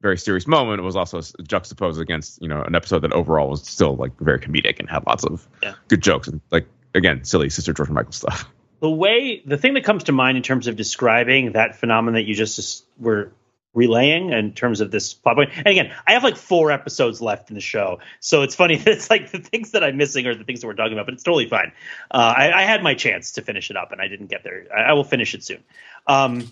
very 0.01 0.17
serious 0.17 0.47
moment 0.47 0.81
was 0.83 0.95
also 0.95 1.21
juxtaposed 1.43 1.99
against 1.99 2.41
you 2.41 2.47
know 2.47 2.61
an 2.61 2.75
episode 2.75 2.99
that 2.99 3.13
overall 3.13 3.49
was 3.49 3.67
still 3.67 3.95
like 3.95 4.17
very 4.19 4.39
comedic 4.39 4.79
and 4.79 4.89
had 4.89 5.05
lots 5.05 5.23
of 5.25 5.47
Yeah. 5.61 5.73
good 5.87 6.01
jokes 6.01 6.27
and 6.27 6.41
like 6.51 6.67
again 6.95 7.23
silly 7.23 7.49
Sister 7.49 7.73
George 7.73 7.89
Michael 7.89 8.11
stuff. 8.13 8.49
the 8.81 8.89
way 8.89 9.41
the 9.45 9.57
thing 9.57 9.73
that 9.73 9.83
comes 9.83 10.05
to 10.05 10.13
mind 10.13 10.37
in 10.37 10.43
terms 10.43 10.67
of 10.67 10.75
describing 10.77 11.51
that 11.53 11.75
phenomenon 11.75 12.13
that 12.13 12.25
you 12.27 12.33
just 12.35 12.85
were 12.97 13.31
relaying 13.73 14.31
in 14.31 14.53
terms 14.53 14.81
of 14.81 14.91
this 14.91 15.13
plot 15.13 15.35
point. 15.35 15.51
And 15.55 15.67
again, 15.67 15.93
I 16.07 16.13
have 16.13 16.23
like 16.23 16.35
four 16.35 16.71
episodes 16.71 17.21
left 17.21 17.49
in 17.49 17.55
the 17.55 17.61
show, 17.61 17.99
so 18.19 18.41
it's 18.41 18.55
funny 18.55 18.75
that 18.77 18.87
it's 18.87 19.09
like 19.09 19.31
the 19.31 19.39
things 19.39 19.71
that 19.71 19.83
I'm 19.83 19.97
missing 19.97 20.25
are 20.27 20.35
the 20.35 20.43
things 20.43 20.61
that 20.61 20.67
we're 20.67 20.73
talking 20.73 20.93
about, 20.93 21.05
but 21.05 21.13
it's 21.13 21.23
totally 21.23 21.47
fine. 21.47 21.71
Uh, 22.11 22.33
I, 22.37 22.51
I, 22.51 22.61
had 22.63 22.83
my 22.83 22.95
chance 22.95 23.33
to 23.33 23.41
finish 23.41 23.69
it 23.69 23.77
up, 23.77 23.91
and 23.91 24.01
I 24.01 24.07
didn't 24.07 24.27
get 24.27 24.43
there. 24.43 24.65
I, 24.75 24.91
I 24.91 24.93
will 24.93 25.03
finish 25.03 25.33
it 25.35 25.43
soon. 25.43 25.63
Um, 26.07 26.51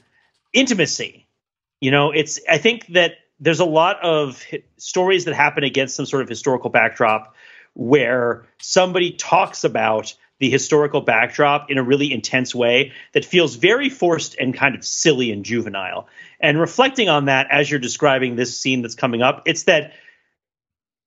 intimacy, 0.53 1.27
you 1.81 1.91
know, 1.91 2.11
it's. 2.11 2.39
I 2.49 2.57
think 2.57 2.87
that 2.87 3.13
there's 3.39 3.59
a 3.59 3.65
lot 3.65 4.03
of 4.03 4.43
stories 4.77 5.25
that 5.25 5.33
happen 5.33 5.63
against 5.63 5.95
some 5.95 6.05
sort 6.05 6.23
of 6.23 6.29
historical 6.29 6.69
backdrop 6.69 7.35
where 7.73 8.45
somebody 8.59 9.11
talks 9.11 9.63
about 9.63 10.15
the 10.39 10.49
historical 10.49 11.01
backdrop 11.01 11.71
in 11.71 11.77
a 11.77 11.83
really 11.83 12.13
intense 12.13 12.53
way 12.53 12.93
that 13.13 13.25
feels 13.25 13.55
very 13.55 13.89
forced 13.89 14.35
and 14.39 14.53
kind 14.53 14.75
of 14.75 14.85
silly 14.85 15.31
and 15.31 15.43
juvenile. 15.43 16.07
And 16.39 16.59
reflecting 16.59 17.09
on 17.09 17.25
that 17.25 17.47
as 17.49 17.69
you're 17.69 17.79
describing 17.79 18.35
this 18.35 18.57
scene 18.57 18.81
that's 18.81 18.95
coming 18.95 19.21
up, 19.21 19.43
it's 19.45 19.63
that 19.63 19.93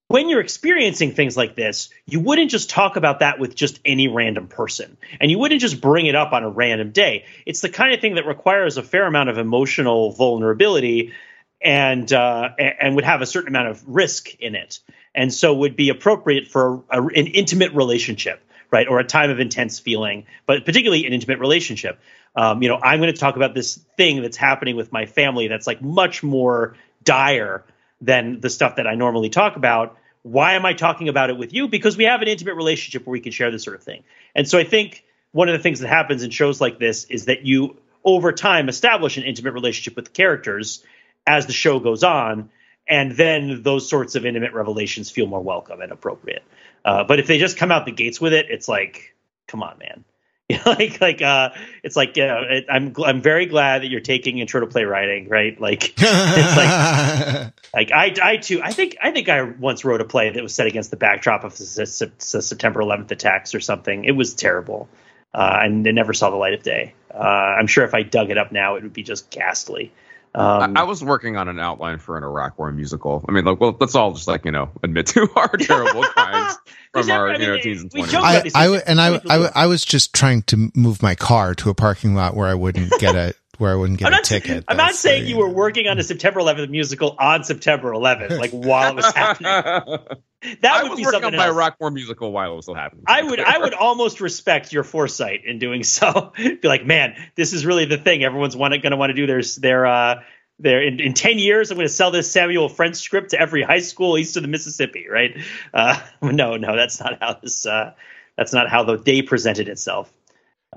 when 0.09 0.29
you're 0.29 0.41
experiencing 0.41 1.13
things 1.13 1.37
like 1.37 1.55
this, 1.55 1.89
you 2.05 2.19
wouldn't 2.19 2.51
just 2.51 2.69
talk 2.69 2.97
about 2.97 3.21
that 3.21 3.39
with 3.39 3.55
just 3.55 3.79
any 3.85 4.09
random 4.09 4.49
person. 4.49 4.97
And 5.21 5.31
you 5.31 5.39
wouldn't 5.39 5.61
just 5.61 5.81
bring 5.81 6.07
it 6.07 6.17
up 6.17 6.33
on 6.33 6.43
a 6.43 6.51
random 6.51 6.91
day. 6.91 7.27
It's 7.47 7.61
the 7.61 7.69
kind 7.69 7.95
of 7.95 8.01
thing 8.01 8.17
that 8.17 8.27
requires 8.27 8.77
a 8.77 8.83
fair 8.83 9.07
amount 9.07 9.29
of 9.29 9.39
emotional 9.39 10.11
vulnerability 10.11 11.13
and 11.61 12.13
uh, 12.13 12.49
and 12.59 12.97
would 12.97 13.05
have 13.05 13.23
a 13.23 13.27
certain 13.27 13.55
amount 13.55 13.69
of 13.69 13.87
risk 13.87 14.35
in 14.41 14.57
it. 14.57 14.81
And 15.15 15.33
so 15.33 15.55
would 15.55 15.77
be 15.77 15.91
appropriate 15.91 16.49
for 16.49 16.83
a, 16.91 17.01
an 17.01 17.29
intimate 17.29 17.73
relationship 17.75 18.43
right? 18.71 18.87
Or 18.89 18.99
a 19.01 19.05
time 19.05 19.31
of 19.31 19.41
intense 19.41 19.79
feeling, 19.79 20.27
but 20.47 20.65
particularly 20.65 21.07
an 21.07 21.13
intimate 21.13 21.39
relationship. 21.39 22.01
Um, 22.37 22.63
you 22.63 22.69
know, 22.69 22.77
I'm 22.77 23.01
going 23.01 23.13
to 23.13 23.19
talk 23.19 23.37
about 23.37 23.55
this 23.55 23.77
thing 23.97 24.23
that's 24.23 24.37
happening 24.37 24.77
with 24.77 24.93
my 24.93 25.07
family 25.07 25.49
that's 25.49 25.67
like 25.67 25.83
much 25.83 26.23
more 26.23 26.77
dire 27.03 27.65
than 28.01 28.41
the 28.41 28.51
stuff 28.51 28.77
that 28.77 28.87
I 28.87 28.95
normally 28.95 29.31
talk 29.31 29.57
about. 29.57 29.97
Why 30.23 30.55
am 30.55 30.65
I 30.65 30.75
talking 30.75 31.09
about 31.09 31.31
it 31.31 31.39
with 31.39 31.53
you? 31.53 31.69
Because 31.69 31.97
we 31.97 32.05
have 32.05 32.23
an 32.23 32.29
intimate 32.29 32.55
relationship 32.55 33.07
where 33.07 33.13
we 33.13 33.21
can 33.21 33.33
share 33.33 33.51
this 33.51 33.65
sort 33.65 33.77
of 33.77 33.83
thing. 33.83 34.05
And 34.35 34.49
so 34.49 34.59
I 34.59 34.65
think 34.65 35.05
one 35.33 35.49
of 35.49 35.55
the 35.55 35.63
things 35.63 35.81
that 35.81 35.89
happens 35.89 36.23
in 36.23 36.31
shows 36.31 36.61
like 36.61 36.79
this 36.79 37.05
is 37.05 37.27
that 37.27 37.45
you 37.45 37.77
over 38.05 38.33
time 38.33 38.69
establish 38.69 39.17
an 39.17 39.25
intimate 39.25 39.53
relationship 39.53 39.97
with 39.97 40.07
the 40.07 40.11
characters 40.11 40.85
as 41.27 41.47
the 41.47 41.53
show 41.53 41.81
goes 41.81 42.05
on 42.05 42.51
and 42.91 43.13
then 43.13 43.63
those 43.63 43.89
sorts 43.89 44.17
of 44.17 44.27
intimate 44.27 44.53
revelations 44.53 45.11
feel 45.11 45.27
more 45.27 45.41
welcome 45.41 45.81
and 45.81 45.93
appropriate. 45.93 46.43
Uh, 46.85 47.05
but 47.05 47.19
if 47.19 47.27
they 47.27 47.39
just 47.39 47.57
come 47.57 47.71
out 47.71 47.85
the 47.85 47.93
gates 47.93 48.21
with 48.21 48.33
it, 48.33 48.47
it's 48.51 48.69
like, 48.69 49.15
come 49.47 49.63
on, 49.63 49.79
man. 49.79 50.05
Like 50.67 51.01
like 51.01 51.23
uh, 51.23 51.51
it's 51.85 51.95
like 51.95 52.17
you 52.17 52.27
know, 52.27 52.43
it, 52.43 52.67
I'm 52.69 52.93
I'm 53.05 53.23
very 53.23 53.47
glad 53.47 53.83
that 53.83 53.89
you're 53.89 54.01
taking 54.01 54.39
intro 54.39 54.61
to 54.61 54.67
playwriting, 54.67 55.29
right? 55.29 55.59
Like 55.61 55.95
it's 55.97 56.57
like 56.57 57.53
like 57.73 57.93
I 57.93 58.15
I 58.21 58.37
too 58.39 58.61
I 58.61 58.73
think 58.73 58.97
I 59.01 59.13
think 59.13 59.29
I 59.29 59.43
once 59.43 59.85
wrote 59.85 60.01
a 60.01 60.05
play 60.05 60.31
that 60.31 60.43
was 60.43 60.53
set 60.53 60.67
against 60.67 60.91
the 60.91 60.97
backdrop 60.97 61.45
of 61.45 61.57
the, 61.57 61.65
the 61.65 62.43
September 62.43 62.81
11th 62.81 63.11
attacks 63.13 63.55
or 63.55 63.61
something. 63.61 64.05
It 64.05 64.13
was 64.13 64.35
terrible, 64.35 64.89
uh, 65.33 65.61
and 65.63 65.87
it 65.87 65.93
never 65.93 66.13
saw 66.13 66.31
the 66.31 66.37
light 66.37 66.55
of 66.55 66.65
day. 66.65 66.95
Uh, 67.15 67.19
I'm 67.19 67.69
sure 67.69 67.85
if 67.85 67.95
I 67.95 68.03
dug 68.03 68.31
it 68.31 68.39
up 68.39 68.51
now, 68.51 68.75
it 68.75 68.83
would 68.83 68.93
be 68.93 69.05
just 69.05 69.31
ghastly. 69.31 69.93
Um, 70.33 70.77
I, 70.77 70.81
I, 70.81 70.83
was 70.85 71.03
working 71.03 71.37
on 71.37 71.49
an 71.49 71.59
outline 71.59 71.99
for 71.99 72.17
an 72.17 72.23
Iraq 72.23 72.57
War 72.57 72.71
musical. 72.71 73.25
I 73.29 73.33
mean, 73.33 73.45
like, 73.45 73.59
well, 73.59 73.77
let's 73.81 73.97
all 73.97 74.13
just 74.13 74.29
like 74.29 74.45
you 74.45 74.53
know 74.53 74.71
admit 74.83 75.09
to 75.09 75.29
our 75.37 75.49
terrible 75.49 76.03
crimes 76.15 76.57
from 76.93 77.11
our 77.11 77.31
I 77.31 77.33
mean, 77.33 77.41
you 77.41 77.47
know 77.49 77.59
teens 77.59 77.83
and 77.83 77.91
twenties. 77.91 78.15
I, 78.55 78.67
I, 78.67 78.79
and 78.87 79.01
I, 79.01 79.21
I, 79.29 79.51
I 79.55 79.67
was 79.67 79.85
just 79.85 80.15
trying 80.15 80.43
to 80.43 80.71
move 80.77 81.03
my 81.03 81.17
car 81.17 81.55
to 81.57 81.71
a 81.71 81.75
parking 81.75 82.15
lot 82.15 82.37
where 82.37 82.47
I 82.47 82.55
wouldn't 82.55 82.93
get 83.01 83.17
a 83.17 83.35
where 83.61 83.73
I 83.73 83.75
wouldn't 83.75 83.99
get 83.99 84.07
I'm 84.07 84.15
a 84.15 84.17
not, 84.17 84.25
ticket. 84.25 84.65
I'm 84.69 84.77
not 84.77 84.95
saying 84.95 85.27
you 85.27 85.37
were 85.37 85.49
working 85.49 85.87
on 85.87 85.99
a 85.99 86.03
September 86.03 86.41
11th 86.41 86.71
musical 86.71 87.15
on 87.19 87.45
September 87.45 87.93
11th, 87.93 88.39
like 88.39 88.51
while 88.53 88.91
it 88.91 88.97
was 88.97 89.13
happening. 89.13 89.99
That 90.63 90.85
would 90.85 90.97
be 90.97 91.05
something 91.05 91.25
on 91.25 91.37
my 91.37 91.49
Iraq 91.49 91.77
War 91.79 91.91
musical 91.91 92.33
while 92.33 92.51
it 92.51 92.57
was 92.57 92.65
still 92.65 92.75
happening. 92.75 93.05
I 93.07 93.23
would, 93.23 93.41
I 93.41 93.59
would 93.59 93.75
almost 93.75 94.23
respect 94.23 94.73
your 94.73 94.85
foresight 94.85 95.45
in 95.45 95.59
doing 95.59 95.85
so. 95.85 96.33
be 96.39 96.59
like, 96.65 96.87
man, 96.87 97.15
this 97.35 97.53
is 97.53 97.67
really 97.67 97.85
the 97.85 97.99
thing. 97.99 98.25
Everyone's 98.25 98.57
going 98.57 98.81
to 98.81 98.97
want 98.97 99.11
to 99.11 99.15
do 99.15 99.27
their 99.27 99.43
their 99.59 99.85
uh, 99.85 100.23
there 100.61 100.83
in, 100.83 101.01
in 101.01 101.15
10 101.15 101.39
years 101.39 101.71
i'm 101.71 101.77
going 101.77 101.87
to 101.87 101.93
sell 101.93 102.11
this 102.11 102.31
samuel 102.31 102.69
french 102.69 102.97
script 102.97 103.31
to 103.31 103.41
every 103.41 103.63
high 103.63 103.81
school 103.81 104.19
east 104.19 104.37
of 104.37 104.43
the 104.43 104.49
mississippi 104.49 105.07
right 105.09 105.37
uh, 105.73 105.99
no 106.23 106.57
no 106.57 106.77
that's 106.77 107.01
not 107.01 107.19
how 107.21 107.35
this 107.35 107.67
uh, 107.67 107.95
that's 108.37 108.53
not 108.53 108.69
how 108.69 108.85
the 108.85 108.97
day 108.97 109.23
presented 109.23 109.69
itself 109.69 110.13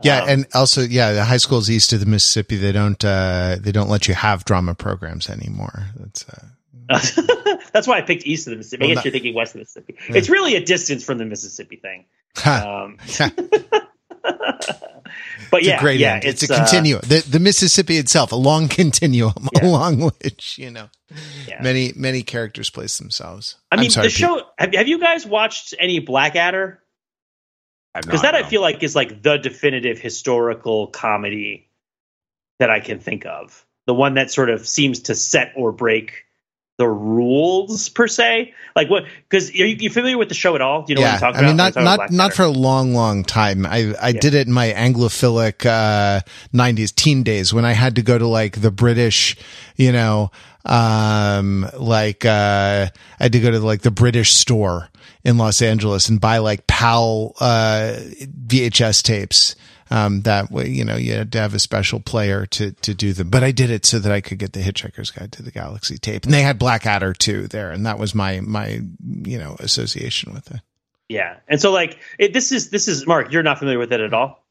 yeah 0.01 0.23
um, 0.23 0.29
and 0.29 0.47
also 0.53 0.81
yeah 0.81 1.11
the 1.13 1.23
high 1.23 1.37
schools 1.37 1.69
east 1.69 1.93
of 1.93 1.99
the 1.99 2.05
mississippi 2.05 2.55
they 2.55 2.71
don't 2.71 3.03
uh, 3.05 3.57
they 3.59 3.71
don't 3.71 3.89
let 3.89 4.07
you 4.07 4.13
have 4.13 4.45
drama 4.45 4.73
programs 4.73 5.29
anymore 5.29 5.87
that's 5.97 6.27
uh, 6.29 6.45
that's 7.73 7.87
why 7.87 7.97
I 7.97 8.01
picked 8.01 8.25
east 8.25 8.47
of 8.47 8.51
the 8.51 8.57
Mississippi. 8.57 8.81
Well, 8.81 8.91
I 8.91 8.93
guess 8.93 8.97
not, 8.97 9.05
you're 9.05 9.11
thinking 9.13 9.33
west 9.33 9.51
of 9.51 9.53
the 9.53 9.59
Mississippi. 9.59 9.95
Yeah. 10.09 10.17
It's 10.17 10.29
really 10.29 10.55
a 10.55 10.63
distance 10.63 11.03
from 11.03 11.17
the 11.17 11.25
Mississippi 11.25 11.77
thing. 11.77 12.05
Um, 12.45 12.97
but 15.51 15.59
it's 15.59 15.67
yeah, 15.67 15.79
great 15.79 15.99
yeah, 15.99 16.15
end. 16.15 16.25
It's, 16.25 16.43
it's 16.43 16.51
a 16.51 16.55
continuum. 16.55 16.99
Uh, 17.03 17.07
the 17.07 17.25
the 17.29 17.39
Mississippi 17.39 17.97
itself, 17.97 18.31
a 18.31 18.35
long 18.35 18.67
continuum 18.67 19.33
yeah. 19.55 19.65
along 19.65 19.99
which 20.01 20.57
you 20.57 20.71
know 20.71 20.89
yeah. 21.47 21.61
many 21.61 21.93
many 21.95 22.23
characters 22.23 22.69
place 22.69 22.97
themselves. 22.97 23.57
I 23.71 23.77
mean, 23.77 23.89
sorry, 23.89 24.07
the 24.07 24.11
show. 24.11 24.41
Have, 24.57 24.73
have, 24.73 24.87
you 24.87 24.99
guys 24.99 25.25
watched 25.25 25.73
any 25.79 25.99
Blackadder? 25.99 26.82
Because 27.93 28.23
that 28.23 28.35
I 28.35 28.43
feel 28.43 28.61
like 28.61 28.81
is 28.81 28.95
like 28.95 29.21
the 29.21 29.37
definitive 29.37 29.99
historical 29.99 30.87
comedy 30.87 31.69
that 32.59 32.69
I 32.69 32.79
can 32.79 32.99
think 32.99 33.25
of. 33.25 33.65
The 33.85 33.93
one 33.93 34.15
that 34.15 34.31
sort 34.31 34.49
of 34.49 34.67
seems 34.67 35.01
to 35.01 35.15
set 35.15 35.53
or 35.55 35.71
break 35.71 36.22
the 36.77 36.87
rules 36.87 37.89
per 37.89 38.07
se? 38.07 38.53
Like 38.75 38.89
what? 38.89 39.05
Because 39.29 39.49
are 39.49 39.65
you, 39.65 39.75
you, 39.79 39.89
familiar 39.89 40.17
with 40.17 40.29
the 40.29 40.35
show 40.35 40.55
at 40.55 40.61
all? 40.61 40.83
Do 40.83 40.91
you 40.91 40.95
know 40.95 41.01
yeah, 41.01 41.13
what 41.13 41.23
I'm 41.23 41.33
talking 41.33 41.45
I 41.45 41.47
mean, 41.47 41.59
about? 41.59 41.75
not 41.75 41.99
not 41.99 42.11
not 42.11 42.33
for 42.33 42.43
a 42.43 42.49
long, 42.49 42.93
long 42.93 43.23
time. 43.23 43.65
I 43.65 43.93
I 44.01 44.09
yeah. 44.09 44.19
did 44.19 44.33
it 44.33 44.47
in 44.47 44.53
my 44.53 44.71
Anglophilic 44.71 45.65
uh, 45.65 46.21
'90s 46.53 46.93
teen 46.95 47.23
days 47.23 47.53
when 47.53 47.65
I 47.65 47.73
had 47.73 47.95
to 47.95 48.01
go 48.01 48.17
to 48.17 48.27
like 48.27 48.61
the 48.61 48.71
British, 48.71 49.37
you 49.75 49.91
know, 49.91 50.31
um, 50.65 51.69
like 51.77 52.25
uh, 52.25 52.87
I 53.19 53.23
had 53.23 53.33
to 53.33 53.39
go 53.39 53.51
to 53.51 53.59
like 53.59 53.81
the 53.81 53.91
British 53.91 54.33
store 54.33 54.89
in 55.23 55.37
Los 55.37 55.61
Angeles 55.61 56.09
and 56.09 56.19
buy 56.19 56.39
like 56.39 56.67
PAL 56.67 57.33
uh, 57.39 57.97
VHS 58.47 59.03
tapes 59.03 59.55
um, 59.89 60.21
that 60.21 60.51
way, 60.51 60.67
you 60.69 60.85
know, 60.85 60.95
you 60.95 61.13
had 61.13 61.31
to 61.33 61.39
have 61.39 61.53
a 61.53 61.59
special 61.59 61.99
player 61.99 62.45
to, 62.47 62.71
to 62.71 62.93
do 62.93 63.13
them. 63.13 63.29
But 63.29 63.43
I 63.43 63.51
did 63.51 63.69
it 63.69 63.85
so 63.85 63.99
that 63.99 64.11
I 64.11 64.21
could 64.21 64.39
get 64.39 64.53
the 64.53 64.61
Hitchhiker's 64.61 65.11
Guide 65.11 65.31
to 65.33 65.43
the 65.43 65.51
Galaxy 65.51 65.97
tape. 65.97 66.25
And 66.25 66.33
they 66.33 66.41
had 66.41 66.59
Blackadder 66.59 67.13
too 67.13 67.47
there. 67.47 67.71
And 67.71 67.85
that 67.85 67.99
was 67.99 68.15
my, 68.15 68.39
my, 68.39 68.81
you 69.05 69.37
know, 69.37 69.55
association 69.59 70.33
with 70.33 70.51
it. 70.51 70.61
Yeah. 71.09 71.37
And 71.47 71.61
so 71.61 71.71
like 71.71 71.99
it, 72.17 72.33
this 72.33 72.51
is, 72.51 72.69
this 72.69 72.87
is 72.87 73.05
Mark, 73.05 73.31
you're 73.31 73.43
not 73.43 73.59
familiar 73.59 73.79
with 73.79 73.93
it 73.93 73.99
at 73.99 74.13
all. 74.13 74.43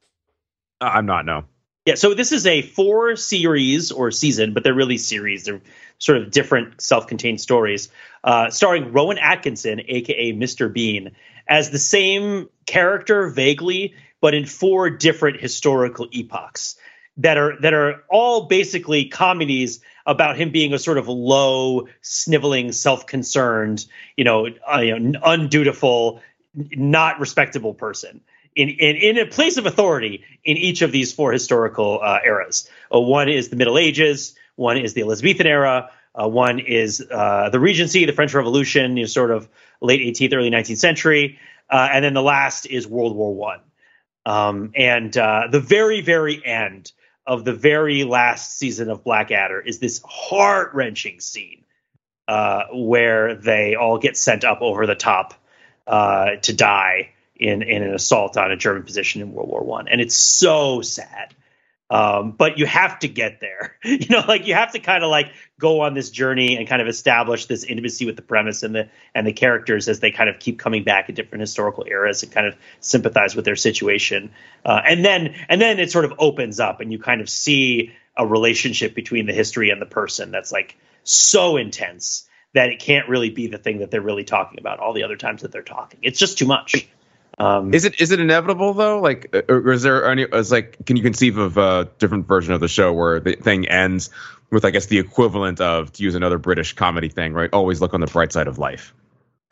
Uh, 0.80 0.90
I'm 0.94 1.06
not, 1.06 1.24
no. 1.24 1.44
Yeah. 1.86 1.96
So 1.96 2.14
this 2.14 2.30
is 2.30 2.46
a 2.46 2.62
four 2.62 3.16
series 3.16 3.90
or 3.90 4.10
season, 4.12 4.52
but 4.52 4.62
they're 4.62 4.74
really 4.74 4.98
series. 4.98 5.44
They're 5.44 5.62
sort 5.98 6.18
of 6.18 6.30
different 6.30 6.80
self-contained 6.80 7.40
stories, 7.40 7.88
uh, 8.22 8.50
starring 8.50 8.92
Rowan 8.92 9.18
Atkinson, 9.18 9.80
aka 9.86 10.32
Mr. 10.32 10.72
Bean, 10.72 11.12
as 11.48 11.70
the 11.70 11.78
same 11.78 12.48
character 12.66 13.28
vaguely 13.28 13.94
but 14.22 14.32
in 14.32 14.46
four 14.46 14.88
different 14.88 15.40
historical 15.40 16.08
epochs 16.12 16.76
that 17.18 17.36
are 17.36 17.60
that 17.60 17.74
are 17.74 18.04
all 18.08 18.46
basically 18.46 19.04
comedies 19.04 19.80
about 20.06 20.38
him 20.38 20.50
being 20.50 20.72
a 20.72 20.78
sort 20.78 20.96
of 20.96 21.08
low, 21.08 21.88
sniveling, 22.00 22.72
self-concerned, 22.72 23.84
you 24.16 24.24
know, 24.24 24.48
uh, 24.72 24.78
you 24.78 24.98
know 24.98 25.20
undutiful, 25.20 26.22
not 26.54 27.20
respectable 27.20 27.74
person. 27.74 28.22
In, 28.54 28.68
in, 28.68 28.96
in 28.96 29.18
a 29.18 29.26
place 29.26 29.56
of 29.56 29.64
authority 29.64 30.24
in 30.44 30.58
each 30.58 30.82
of 30.82 30.92
these 30.92 31.10
four 31.10 31.32
historical 31.32 32.00
uh, 32.02 32.18
eras. 32.22 32.68
Uh, 32.94 33.00
one 33.00 33.30
is 33.30 33.48
the 33.48 33.56
Middle 33.56 33.78
Ages, 33.78 34.34
one 34.56 34.76
is 34.76 34.92
the 34.92 35.00
Elizabethan 35.00 35.46
era, 35.46 35.90
uh, 36.14 36.28
one 36.28 36.58
is 36.58 37.02
uh, 37.10 37.48
the 37.50 37.58
Regency, 37.58 38.04
the 38.04 38.12
French 38.12 38.34
Revolution, 38.34 38.98
you 38.98 39.04
know, 39.04 39.06
sort 39.06 39.30
of 39.30 39.48
late 39.80 40.00
18th, 40.00 40.34
early 40.34 40.50
19th 40.50 40.76
century, 40.76 41.38
uh, 41.70 41.88
and 41.90 42.04
then 42.04 42.12
the 42.12 42.22
last 42.22 42.66
is 42.66 42.86
World 42.86 43.16
War 43.16 43.34
One. 43.34 43.60
Um, 44.24 44.72
and 44.74 45.16
uh, 45.16 45.48
the 45.50 45.60
very, 45.60 46.00
very 46.00 46.44
end 46.44 46.92
of 47.26 47.44
the 47.44 47.52
very 47.52 48.04
last 48.04 48.58
season 48.58 48.90
of 48.90 49.04
Blackadder 49.04 49.60
is 49.60 49.78
this 49.78 50.00
heart 50.04 50.74
wrenching 50.74 51.20
scene 51.20 51.64
uh, 52.28 52.64
where 52.72 53.34
they 53.34 53.74
all 53.74 53.98
get 53.98 54.16
sent 54.16 54.44
up 54.44 54.60
over 54.60 54.86
the 54.86 54.94
top 54.94 55.34
uh, 55.86 56.36
to 56.42 56.52
die 56.52 57.10
in 57.36 57.62
in 57.62 57.82
an 57.82 57.94
assault 57.94 58.36
on 58.36 58.50
a 58.50 58.56
German 58.56 58.84
position 58.84 59.20
in 59.22 59.32
World 59.32 59.48
War 59.48 59.62
One, 59.62 59.88
and 59.88 60.00
it's 60.00 60.16
so 60.16 60.80
sad. 60.80 61.34
Um, 61.92 62.32
but 62.32 62.56
you 62.56 62.64
have 62.64 63.00
to 63.00 63.08
get 63.08 63.38
there. 63.40 63.76
You 63.84 64.08
know, 64.08 64.24
like 64.26 64.46
you 64.46 64.54
have 64.54 64.72
to 64.72 64.78
kind 64.78 65.04
of 65.04 65.10
like 65.10 65.32
go 65.60 65.80
on 65.82 65.92
this 65.92 66.08
journey 66.10 66.56
and 66.56 66.66
kind 66.66 66.80
of 66.80 66.88
establish 66.88 67.46
this 67.46 67.62
intimacy 67.62 68.06
with 68.06 68.16
the 68.16 68.22
premise 68.22 68.62
and 68.62 68.74
the 68.74 68.88
and 69.14 69.26
the 69.26 69.32
characters 69.32 69.88
as 69.88 70.00
they 70.00 70.10
kind 70.10 70.30
of 70.30 70.38
keep 70.38 70.58
coming 70.58 70.82
back 70.82 71.08
in 71.08 71.14
different 71.14 71.40
historical 71.40 71.84
eras 71.86 72.22
and 72.22 72.32
kind 72.32 72.46
of 72.46 72.56
sympathize 72.80 73.36
with 73.36 73.44
their 73.44 73.56
situation. 73.56 74.30
Uh, 74.64 74.80
and 74.88 75.04
then 75.04 75.34
and 75.48 75.60
then 75.60 75.78
it 75.78 75.90
sort 75.90 76.06
of 76.06 76.14
opens 76.18 76.58
up 76.58 76.80
and 76.80 76.90
you 76.90 76.98
kind 76.98 77.20
of 77.20 77.28
see 77.28 77.92
a 78.16 78.26
relationship 78.26 78.94
between 78.94 79.26
the 79.26 79.34
history 79.34 79.68
and 79.68 79.82
the 79.82 79.86
person 79.86 80.30
that's 80.30 80.52
like 80.52 80.76
so 81.04 81.58
intense 81.58 82.26
that 82.54 82.70
it 82.70 82.78
can't 82.78 83.08
really 83.08 83.30
be 83.30 83.48
the 83.48 83.58
thing 83.58 83.80
that 83.80 83.90
they're 83.90 84.00
really 84.00 84.24
talking 84.24 84.58
about 84.58 84.80
all 84.80 84.94
the 84.94 85.02
other 85.02 85.16
times 85.16 85.42
that 85.42 85.52
they're 85.52 85.62
talking. 85.62 86.00
It's 86.02 86.18
just 86.18 86.38
too 86.38 86.46
much. 86.46 86.88
Um, 87.42 87.74
is 87.74 87.84
it 87.84 88.00
is 88.00 88.12
it 88.12 88.20
inevitable 88.20 88.72
though? 88.72 89.00
Like, 89.00 89.34
or 89.48 89.72
is 89.72 89.82
there 89.82 90.08
any? 90.08 90.22
Is 90.22 90.52
like, 90.52 90.86
can 90.86 90.96
you 90.96 91.02
conceive 91.02 91.38
of 91.38 91.56
a 91.56 91.90
different 91.98 92.28
version 92.28 92.54
of 92.54 92.60
the 92.60 92.68
show 92.68 92.92
where 92.92 93.18
the 93.18 93.34
thing 93.34 93.68
ends 93.68 94.10
with, 94.52 94.64
I 94.64 94.70
guess, 94.70 94.86
the 94.86 95.00
equivalent 95.00 95.60
of 95.60 95.92
to 95.94 96.04
use 96.04 96.14
another 96.14 96.38
British 96.38 96.74
comedy 96.74 97.08
thing, 97.08 97.32
right? 97.32 97.50
Always 97.52 97.80
look 97.80 97.94
on 97.94 98.00
the 98.00 98.06
bright 98.06 98.32
side 98.32 98.46
of 98.46 98.58
life. 98.58 98.94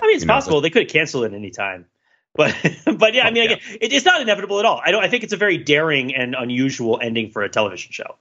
I 0.00 0.06
mean, 0.06 0.14
it's 0.14 0.24
you 0.24 0.28
possible 0.28 0.58
know, 0.58 0.60
they 0.60 0.70
could 0.70 0.82
have 0.82 0.92
canceled 0.92 1.24
it 1.24 1.34
any 1.34 1.50
time, 1.50 1.86
but 2.36 2.54
but 2.96 3.14
yeah, 3.14 3.26
I 3.26 3.32
mean, 3.32 3.50
yeah. 3.50 3.56
it, 3.80 3.92
it's 3.92 4.04
not 4.04 4.20
inevitable 4.20 4.60
at 4.60 4.66
all. 4.66 4.80
I 4.84 4.92
don't. 4.92 5.02
I 5.02 5.08
think 5.08 5.24
it's 5.24 5.32
a 5.32 5.38
very 5.38 5.58
daring 5.58 6.14
and 6.14 6.36
unusual 6.36 7.00
ending 7.02 7.32
for 7.32 7.42
a 7.42 7.48
television 7.48 7.90
show. 7.90 8.14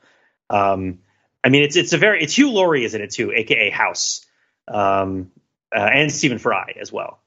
Um, 0.49 0.97
I 1.43 1.49
mean, 1.49 1.61
it's 1.61 1.75
it's 1.75 1.93
a 1.93 1.99
very 1.99 2.23
it's 2.23 2.35
Hugh 2.35 2.49
Laurie 2.49 2.85
is 2.85 2.95
in 2.95 3.01
it 3.01 3.11
too, 3.11 3.31
aka 3.31 3.69
House, 3.69 4.25
um, 4.67 5.29
uh, 5.71 5.79
and 5.93 6.11
Stephen 6.11 6.39
Fry 6.39 6.73
as 6.81 6.91
well. 6.91 7.21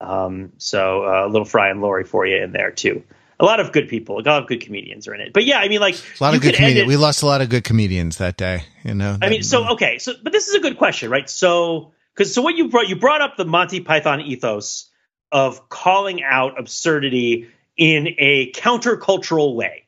Um, 0.00 0.52
so 0.58 1.04
uh, 1.04 1.26
a 1.26 1.28
little 1.28 1.44
Fry 1.44 1.70
and 1.70 1.80
Laurie 1.80 2.04
for 2.04 2.26
you 2.26 2.42
in 2.42 2.52
there 2.52 2.70
too. 2.70 3.02
A 3.40 3.44
lot 3.44 3.60
of 3.60 3.72
good 3.72 3.88
people, 3.88 4.18
a 4.18 4.22
lot 4.22 4.42
of 4.42 4.48
good 4.48 4.60
comedians 4.60 5.06
are 5.06 5.14
in 5.14 5.20
it. 5.20 5.32
But 5.32 5.44
yeah, 5.44 5.58
I 5.58 5.68
mean, 5.68 5.80
like 5.80 5.94
a 5.94 6.24
lot 6.24 6.34
of 6.34 6.40
good 6.40 6.54
comedians. 6.54 6.88
We 6.88 6.96
lost 6.96 7.22
a 7.22 7.26
lot 7.26 7.40
of 7.40 7.48
good 7.48 7.64
comedians 7.64 8.18
that 8.18 8.36
day. 8.36 8.64
You 8.84 8.94
know. 8.94 9.16
I 9.22 9.28
mean, 9.28 9.42
so 9.42 9.72
okay, 9.74 9.98
so 9.98 10.14
but 10.22 10.32
this 10.32 10.48
is 10.48 10.54
a 10.54 10.60
good 10.60 10.76
question, 10.76 11.10
right? 11.10 11.28
So 11.30 11.92
because 12.14 12.34
so 12.34 12.42
what 12.42 12.56
you 12.56 12.68
brought 12.68 12.88
you 12.88 12.96
brought 12.96 13.20
up 13.20 13.36
the 13.36 13.44
Monty 13.44 13.80
Python 13.80 14.20
ethos 14.20 14.90
of 15.30 15.68
calling 15.68 16.22
out 16.22 16.58
absurdity 16.58 17.48
in 17.76 18.08
a 18.18 18.50
countercultural 18.52 19.54
way. 19.54 19.84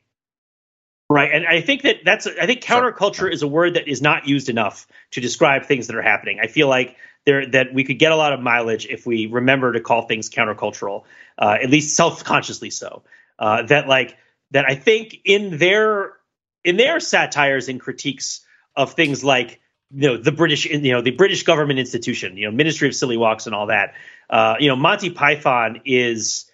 Right. 1.09 1.29
And 1.33 1.45
I 1.45 1.59
think 1.59 1.81
that 1.81 1.97
that's, 2.05 2.25
I 2.25 2.45
think 2.45 2.61
counterculture 2.61 3.29
is 3.29 3.41
a 3.41 3.47
word 3.47 3.73
that 3.73 3.89
is 3.89 4.01
not 4.01 4.29
used 4.29 4.47
enough 4.47 4.87
to 5.11 5.19
describe 5.19 5.65
things 5.65 5.87
that 5.87 5.95
are 5.97 6.01
happening. 6.01 6.39
I 6.41 6.47
feel 6.47 6.69
like 6.69 6.95
there, 7.25 7.45
that 7.47 7.73
we 7.73 7.83
could 7.83 7.99
get 7.99 8.11
a 8.11 8.15
lot 8.15 8.33
of 8.33 8.39
mileage 8.39 8.85
if 8.87 9.05
we 9.05 9.27
remember 9.27 9.73
to 9.73 9.79
call 9.79 10.03
things 10.03 10.29
countercultural, 10.29 11.03
uh, 11.37 11.57
at 11.61 11.69
least 11.69 11.95
self 11.95 12.23
consciously 12.23 12.69
so. 12.69 13.03
Uh, 13.39 13.63
that 13.63 13.87
like, 13.87 14.17
that 14.51 14.65
I 14.67 14.75
think 14.75 15.19
in 15.25 15.57
their, 15.57 16.13
in 16.63 16.77
their 16.77 16.99
satires 16.99 17.69
and 17.69 17.79
critiques 17.79 18.45
of 18.75 18.93
things 18.93 19.23
like, 19.23 19.59
you 19.93 20.09
know, 20.09 20.17
the 20.17 20.31
British, 20.31 20.65
you 20.65 20.91
know, 20.91 21.01
the 21.01 21.11
British 21.11 21.43
government 21.43 21.79
institution, 21.79 22.37
you 22.37 22.45
know, 22.45 22.51
Ministry 22.51 22.87
of 22.87 22.95
Silly 22.95 23.17
Walks 23.17 23.45
and 23.45 23.55
all 23.55 23.67
that, 23.67 23.93
uh, 24.29 24.55
you 24.59 24.69
know, 24.69 24.75
Monty 24.75 25.09
Python 25.09 25.81
is 25.85 26.49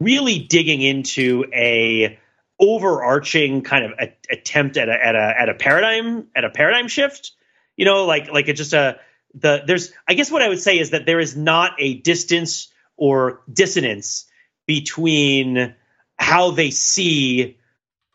really 0.00 0.38
digging 0.38 0.82
into 0.82 1.44
a, 1.52 2.18
overarching 2.58 3.60
kind 3.62 3.84
of 3.84 3.92
a, 3.98 4.12
attempt 4.30 4.78
at 4.78 4.88
a, 4.88 4.92
at 4.92 5.14
a 5.14 5.34
at 5.40 5.48
a 5.50 5.54
paradigm 5.54 6.26
at 6.34 6.44
a 6.44 6.50
paradigm 6.50 6.88
shift. 6.88 7.32
You 7.76 7.84
know, 7.84 8.06
like 8.06 8.30
like 8.30 8.48
it's 8.48 8.58
just 8.58 8.72
a 8.72 8.98
the 9.38 9.62
there's 9.66 9.92
I 10.08 10.14
guess 10.14 10.30
what 10.30 10.42
I 10.42 10.48
would 10.48 10.60
say 10.60 10.78
is 10.78 10.90
that 10.90 11.06
there 11.06 11.20
is 11.20 11.36
not 11.36 11.72
a 11.78 11.94
distance 11.94 12.68
or 12.96 13.42
dissonance 13.52 14.24
between 14.66 15.74
how 16.18 16.50
they 16.50 16.70
see 16.70 17.58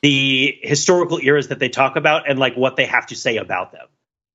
the 0.01 0.57
historical 0.61 1.19
eras 1.22 1.49
that 1.49 1.59
they 1.59 1.69
talk 1.69 1.95
about 1.95 2.28
and 2.30 2.39
like 2.39 2.55
what 2.55 2.76
they 2.76 2.86
have 2.86 3.05
to 3.07 3.15
say 3.15 3.38
about 3.38 3.72
them. 3.72 3.88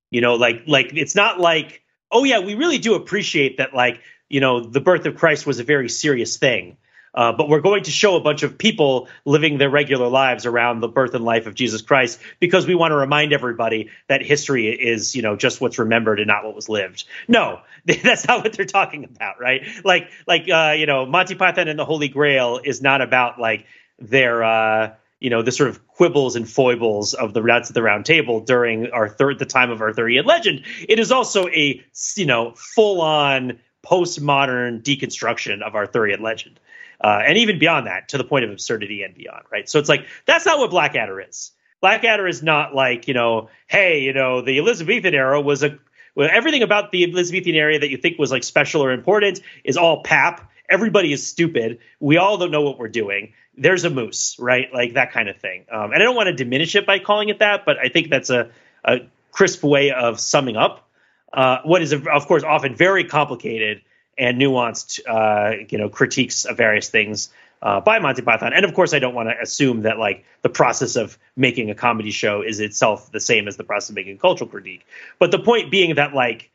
You 0.09 0.21
know, 0.21 0.35
like 0.35 0.63
like 0.67 0.91
it's 0.93 1.15
not 1.15 1.39
like 1.39 1.83
oh 2.11 2.23
yeah, 2.23 2.39
we 2.39 2.55
really 2.55 2.77
do 2.77 2.95
appreciate 2.95 3.57
that 3.57 3.73
like 3.73 4.01
you 4.29 4.39
know 4.39 4.61
the 4.61 4.81
birth 4.81 5.05
of 5.05 5.15
Christ 5.15 5.45
was 5.45 5.59
a 5.59 5.63
very 5.63 5.89
serious 5.89 6.37
thing 6.37 6.77
uh, 7.17 7.31
but 7.31 7.49
we're 7.49 7.61
going 7.61 7.81
to 7.81 7.89
show 7.89 8.15
a 8.15 8.19
bunch 8.19 8.43
of 8.43 8.59
people 8.59 9.07
living 9.25 9.57
their 9.57 9.71
regular 9.71 10.07
lives 10.07 10.45
around 10.45 10.81
the 10.81 10.87
birth 10.87 11.15
and 11.15 11.25
life 11.25 11.47
of 11.47 11.55
Jesus 11.55 11.81
Christ 11.81 12.19
because 12.39 12.67
we 12.67 12.75
want 12.75 12.91
to 12.91 12.95
remind 12.95 13.33
everybody 13.33 13.89
that 14.07 14.21
history 14.21 14.67
is, 14.67 15.15
you 15.15 15.23
know, 15.23 15.35
just 15.35 15.59
what's 15.59 15.79
remembered 15.79 16.19
and 16.19 16.27
not 16.27 16.45
what 16.45 16.53
was 16.53 16.69
lived. 16.69 17.05
No, 17.27 17.61
that's 17.85 18.27
not 18.27 18.43
what 18.43 18.53
they're 18.53 18.67
talking 18.67 19.03
about, 19.03 19.41
right? 19.41 19.63
Like, 19.83 20.11
like, 20.27 20.47
uh, 20.47 20.75
you 20.77 20.85
know, 20.85 21.07
Monty 21.07 21.33
Python 21.33 21.67
and 21.67 21.79
the 21.79 21.85
Holy 21.85 22.07
Grail 22.07 22.59
is 22.63 22.83
not 22.83 23.01
about 23.01 23.39
like 23.39 23.65
their, 23.97 24.43
uh, 24.43 24.93
you 25.19 25.31
know, 25.31 25.41
the 25.41 25.51
sort 25.51 25.69
of 25.69 25.87
quibbles 25.87 26.35
and 26.35 26.47
foibles 26.47 27.15
of 27.15 27.33
the 27.33 27.41
Knights 27.41 27.71
of 27.71 27.73
the 27.73 27.81
Round 27.81 28.05
Table 28.05 28.41
during 28.41 28.91
our 28.91 29.09
third, 29.09 29.39
the 29.39 29.47
time 29.47 29.71
of 29.71 29.81
Arthurian 29.81 30.27
legend. 30.27 30.65
It 30.87 30.99
is 30.99 31.11
also 31.11 31.47
a, 31.47 31.83
you 32.15 32.25
know, 32.27 32.53
full 32.55 33.01
on 33.01 33.59
postmodern 33.83 34.83
deconstruction 34.83 35.63
of 35.63 35.73
Arthurian 35.73 36.21
legend 36.21 36.59
uh, 37.01 37.21
and 37.25 37.37
even 37.37 37.59
beyond 37.59 37.87
that 37.87 38.09
to 38.09 38.17
the 38.17 38.23
point 38.23 38.45
of 38.45 38.51
absurdity 38.51 39.03
and 39.03 39.13
beyond, 39.15 39.43
right? 39.51 39.69
So 39.69 39.79
it's 39.79 39.89
like 39.89 40.05
that's 40.25 40.45
not 40.45 40.59
what 40.59 40.69
Blackadder 40.69 41.19
is. 41.21 41.51
Blackadder 41.81 42.27
is 42.27 42.41
not 42.41 42.73
like 42.73 43.07
you 43.07 43.13
know, 43.13 43.49
hey, 43.67 44.01
you 44.01 44.13
know, 44.13 44.41
the 44.41 44.57
Elizabethan 44.57 45.13
era 45.13 45.39
was 45.41 45.63
a 45.63 45.77
well, 46.15 46.29
everything 46.31 46.63
about 46.63 46.91
the 46.91 47.03
Elizabethan 47.03 47.55
era 47.55 47.77
that 47.79 47.89
you 47.89 47.97
think 47.97 48.17
was 48.17 48.31
like 48.31 48.43
special 48.43 48.83
or 48.83 48.91
important 48.91 49.41
is 49.63 49.77
all 49.77 50.03
pap. 50.03 50.51
Everybody 50.69 51.13
is 51.13 51.25
stupid. 51.25 51.79
We 51.99 52.17
all 52.17 52.37
don't 52.37 52.51
know 52.51 52.61
what 52.61 52.79
we're 52.79 52.89
doing. 52.89 53.33
There's 53.55 53.85
a 53.85 53.89
moose, 53.89 54.35
right? 54.39 54.67
Like 54.73 54.95
that 54.95 55.11
kind 55.11 55.29
of 55.29 55.37
thing. 55.37 55.65
Um, 55.71 55.93
and 55.93 55.95
I 55.95 55.99
don't 55.99 56.15
want 56.15 56.27
to 56.27 56.33
diminish 56.33 56.75
it 56.75 56.85
by 56.85 56.99
calling 56.99 57.29
it 57.29 57.39
that, 57.39 57.65
but 57.65 57.77
I 57.77 57.89
think 57.89 58.09
that's 58.09 58.29
a, 58.29 58.49
a 58.83 59.01
crisp 59.31 59.63
way 59.63 59.91
of 59.91 60.19
summing 60.19 60.57
up 60.57 60.87
uh, 61.33 61.59
what 61.63 61.81
is, 61.81 61.93
of 61.93 62.27
course, 62.27 62.43
often 62.43 62.75
very 62.75 63.03
complicated 63.03 63.81
and 64.17 64.39
nuanced, 64.41 64.99
uh, 65.07 65.65
you 65.69 65.77
know, 65.77 65.89
critiques 65.89 66.45
of 66.45 66.57
various 66.57 66.89
things 66.89 67.29
uh, 67.61 67.81
by 67.81 67.99
Monty 67.99 68.21
Python. 68.21 68.53
And 68.53 68.65
of 68.65 68.73
course, 68.73 68.93
I 68.93 68.99
don't 68.99 69.15
want 69.15 69.29
to 69.29 69.41
assume 69.41 69.83
that 69.83 69.97
like 69.97 70.25
the 70.41 70.49
process 70.49 70.95
of 70.95 71.17
making 71.35 71.69
a 71.69 71.75
comedy 71.75 72.11
show 72.11 72.41
is 72.41 72.59
itself 72.59 73.11
the 73.11 73.19
same 73.19 73.47
as 73.47 73.57
the 73.57 73.63
process 73.63 73.89
of 73.89 73.95
making 73.95 74.15
a 74.15 74.19
cultural 74.19 74.49
critique. 74.49 74.85
But 75.19 75.31
the 75.31 75.39
point 75.39 75.71
being 75.71 75.95
that 75.95 76.13
like 76.13 76.51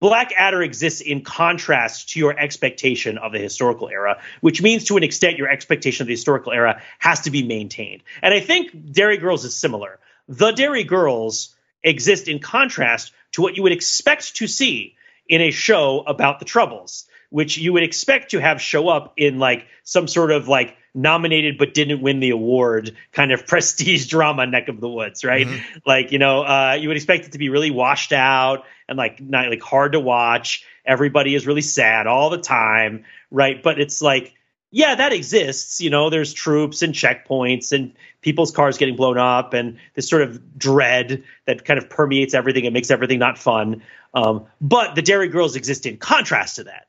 Blackadder 0.00 0.62
exists 0.62 1.00
in 1.00 1.22
contrast 1.22 2.10
to 2.10 2.20
your 2.20 2.38
expectation 2.38 3.18
of 3.18 3.32
the 3.32 3.40
historical 3.40 3.88
era, 3.88 4.20
which 4.40 4.62
means 4.62 4.84
to 4.84 4.96
an 4.96 5.02
extent 5.02 5.38
your 5.38 5.48
expectation 5.48 6.04
of 6.04 6.06
the 6.06 6.14
historical 6.14 6.52
era 6.52 6.80
has 7.00 7.22
to 7.22 7.30
be 7.32 7.42
maintained. 7.42 8.02
And 8.22 8.32
I 8.32 8.40
think 8.40 8.92
Derry 8.92 9.16
Girls 9.16 9.44
is 9.44 9.56
similar. 9.56 9.98
The 10.28 10.52
Derry 10.52 10.84
Girls 10.84 11.56
exist 11.82 12.28
in 12.28 12.38
contrast 12.38 13.12
to 13.32 13.42
what 13.42 13.56
you 13.56 13.64
would 13.64 13.72
expect 13.72 14.36
to 14.36 14.46
see 14.46 14.94
in 15.28 15.40
a 15.40 15.50
show 15.50 16.00
about 16.06 16.38
the 16.38 16.44
Troubles, 16.44 17.06
which 17.30 17.58
you 17.58 17.72
would 17.72 17.82
expect 17.82 18.30
to 18.30 18.38
have 18.38 18.60
show 18.60 18.88
up 18.88 19.14
in 19.16 19.38
like 19.38 19.66
some 19.84 20.08
sort 20.08 20.30
of 20.30 20.48
like 20.48 20.76
nominated 20.94 21.58
but 21.58 21.74
didn't 21.74 22.00
win 22.00 22.20
the 22.20 22.30
award 22.30 22.96
kind 23.12 23.32
of 23.32 23.46
prestige 23.46 24.06
drama 24.06 24.46
neck 24.46 24.68
of 24.68 24.80
the 24.80 24.88
woods, 24.88 25.24
right? 25.24 25.46
Mm-hmm. 25.46 25.78
Like, 25.86 26.12
you 26.12 26.18
know, 26.18 26.42
uh, 26.42 26.76
you 26.80 26.88
would 26.88 26.96
expect 26.96 27.26
it 27.26 27.32
to 27.32 27.38
be 27.38 27.48
really 27.48 27.70
washed 27.70 28.12
out 28.12 28.64
and 28.88 28.96
like 28.96 29.20
not 29.20 29.48
like 29.48 29.62
hard 29.62 29.92
to 29.92 30.00
watch. 30.00 30.64
Everybody 30.84 31.34
is 31.34 31.46
really 31.46 31.62
sad 31.62 32.06
all 32.06 32.30
the 32.30 32.38
time, 32.38 33.04
right? 33.30 33.62
But 33.62 33.78
it's 33.80 34.00
like 34.00 34.34
yeah, 34.70 34.94
that 34.96 35.12
exists. 35.12 35.80
You 35.80 35.90
know, 35.90 36.10
there's 36.10 36.32
troops 36.32 36.82
and 36.82 36.92
checkpoints 36.94 37.72
and 37.72 37.94
people's 38.20 38.50
cars 38.50 38.76
getting 38.76 38.96
blown 38.96 39.18
up 39.18 39.54
and 39.54 39.78
this 39.94 40.08
sort 40.08 40.22
of 40.22 40.58
dread 40.58 41.24
that 41.46 41.64
kind 41.64 41.78
of 41.78 41.88
permeates 41.88 42.34
everything 42.34 42.66
and 42.66 42.74
makes 42.74 42.90
everything 42.90 43.18
not 43.18 43.38
fun. 43.38 43.82
Um, 44.12 44.46
but 44.60 44.94
the 44.94 45.02
Derry 45.02 45.28
Girls 45.28 45.56
exist 45.56 45.86
in 45.86 45.96
contrast 45.96 46.56
to 46.56 46.64
that. 46.64 46.86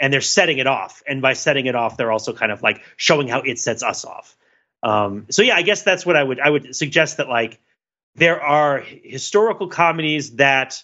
And 0.00 0.12
they're 0.12 0.20
setting 0.20 0.58
it 0.58 0.66
off. 0.66 1.02
And 1.06 1.22
by 1.22 1.34
setting 1.34 1.66
it 1.66 1.74
off, 1.74 1.96
they're 1.96 2.12
also 2.12 2.32
kind 2.32 2.52
of 2.52 2.62
like 2.62 2.82
showing 2.96 3.28
how 3.28 3.40
it 3.40 3.58
sets 3.58 3.82
us 3.82 4.04
off. 4.04 4.36
Um, 4.82 5.26
so 5.30 5.42
yeah, 5.42 5.56
I 5.56 5.62
guess 5.62 5.82
that's 5.82 6.04
what 6.04 6.16
I 6.16 6.22
would 6.22 6.40
I 6.40 6.50
would 6.50 6.76
suggest 6.76 7.16
that 7.16 7.28
like 7.28 7.58
there 8.16 8.42
are 8.42 8.80
historical 8.80 9.68
comedies 9.68 10.36
that 10.36 10.82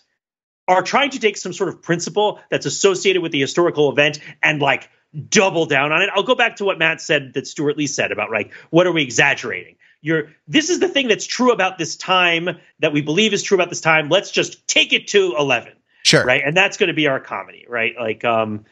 are 0.67 0.83
trying 0.83 1.11
to 1.11 1.19
take 1.19 1.37
some 1.37 1.53
sort 1.53 1.69
of 1.69 1.83
principle 1.83 2.41
that's 2.51 2.65
associated 2.65 3.21
with 3.21 3.33
the 3.33 3.41
historical 3.41 3.91
event 3.91 4.21
and 4.43 4.63
like 4.63 4.89
double 5.29 5.67
down 5.67 5.93
on 5.93 6.03
it. 6.03 6.11
I'll 6.15 6.23
go 6.23 6.35
back 6.35 6.57
to 6.57 6.65
what 6.65 6.79
Matt 6.79 7.01
said 7.01 7.35
that 7.35 7.47
Stewart 7.47 7.77
Lee 7.77 7.87
said 7.87 8.13
about 8.13 8.31
like 8.31 8.53
what 8.71 8.87
are 8.87 8.93
we 8.93 9.03
exaggerating? 9.03 9.77
You're 10.01 10.31
this 10.49 10.71
is 10.71 10.81
the 10.81 10.89
thing 10.89 11.09
that's 11.09 11.27
true 11.27 11.53
about 11.53 11.79
this 11.79 11.97
time 11.97 12.59
that 12.79 12.93
we 12.93 13.03
believe 13.03 13.33
is 13.33 13.43
true 13.43 13.57
about 13.57 13.71
this 13.71 13.81
time. 13.81 14.09
Let's 14.09 14.31
just 14.31 14.67
take 14.67 14.93
it 14.93 15.09
to 15.09 15.35
11. 15.39 15.73
Sure. 16.05 16.25
Right? 16.25 16.43
And 16.45 16.57
that's 16.57 16.77
going 16.77 16.89
to 16.89 16.95
be 16.95 17.09
our 17.09 17.21
comedy, 17.21 17.67
right? 17.69 17.95
Like 17.99 18.25
um 18.25 18.65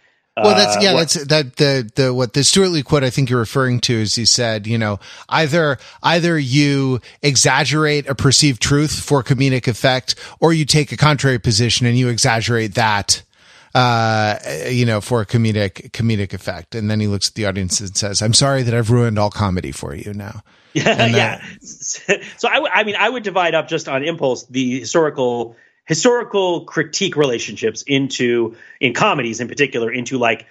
well, 0.45 0.55
that's 0.55 0.76
uh, 0.76 0.80
yeah. 0.80 0.93
what, 0.93 1.01
that's 1.01 1.24
that 1.26 1.57
the 1.57 1.91
the 1.95 2.14
what 2.14 2.32
the 2.32 2.45
Stewart 2.45 2.70
Lee 2.70 2.82
quote 2.82 3.05
I 3.05 3.11
think 3.11 3.30
you're 3.30 3.39
referring 3.39 3.80
to 3.80 3.95
is 3.95 4.14
he 4.14 4.24
said, 4.24 4.66
you 4.66 4.78
know, 4.78 5.01
either 5.28 5.78
either 6.03 6.39
you 6.39 7.01
exaggerate 7.22 8.09
a 8.09 8.14
perceived 8.14 8.62
truth 8.62 8.99
for 9.01 9.22
comedic 9.22 9.66
effect, 9.66 10.14
or 10.41 10.53
you 10.53 10.64
take 10.64 10.93
a 10.93 10.97
contrary 10.97 11.39
position 11.39 11.86
and 11.86 11.99
you 11.99 12.09
exaggerate 12.09 12.74
that 12.74 13.22
uh, 13.78 14.38
you 14.68 14.84
know, 14.84 15.00
for 15.00 15.20
a 15.20 15.26
comedic 15.26 15.92
comedic 15.92 16.32
effect. 16.32 16.74
And 16.74 16.90
then 16.90 16.98
he 16.98 17.06
looks 17.06 17.28
at 17.28 17.34
the 17.34 17.46
audience 17.46 17.78
and 17.78 17.96
says, 17.96 18.22
"I'm 18.22 18.34
sorry 18.34 18.64
that 18.64 18.74
I've 18.74 18.90
ruined 18.90 19.18
all 19.18 19.30
comedy 19.30 19.72
for 19.72 19.94
you 19.94 20.12
now." 20.12 20.42
Yeah, 20.74 21.06
yeah. 21.06 21.44
So 21.60 22.46
I, 22.46 22.54
w- 22.54 22.72
I 22.72 22.84
mean, 22.84 22.94
I 22.96 23.08
would 23.08 23.22
divide 23.22 23.54
up 23.54 23.68
just 23.68 23.88
on 23.88 24.04
impulse 24.04 24.46
the 24.46 24.80
historical 24.80 25.56
historical 25.86 26.66
critique 26.66 27.16
relationships 27.16 27.82
into 27.86 28.54
in 28.78 28.92
comedies 28.92 29.40
in 29.40 29.48
particular 29.48 29.90
into 29.90 30.18
like 30.18 30.46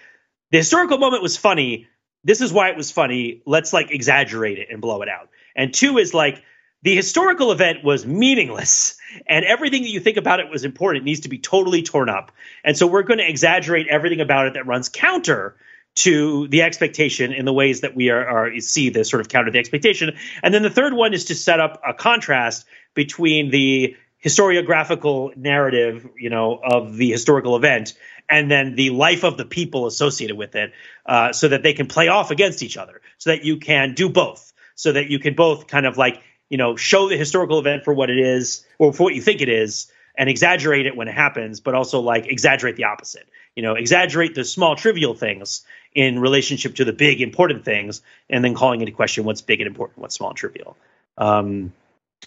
the 0.51 0.57
historical 0.57 0.97
moment 0.97 1.21
was 1.21 1.37
funny. 1.37 1.87
This 2.23 2.41
is 2.41 2.51
why 2.51 2.69
it 2.69 2.75
was 2.75 2.91
funny. 2.91 3.43
Let's 3.45 3.71
like 3.71 3.91
exaggerate 3.91 4.57
it 4.57 4.69
and 4.71 4.81
blow 4.81 5.01
it 5.03 5.07
out. 5.07 5.29
And 5.55 5.73
two 5.73 5.97
is 5.99 6.13
like 6.13 6.43
the 6.83 6.95
historical 6.95 7.51
event 7.51 7.83
was 7.83 8.05
meaningless 8.05 8.97
and 9.25 9.43
everything 9.45 9.83
that 9.83 9.89
you 9.89 9.99
think 9.99 10.17
about 10.17 10.39
it 10.39 10.49
was 10.49 10.63
important. 10.63 11.03
It 11.03 11.05
needs 11.05 11.21
to 11.21 11.29
be 11.29 11.39
totally 11.39 11.81
torn 11.81 12.09
up. 12.09 12.31
And 12.63 12.77
so 12.77 12.87
we're 12.87 13.03
going 13.03 13.19
to 13.19 13.27
exaggerate 13.27 13.87
everything 13.87 14.21
about 14.21 14.47
it 14.47 14.53
that 14.53 14.67
runs 14.67 14.89
counter 14.89 15.55
to 15.95 16.47
the 16.49 16.61
expectation 16.61 17.33
in 17.33 17.45
the 17.45 17.53
ways 17.53 17.81
that 17.81 17.95
we 17.95 18.09
are, 18.09 18.27
are 18.27 18.59
see 18.59 18.89
this 18.89 19.09
sort 19.09 19.21
of 19.21 19.29
counter 19.29 19.49
the 19.49 19.57
expectation. 19.57 20.15
And 20.43 20.53
then 20.53 20.61
the 20.61 20.69
third 20.69 20.93
one 20.93 21.13
is 21.13 21.25
to 21.25 21.35
set 21.35 21.59
up 21.59 21.81
a 21.85 21.93
contrast 21.93 22.65
between 22.93 23.49
the 23.49 23.95
historiographical 24.23 25.35
narrative, 25.35 26.07
you 26.17 26.29
know, 26.29 26.59
of 26.63 26.95
the 26.97 27.11
historical 27.11 27.55
event 27.55 27.95
and 28.29 28.51
then 28.51 28.75
the 28.75 28.89
life 28.91 29.23
of 29.23 29.37
the 29.37 29.45
people 29.45 29.87
associated 29.87 30.37
with 30.37 30.55
it, 30.55 30.73
uh, 31.05 31.31
so 31.31 31.47
that 31.47 31.63
they 31.63 31.73
can 31.73 31.87
play 31.87 32.09
off 32.09 32.29
against 32.29 32.61
each 32.61 32.77
other, 32.77 33.01
so 33.17 33.29
that 33.29 33.45
you 33.45 33.57
can 33.57 33.93
do 33.93 34.09
both, 34.09 34.51
so 34.75 34.91
that 34.91 35.09
you 35.09 35.17
can 35.17 35.33
both 35.33 35.67
kind 35.67 35.85
of 35.85 35.97
like 35.97 36.21
you 36.49 36.57
know 36.57 36.75
show 36.75 37.09
the 37.09 37.17
historical 37.17 37.59
event 37.59 37.83
for 37.83 37.93
what 37.93 38.09
it 38.09 38.19
is 38.19 38.65
or 38.77 38.93
for 38.93 39.03
what 39.03 39.15
you 39.15 39.21
think 39.21 39.41
it 39.41 39.49
is, 39.49 39.91
and 40.17 40.29
exaggerate 40.29 40.85
it 40.85 40.95
when 40.95 41.07
it 41.07 41.13
happens, 41.13 41.59
but 41.59 41.75
also 41.75 41.99
like 41.99 42.27
exaggerate 42.27 42.75
the 42.75 42.85
opposite. 42.85 43.27
You 43.55 43.63
know, 43.63 43.73
exaggerate 43.73 44.35
the 44.35 44.43
small 44.43 44.75
trivial 44.75 45.13
things 45.13 45.65
in 45.93 46.19
relationship 46.19 46.75
to 46.75 46.85
the 46.85 46.93
big 46.93 47.21
important 47.21 47.65
things, 47.65 48.01
and 48.29 48.43
then 48.43 48.53
calling 48.53 48.81
into 48.81 48.91
question 48.91 49.23
what's 49.23 49.41
big 49.41 49.61
and 49.61 49.67
important, 49.67 49.99
what's 49.99 50.15
small 50.15 50.29
and 50.29 50.37
trivial. 50.37 50.77
Um, 51.17 51.73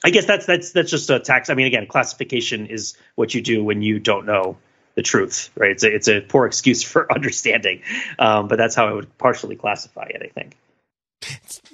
I 0.04 0.10
guess 0.10 0.24
that's 0.24 0.46
that's 0.46 0.72
that's 0.72 0.90
just 0.90 1.10
a 1.10 1.20
tax. 1.20 1.50
I 1.50 1.54
mean, 1.54 1.66
again, 1.66 1.86
classification 1.86 2.66
is 2.66 2.96
what 3.16 3.34
you 3.34 3.42
do 3.42 3.62
when 3.62 3.82
you 3.82 3.98
don't 3.98 4.26
know 4.26 4.56
the 4.94 5.02
truth, 5.02 5.50
right? 5.56 5.70
It's 5.72 5.84
a, 5.84 5.94
it's 5.94 6.08
a 6.08 6.20
poor 6.20 6.46
excuse 6.46 6.82
for 6.82 7.12
understanding, 7.12 7.82
um, 8.18 8.48
but 8.48 8.56
that's 8.56 8.74
how 8.74 8.88
I 8.88 8.92
would 8.92 9.16
partially 9.18 9.56
classify 9.56 10.06
it. 10.10 10.22
I 10.24 10.28
think. 10.28 10.56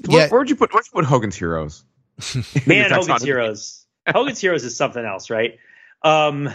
Yeah. 0.08 0.22
Where, 0.22 0.28
where'd 0.28 0.50
you 0.50 0.56
put 0.56 0.72
where'd 0.72 0.86
you 0.86 0.92
put 0.92 1.04
Hogan's 1.04 1.36
Heroes? 1.36 1.84
Man, 2.66 2.90
Hogan's 2.90 3.22
Heroes. 3.22 3.86
Hogan's 4.08 4.40
Heroes 4.40 4.64
is 4.64 4.76
something 4.76 5.04
else, 5.04 5.30
right? 5.30 5.58
Um, 6.02 6.50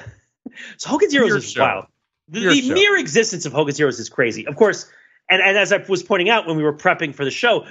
so 0.77 0.89
Hogan's 0.89 1.13
Heroes 1.13 1.29
Your 1.29 1.37
is 1.37 1.51
show. 1.51 1.61
wild. 1.61 1.85
The, 2.29 2.39
the 2.39 2.73
mere 2.73 2.97
existence 2.97 3.45
of 3.45 3.51
Hogan's 3.53 3.77
Heroes 3.77 3.99
is 3.99 4.09
crazy. 4.09 4.47
Of 4.47 4.55
course, 4.55 4.89
and, 5.29 5.41
and 5.41 5.57
as 5.57 5.73
I 5.73 5.77
was 5.77 6.03
pointing 6.03 6.29
out 6.29 6.47
when 6.47 6.57
we 6.57 6.63
were 6.63 6.73
prepping 6.73 7.13
for 7.13 7.25
the 7.25 7.31
show, 7.31 7.65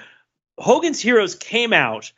Hogan's 0.58 1.00
Heroes 1.00 1.34
came 1.34 1.72
out 1.72 2.12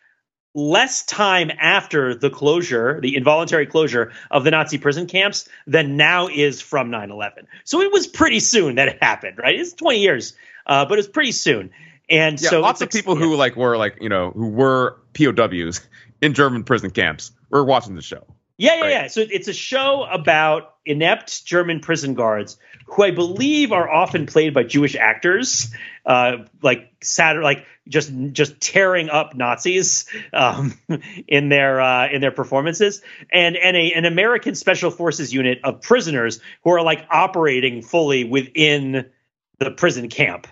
less 0.54 1.04
time 1.04 1.50
after 1.58 2.14
the 2.14 2.28
closure, 2.28 3.00
the 3.00 3.16
involuntary 3.16 3.66
closure 3.66 4.12
of 4.30 4.44
the 4.44 4.50
Nazi 4.50 4.78
prison 4.78 5.06
camps 5.06 5.48
than 5.66 5.96
now 5.96 6.28
is 6.28 6.60
from 6.60 6.90
9 6.90 7.10
11. 7.10 7.46
So 7.64 7.80
it 7.80 7.92
was 7.92 8.06
pretty 8.06 8.40
soon 8.40 8.74
that 8.74 8.88
it 8.88 8.98
happened, 9.00 9.38
right? 9.38 9.58
It's 9.58 9.72
20 9.72 9.98
years, 9.98 10.34
uh, 10.66 10.84
but 10.84 10.98
it's 10.98 11.08
pretty 11.08 11.32
soon. 11.32 11.70
And 12.12 12.40
yeah, 12.40 12.50
so 12.50 12.60
lots 12.60 12.82
of 12.82 12.90
people 12.90 13.18
yeah. 13.18 13.24
who 13.24 13.36
like 13.36 13.56
were 13.56 13.78
like, 13.78 13.96
you 14.00 14.10
know, 14.10 14.30
who 14.32 14.48
were 14.48 14.98
POWs 15.14 15.80
in 16.20 16.34
German 16.34 16.62
prison 16.62 16.90
camps 16.90 17.32
were 17.48 17.64
watching 17.64 17.94
the 17.94 18.02
show. 18.02 18.24
Yeah, 18.58 18.74
yeah, 18.74 18.80
right? 18.80 18.90
yeah. 18.90 19.06
So 19.08 19.22
it's 19.22 19.48
a 19.48 19.54
show 19.54 20.04
about 20.04 20.74
inept 20.84 21.46
German 21.46 21.80
prison 21.80 22.12
guards 22.12 22.58
who 22.86 23.02
I 23.02 23.12
believe 23.12 23.72
are 23.72 23.90
often 23.90 24.26
played 24.26 24.52
by 24.52 24.64
Jewish 24.64 24.94
actors, 24.94 25.72
uh, 26.04 26.44
like 26.60 26.92
sad, 27.02 27.38
like 27.38 27.64
just 27.88 28.12
just 28.32 28.60
tearing 28.60 29.08
up 29.08 29.34
Nazis 29.34 30.06
um, 30.34 30.74
in 31.26 31.48
their 31.48 31.80
uh, 31.80 32.08
in 32.08 32.20
their 32.20 32.30
performances, 32.30 33.00
and 33.32 33.56
and 33.56 33.74
a, 33.74 33.92
an 33.94 34.04
American 34.04 34.54
Special 34.54 34.90
Forces 34.90 35.32
unit 35.32 35.60
of 35.64 35.80
prisoners 35.80 36.40
who 36.62 36.72
are 36.72 36.82
like 36.82 37.06
operating 37.10 37.80
fully 37.80 38.24
within 38.24 39.06
the 39.58 39.70
prison 39.70 40.10
camp. 40.10 40.46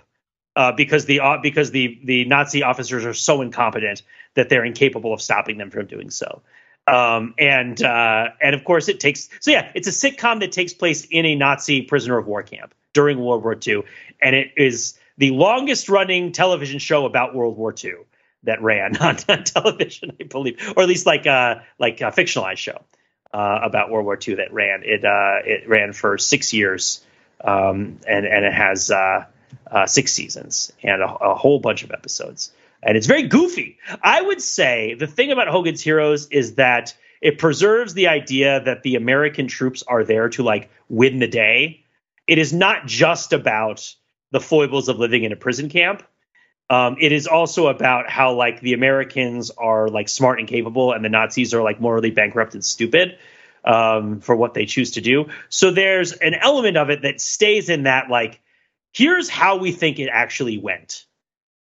Uh, 0.60 0.72
because 0.72 1.06
the 1.06 1.20
uh, 1.20 1.38
because 1.42 1.70
the 1.70 1.98
the 2.04 2.26
Nazi 2.26 2.62
officers 2.62 3.06
are 3.06 3.14
so 3.14 3.40
incompetent 3.40 4.02
that 4.34 4.50
they're 4.50 4.66
incapable 4.66 5.14
of 5.14 5.22
stopping 5.22 5.56
them 5.56 5.70
from 5.70 5.86
doing 5.86 6.10
so. 6.10 6.42
Um, 6.86 7.34
and 7.38 7.82
uh, 7.82 8.28
and 8.42 8.54
of 8.54 8.62
course 8.64 8.90
it 8.90 9.00
takes 9.00 9.30
so 9.40 9.52
yeah, 9.52 9.72
it's 9.74 9.88
a 9.88 9.90
sitcom 9.90 10.40
that 10.40 10.52
takes 10.52 10.74
place 10.74 11.06
in 11.06 11.24
a 11.24 11.34
Nazi 11.34 11.80
prisoner 11.80 12.18
of 12.18 12.26
war 12.26 12.42
camp 12.42 12.74
during 12.92 13.18
World 13.18 13.42
War 13.42 13.56
II, 13.66 13.84
and 14.20 14.36
it 14.36 14.52
is 14.58 14.98
the 15.16 15.30
longest 15.30 15.88
running 15.88 16.32
television 16.32 16.78
show 16.78 17.06
about 17.06 17.34
World 17.34 17.56
War 17.56 17.74
II 17.82 17.94
that 18.42 18.60
ran 18.60 18.98
on, 18.98 19.16
on 19.30 19.44
television, 19.44 20.14
I 20.20 20.24
believe, 20.24 20.74
or 20.76 20.82
at 20.82 20.88
least 20.90 21.06
like 21.06 21.24
a 21.24 21.30
uh, 21.30 21.62
like 21.78 22.02
a 22.02 22.12
fictionalized 22.12 22.58
show 22.58 22.84
uh, 23.32 23.60
about 23.62 23.90
World 23.90 24.04
War 24.04 24.18
II 24.28 24.34
that 24.34 24.52
ran. 24.52 24.82
It 24.84 25.06
uh, 25.06 25.38
it 25.42 25.66
ran 25.66 25.94
for 25.94 26.18
six 26.18 26.52
years, 26.52 27.02
um, 27.42 27.98
and 28.06 28.26
and 28.26 28.44
it 28.44 28.52
has 28.52 28.90
uh, 28.90 29.24
uh, 29.70 29.86
six 29.86 30.12
seasons 30.12 30.72
and 30.82 31.02
a, 31.02 31.06
a, 31.06 31.34
whole 31.34 31.58
bunch 31.58 31.82
of 31.82 31.90
episodes, 31.90 32.52
and 32.82 32.96
it's 32.96 33.06
very 33.06 33.28
goofy. 33.28 33.78
I 34.02 34.20
would 34.20 34.40
say 34.40 34.94
the 34.94 35.06
thing 35.06 35.32
about 35.32 35.48
Hogan's 35.48 35.80
Heroes 35.80 36.28
is 36.28 36.54
that 36.54 36.94
it 37.20 37.38
preserves 37.38 37.94
the 37.94 38.08
idea 38.08 38.60
that 38.64 38.82
the 38.82 38.96
American 38.96 39.46
troops 39.46 39.82
are 39.86 40.04
there 40.04 40.28
to 40.30 40.42
like 40.42 40.70
win 40.88 41.18
the 41.18 41.28
day. 41.28 41.84
It 42.26 42.38
is 42.38 42.52
not 42.52 42.86
just 42.86 43.32
about 43.32 43.94
the 44.30 44.40
foibles 44.40 44.88
of 44.88 44.98
living 44.98 45.24
in 45.24 45.32
a 45.32 45.36
prison 45.36 45.68
camp. 45.68 46.02
Um, 46.70 46.96
it 47.00 47.10
is 47.10 47.26
also 47.26 47.66
about 47.66 48.08
how 48.08 48.34
like 48.34 48.60
the 48.60 48.74
Americans 48.74 49.50
are 49.50 49.88
like 49.88 50.08
smart 50.08 50.38
and 50.38 50.48
capable, 50.48 50.92
and 50.92 51.04
the 51.04 51.08
Nazis 51.08 51.52
are 51.52 51.62
like 51.62 51.80
morally 51.80 52.12
bankrupt 52.12 52.54
and 52.54 52.64
stupid 52.64 53.18
um, 53.64 54.20
for 54.20 54.36
what 54.36 54.54
they 54.54 54.66
choose 54.66 54.92
to 54.92 55.00
do. 55.00 55.26
So 55.48 55.72
there's 55.72 56.12
an 56.12 56.34
element 56.34 56.76
of 56.76 56.90
it 56.90 57.02
that 57.02 57.20
stays 57.20 57.68
in 57.68 57.84
that 57.84 58.08
like 58.08 58.40
here's 58.92 59.28
how 59.28 59.56
we 59.58 59.72
think 59.72 59.98
it 59.98 60.08
actually 60.10 60.58
went, 60.58 61.04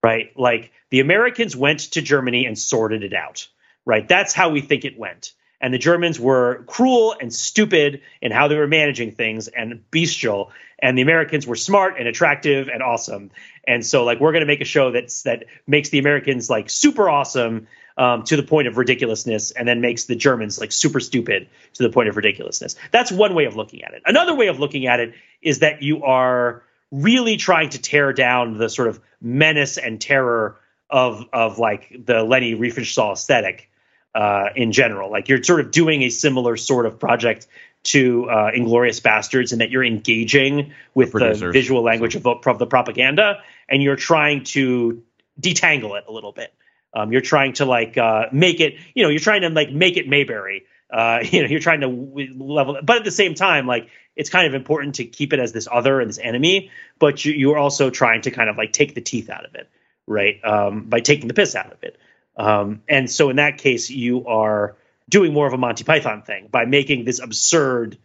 right? 0.04 0.32
Like 0.36 0.72
the 0.90 1.00
Americans 1.00 1.56
went 1.56 1.80
to 1.92 2.02
Germany 2.02 2.46
and 2.46 2.58
sorted 2.58 3.04
it 3.04 3.14
out, 3.14 3.48
right? 3.86 4.08
That's 4.08 4.34
how 4.34 4.50
we 4.50 4.62
think 4.62 4.86
it 4.86 4.98
went 4.98 5.34
and 5.62 5.74
the 5.74 5.78
Germans 5.78 6.20
were 6.20 6.64
cruel 6.68 7.16
and 7.20 7.34
stupid 7.34 8.02
in 8.22 8.32
how 8.32 8.48
they 8.48 8.56
were 8.56 8.68
managing 8.68 9.12
things 9.12 9.48
and 9.48 9.84
bestial, 9.92 10.52
and 10.82 10.98
the 10.98 11.02
Americans 11.02 11.46
were 11.46 11.56
smart 11.56 11.96
and 12.00 12.08
attractive 12.08 12.70
and 12.70 12.82
awesome. 12.82 13.32
And 13.68 13.86
so, 13.86 14.06
like, 14.06 14.20
we're 14.20 14.32
going 14.32 14.42
to 14.42 14.48
make 14.48 14.62
a 14.62 14.66
show 14.66 14.92
that's 14.92 15.24
that 15.24 15.46
makes 15.68 15.90
the 15.90 16.00
Americans 16.00 16.50
like 16.50 16.70
super 16.70 17.10
awesome 17.10 17.68
um, 17.98 18.24
to 18.24 18.38
the 18.38 18.44
point 18.44 18.68
of 18.68 18.78
ridiculousness, 18.78 19.52
and 19.52 19.68
then 19.68 19.82
makes 19.82 20.06
the 20.06 20.16
Germans 20.16 20.60
like 20.60 20.72
super 20.72 21.02
stupid 21.02 21.50
to 21.74 21.84
the 21.84 21.90
point 21.90 22.08
of 22.08 22.16
ridiculousness. 22.16 22.76
That's 22.92 23.12
one 23.12 23.36
way 23.36 23.46
of 23.46 23.56
looking 23.56 23.84
at 23.84 23.94
it. 23.94 24.02
Another 24.06 24.34
way 24.34 24.48
of 24.48 24.60
looking 24.60 24.88
at 24.88 25.02
it 25.02 25.16
is 25.42 25.60
that 25.60 25.84
you 25.84 26.04
are 26.04 26.64
really 26.92 27.38
trying 27.38 27.70
to 27.70 27.82
tear 27.82 28.14
down 28.14 28.58
the 28.58 28.70
sort 28.70 28.88
of 28.88 29.00
menace 29.22 29.78
and 29.78 30.00
terror 30.02 30.58
of 30.90 31.26
of 31.34 31.60
like 31.60 31.96
the 32.06 32.24
Leni 32.24 32.56
Riefenstahl 32.56 33.14
aesthetic 33.14 33.70
uh, 34.16 34.50
in 34.56 34.72
general. 34.72 35.12
Like 35.12 35.30
you're 35.30 35.44
sort 35.44 35.60
of 35.60 35.72
doing 35.72 36.02
a 36.04 36.10
similar 36.10 36.58
sort 36.58 36.86
of 36.86 37.00
project 37.00 37.48
to 37.82 38.30
uh, 38.30 38.52
Inglourious 38.52 39.02
Basterds 39.02 39.54
in 39.54 39.60
that 39.60 39.70
you're 39.70 39.86
engaging 39.86 40.74
with 40.94 41.14
the, 41.14 41.50
visual 41.54 41.82
language 41.82 42.16
of, 42.16 42.26
of, 42.26 42.60
the 42.60 42.68
propaganda 42.68 43.42
and 43.70 43.82
you're 43.82 43.96
trying 43.96 44.44
to 44.44 45.02
detangle 45.40 45.98
it 45.98 46.04
a 46.08 46.12
little 46.12 46.34
bit. 46.34 46.54
Um, 46.94 47.12
you're 47.12 47.22
trying 47.22 47.54
to 47.54 47.66
like 47.66 47.98
uh, 47.98 48.26
make 48.32 48.60
it, 48.60 48.76
you 48.96 49.04
know, 49.04 49.10
you're 49.10 49.20
trying 49.20 49.44
to 49.44 49.50
like 49.50 49.72
make 49.72 49.96
it 49.96 50.10
Mayberry. 50.10 50.66
Uh, 50.92 51.20
you 51.24 51.42
know, 51.42 51.48
you're 51.48 51.60
trying 51.60 51.82
to 51.82 51.88
level, 51.88 52.78
it. 52.78 52.86
but 52.86 52.98
at 52.98 53.04
the 53.04 53.12
same 53.12 53.36
time, 53.36 53.68
like 53.68 53.90
it's 54.20 54.30
kind 54.30 54.46
of 54.46 54.54
important 54.54 54.96
to 54.96 55.06
keep 55.06 55.32
it 55.32 55.40
as 55.40 55.54
this 55.54 55.66
other 55.72 56.02
and 56.02 56.10
this 56.10 56.20
enemy, 56.22 56.72
but 57.00 57.24
you, 57.24 57.32
you're 57.32 57.58
also 57.58 57.90
trying 57.90 58.22
to 58.24 58.32
kind 58.32 58.50
of 58.50 58.58
like 58.58 58.74
take 58.74 58.94
the 58.94 59.00
teeth 59.00 59.30
out 59.30 59.46
of 59.46 59.56
it, 59.56 59.70
right? 60.06 60.44
Um, 60.44 60.90
by 60.90 61.00
taking 61.00 61.30
the 61.30 61.34
piss 61.34 61.56
out 61.56 61.72
of 61.72 61.82
it. 61.84 61.98
Um, 62.36 62.82
and 62.90 63.10
so 63.10 63.30
in 63.30 63.38
that 63.38 63.60
case, 63.60 63.90
you 63.90 64.28
are 64.28 64.76
doing 65.08 65.32
more 65.32 65.48
of 65.48 65.54
a 65.54 65.58
Monty 65.58 65.86
Python 65.86 66.22
thing 66.22 66.50
by 66.52 66.66
making 66.66 67.06
this 67.06 67.20
absurd 67.20 67.98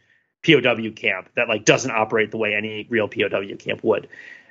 POW 0.47 0.91
camp 0.95 1.31
that 1.35 1.49
like 1.49 1.65
doesn't 1.65 1.91
operate 1.91 2.31
the 2.31 2.37
way 2.37 2.55
any 2.55 2.87
real 2.89 3.09
POW 3.09 3.57
camp 3.59 3.83
would. 3.83 4.09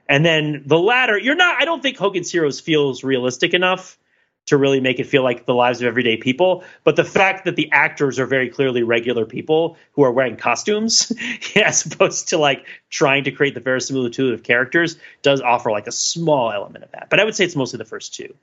And 0.09 0.25
then 0.25 0.63
the 0.65 0.77
latter, 0.77 1.17
you're 1.17 1.35
not. 1.35 1.61
I 1.61 1.65
don't 1.65 1.81
think 1.81 1.97
Hogan's 1.97 2.29
Heroes 2.29 2.59
feels 2.59 3.05
realistic 3.05 3.53
enough 3.53 3.97
to 4.45 4.57
really 4.57 4.81
make 4.81 4.99
it 4.99 5.05
feel 5.05 5.23
like 5.23 5.45
the 5.45 5.53
lives 5.53 5.81
of 5.81 5.87
everyday 5.87 6.17
people. 6.17 6.63
But 6.83 6.95
the 6.95 7.03
fact 7.03 7.45
that 7.45 7.55
the 7.55 7.71
actors 7.71 8.19
are 8.19 8.25
very 8.25 8.49
clearly 8.49 8.83
regular 8.83 9.25
people 9.25 9.77
who 9.93 10.03
are 10.03 10.11
wearing 10.11 10.35
costumes, 10.35 11.11
as 11.55 11.85
opposed 11.85 12.29
to 12.29 12.37
like 12.37 12.65
trying 12.89 13.23
to 13.23 13.31
create 13.31 13.53
the 13.53 13.61
verisimilitude 13.61 14.33
of 14.33 14.43
characters, 14.43 14.97
does 15.21 15.41
offer 15.41 15.71
like 15.71 15.87
a 15.87 15.91
small 15.91 16.51
element 16.51 16.83
of 16.83 16.91
that. 16.91 17.09
But 17.09 17.19
I 17.19 17.23
would 17.23 17.35
say 17.35 17.45
it's 17.45 17.55
mostly 17.55 17.77
the 17.77 17.85
first 17.85 18.13
two. 18.13 18.33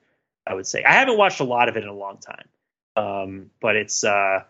I 0.47 0.55
would 0.55 0.67
say 0.67 0.83
I 0.85 0.93
haven't 0.93 1.19
watched 1.19 1.41
a 1.41 1.45
lot 1.45 1.69
of 1.69 1.77
it 1.77 1.83
in 1.83 1.89
a 1.89 1.95
long 1.95 2.19
time, 2.19 2.49
um, 2.97 3.51
but 3.61 3.77
it's 3.77 4.03
uh, 4.03 4.43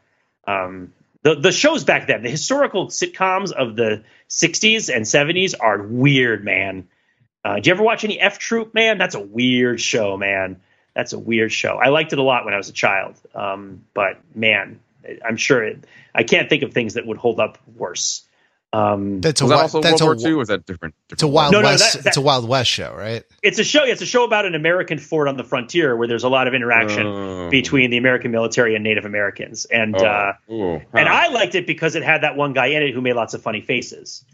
um, 0.47 0.93
the 1.23 1.35
the 1.35 1.53
shows 1.53 1.83
back 1.83 2.07
then. 2.07 2.23
The 2.23 2.31
historical 2.31 2.87
sitcoms 2.87 3.51
of 3.51 3.75
the 3.75 4.05
'60s 4.29 4.95
and 4.95 5.05
'70s 5.05 5.55
are 5.59 5.83
weird, 5.83 6.45
man. 6.45 6.89
Uh, 7.45 7.59
do 7.59 7.69
you 7.69 7.75
ever 7.75 7.83
watch 7.83 8.05
any 8.05 8.21
F 8.21 8.39
Troop, 8.39 8.73
man? 8.73 8.99
That's 8.99 9.17
a 9.17 9.21
weird 9.21 9.81
show, 9.81 10.17
man. 10.17 10.61
That's 10.95 11.13
a 11.13 11.19
weird 11.19 11.53
show. 11.53 11.77
I 11.77 11.89
liked 11.89 12.13
it 12.13 12.19
a 12.19 12.23
lot 12.23 12.45
when 12.45 12.55
I 12.55 12.57
was 12.57 12.69
a 12.69 12.73
child, 12.73 13.15
um, 13.35 13.85
but 13.95 14.19
man, 14.35 14.81
I'm 15.27 15.37
sure 15.37 15.63
it, 15.65 15.85
I 16.15 16.23
can't 16.25 16.49
think 16.49 16.63
of 16.63 16.73
things 16.73 16.95
that 16.95 17.07
would 17.07 17.17
hold 17.17 17.41
up 17.41 17.59
worse. 17.77 18.23
Um, 18.73 19.21
That's 19.21 19.41
a 19.41 19.45
Was 19.45 19.51
that 19.51 19.59
also 19.59 19.81
that's 19.81 20.01
World 20.01 20.21
a, 20.21 20.23
War 20.23 20.31
II? 20.31 20.35
Or 20.35 20.39
was 20.39 20.49
that 20.49 20.65
different? 20.65 20.95
It's 21.11 21.15
a 21.25 21.27
different 21.27 21.35
Wild 21.35 21.53
No, 21.53 21.61
no, 21.61 21.69
West. 21.71 21.95
that- 21.95 22.07
it's 22.07 22.17
a 22.17 22.21
Wild 22.21 22.49
West 22.49 22.71
show, 22.71 22.95
right? 22.97 23.25
it's 23.43 23.59
a 23.59 23.65
show. 23.65 23.83
It's 23.83 24.01
a 24.01 24.07
show 24.07 24.23
about 24.25 24.47
an 24.47 24.55
American 24.55 24.99
fort 24.99 25.27
on 25.27 25.37
the 25.37 25.43
frontier 25.43 25.97
where 25.97 26.07
there's 26.07 26.23
a 26.23 26.29
lot 26.29 26.47
of 26.47 26.55
interaction 26.55 27.05
Oh. 27.05 27.51
between 27.51 27.91
the 27.91 27.97
American 27.97 28.31
military 28.31 28.77
and 28.77 28.85
Native 28.85 29.05
Americans. 29.07 29.65
And 29.65 29.97
Oh. 29.97 30.05
uh, 30.07 30.33
Ooh, 30.53 30.81
and. 30.93 31.09
I 31.09 31.29
liked 31.29 31.57
it 31.57 31.67
because 31.67 31.97
it 31.97 32.05
had 32.05 32.23
that 32.23 32.37
one 32.37 32.53
guy 32.53 32.67
in 32.67 32.83
it 32.85 32.95
who 32.95 33.01
made 33.01 33.15
lots 33.15 33.35
of 33.35 33.43
funny 33.43 33.61
faces. 33.61 34.25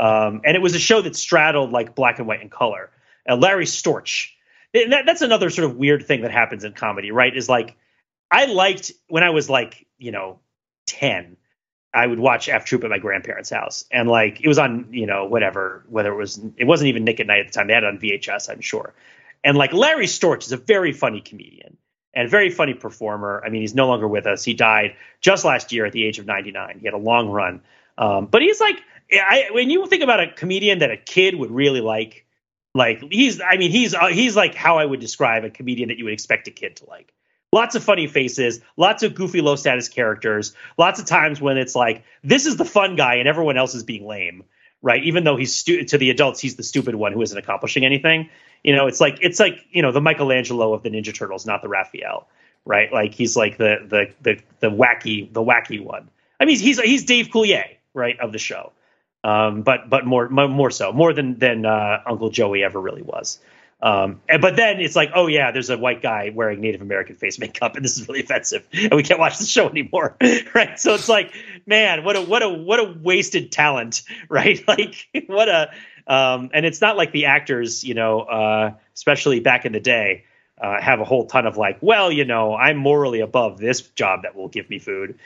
Um, 0.00 0.40
and 0.44 0.56
it 0.56 0.60
was 0.60 0.74
a 0.74 0.80
show 0.80 1.00
that 1.02 1.14
straddled 1.14 1.70
like 1.70 1.94
black 1.94 2.18
and 2.18 2.26
white 2.26 2.40
and 2.40 2.50
color. 2.50 2.90
Uh, 3.28 3.36
Larry 3.36 3.64
Storch. 3.64 4.30
That, 4.74 5.04
that's 5.06 5.22
another 5.22 5.50
sort 5.50 5.70
of 5.70 5.76
weird 5.76 6.04
thing 6.06 6.22
that 6.22 6.32
happens 6.32 6.64
in 6.64 6.72
comedy, 6.72 7.10
right? 7.10 7.34
Is 7.34 7.48
like 7.48 7.76
I 8.30 8.46
liked 8.46 8.92
when 9.08 9.22
I 9.22 9.30
was 9.30 9.48
like 9.48 9.86
you 9.98 10.12
know 10.12 10.40
ten. 10.86 11.36
I 11.94 12.04
would 12.04 12.18
watch 12.18 12.48
F 12.48 12.64
Troop 12.64 12.82
at 12.82 12.90
my 12.90 12.98
grandparents' 12.98 13.50
house, 13.50 13.84
and 13.90 14.08
like 14.08 14.40
it 14.40 14.48
was 14.48 14.58
on, 14.58 14.88
you 14.90 15.06
know, 15.06 15.26
whatever, 15.26 15.84
whether 15.88 16.12
it 16.12 16.16
was, 16.16 16.40
it 16.56 16.64
wasn't 16.64 16.88
even 16.88 17.04
Nick 17.04 17.20
at 17.20 17.28
Night 17.28 17.38
at 17.38 17.46
the 17.46 17.52
time. 17.52 17.68
They 17.68 17.74
had 17.74 17.84
it 17.84 17.86
on 17.86 17.98
VHS, 17.98 18.50
I'm 18.50 18.60
sure. 18.60 18.94
And 19.44 19.56
like 19.56 19.72
Larry 19.72 20.06
Storch 20.06 20.42
is 20.42 20.50
a 20.50 20.56
very 20.56 20.92
funny 20.92 21.20
comedian 21.20 21.76
and 22.12 22.28
very 22.28 22.50
funny 22.50 22.74
performer. 22.74 23.40
I 23.46 23.50
mean, 23.50 23.60
he's 23.60 23.76
no 23.76 23.86
longer 23.86 24.08
with 24.08 24.26
us. 24.26 24.42
He 24.42 24.54
died 24.54 24.96
just 25.20 25.44
last 25.44 25.70
year 25.70 25.86
at 25.86 25.92
the 25.92 26.04
age 26.04 26.18
of 26.18 26.26
99. 26.26 26.80
He 26.80 26.86
had 26.86 26.94
a 26.94 26.98
long 26.98 27.28
run, 27.28 27.60
um, 27.96 28.26
but 28.26 28.42
he's 28.42 28.60
like, 28.60 28.80
I, 29.12 29.50
when 29.52 29.70
you 29.70 29.86
think 29.86 30.02
about 30.02 30.18
a 30.18 30.32
comedian 30.32 30.80
that 30.80 30.90
a 30.90 30.96
kid 30.96 31.36
would 31.36 31.52
really 31.52 31.80
like, 31.80 32.23
like 32.74 33.02
he's, 33.10 33.40
I 33.40 33.56
mean, 33.56 33.70
he's 33.70 33.94
uh, 33.94 34.06
he's 34.06 34.36
like 34.36 34.54
how 34.54 34.78
I 34.78 34.84
would 34.84 35.00
describe 35.00 35.44
a 35.44 35.50
comedian 35.50 35.88
that 35.88 35.98
you 35.98 36.04
would 36.04 36.12
expect 36.12 36.48
a 36.48 36.50
kid 36.50 36.76
to 36.76 36.86
like 36.86 37.12
lots 37.52 37.76
of 37.76 37.84
funny 37.84 38.08
faces, 38.08 38.60
lots 38.76 39.04
of 39.04 39.14
goofy 39.14 39.40
low 39.40 39.54
status 39.54 39.88
characters, 39.88 40.54
lots 40.76 40.98
of 40.98 41.06
times 41.06 41.40
when 41.40 41.56
it's 41.56 41.76
like 41.76 42.02
this 42.24 42.46
is 42.46 42.56
the 42.56 42.64
fun 42.64 42.96
guy 42.96 43.16
and 43.16 43.28
everyone 43.28 43.56
else 43.56 43.74
is 43.74 43.84
being 43.84 44.04
lame, 44.06 44.42
right? 44.82 45.04
Even 45.04 45.22
though 45.22 45.36
he's 45.36 45.54
stu- 45.54 45.84
to 45.84 45.98
the 45.98 46.10
adults 46.10 46.40
he's 46.40 46.56
the 46.56 46.64
stupid 46.64 46.96
one 46.96 47.12
who 47.12 47.22
isn't 47.22 47.38
accomplishing 47.38 47.84
anything. 47.84 48.28
You 48.64 48.74
know, 48.74 48.88
it's 48.88 49.00
like 49.00 49.18
it's 49.20 49.38
like, 49.38 49.64
you 49.70 49.82
know, 49.82 49.92
the 49.92 50.00
Michelangelo 50.00 50.74
of 50.74 50.82
the 50.82 50.90
Ninja 50.90 51.14
Turtles, 51.14 51.46
not 51.46 51.62
the 51.62 51.68
Raphael, 51.68 52.28
right? 52.64 52.92
Like 52.92 53.14
he's 53.14 53.36
like 53.36 53.56
the 53.56 53.86
the 53.88 54.12
the 54.22 54.42
the 54.58 54.70
wacky 54.70 55.32
the 55.32 55.42
wacky 55.42 55.82
one. 55.82 56.10
I 56.40 56.44
mean, 56.46 56.58
he's 56.58 56.80
he's 56.80 57.04
Dave 57.04 57.28
Coulier, 57.28 57.76
right, 57.92 58.18
of 58.18 58.32
the 58.32 58.38
show. 58.38 58.72
Um, 59.24 59.62
but 59.62 59.88
but 59.88 60.04
more 60.04 60.28
more 60.28 60.70
so, 60.70 60.92
more 60.92 61.14
than 61.14 61.38
than 61.38 61.64
uh, 61.64 62.02
Uncle 62.06 62.28
Joey 62.28 62.62
ever 62.62 62.78
really 62.78 63.02
was. 63.02 63.38
Um, 63.80 64.20
and, 64.28 64.40
but 64.40 64.56
then 64.56 64.80
it's 64.80 64.94
like, 64.94 65.10
oh 65.14 65.26
yeah, 65.26 65.50
there's 65.50 65.70
a 65.70 65.76
white 65.76 66.02
guy 66.02 66.30
wearing 66.34 66.60
Native 66.60 66.82
American 66.82 67.16
face 67.16 67.38
makeup, 67.38 67.74
and 67.74 67.84
this 67.84 67.98
is 67.98 68.06
really 68.06 68.20
offensive, 68.20 68.66
and 68.72 68.94
we 68.94 69.02
can't 69.02 69.18
watch 69.18 69.38
the 69.38 69.46
show 69.46 69.68
anymore, 69.68 70.16
right? 70.54 70.78
So 70.78 70.94
it's 70.94 71.08
like, 71.08 71.34
man, 71.66 72.04
what 72.04 72.16
a 72.16 72.20
what 72.22 72.42
a 72.42 72.48
what 72.48 72.80
a 72.80 72.84
wasted 73.02 73.50
talent, 73.50 74.02
right? 74.28 74.62
Like 74.68 75.08
what 75.26 75.48
a, 75.48 75.70
um, 76.06 76.50
and 76.52 76.66
it's 76.66 76.80
not 76.80 76.96
like 76.96 77.12
the 77.12 77.26
actors, 77.26 77.82
you 77.82 77.94
know, 77.94 78.20
uh, 78.20 78.74
especially 78.94 79.40
back 79.40 79.64
in 79.64 79.72
the 79.72 79.80
day, 79.80 80.24
uh, 80.60 80.80
have 80.80 81.00
a 81.00 81.04
whole 81.04 81.26
ton 81.26 81.46
of 81.46 81.56
like, 81.56 81.78
well, 81.80 82.10
you 82.10 82.24
know, 82.24 82.54
I'm 82.54 82.76
morally 82.76 83.20
above 83.20 83.58
this 83.58 83.82
job 83.82 84.22
that 84.22 84.34
will 84.34 84.48
give 84.48 84.68
me 84.68 84.78
food, 84.78 85.18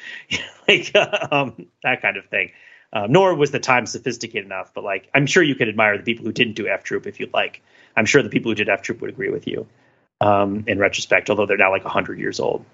like 0.68 0.94
um, 0.94 1.66
that 1.82 2.02
kind 2.02 2.16
of 2.16 2.26
thing. 2.26 2.50
Uh, 2.92 3.06
nor 3.08 3.34
was 3.34 3.50
the 3.50 3.60
time 3.60 3.84
sophisticated 3.84 4.46
enough, 4.46 4.72
but 4.74 4.82
like, 4.82 5.10
I'm 5.14 5.26
sure 5.26 5.42
you 5.42 5.54
could 5.54 5.68
admire 5.68 5.98
the 5.98 6.04
people 6.04 6.24
who 6.24 6.32
didn't 6.32 6.54
do 6.54 6.68
F 6.68 6.84
Troop 6.84 7.06
if 7.06 7.20
you'd 7.20 7.34
like. 7.34 7.62
I'm 7.94 8.06
sure 8.06 8.22
the 8.22 8.30
people 8.30 8.50
who 8.50 8.54
did 8.54 8.68
F 8.68 8.80
Troop 8.80 9.02
would 9.02 9.10
agree 9.10 9.30
with 9.30 9.46
you 9.46 9.66
um, 10.20 10.64
in 10.66 10.78
retrospect, 10.78 11.28
although 11.28 11.44
they're 11.44 11.58
now 11.58 11.70
like 11.70 11.84
100 11.84 12.18
years 12.18 12.40
old. 12.40 12.64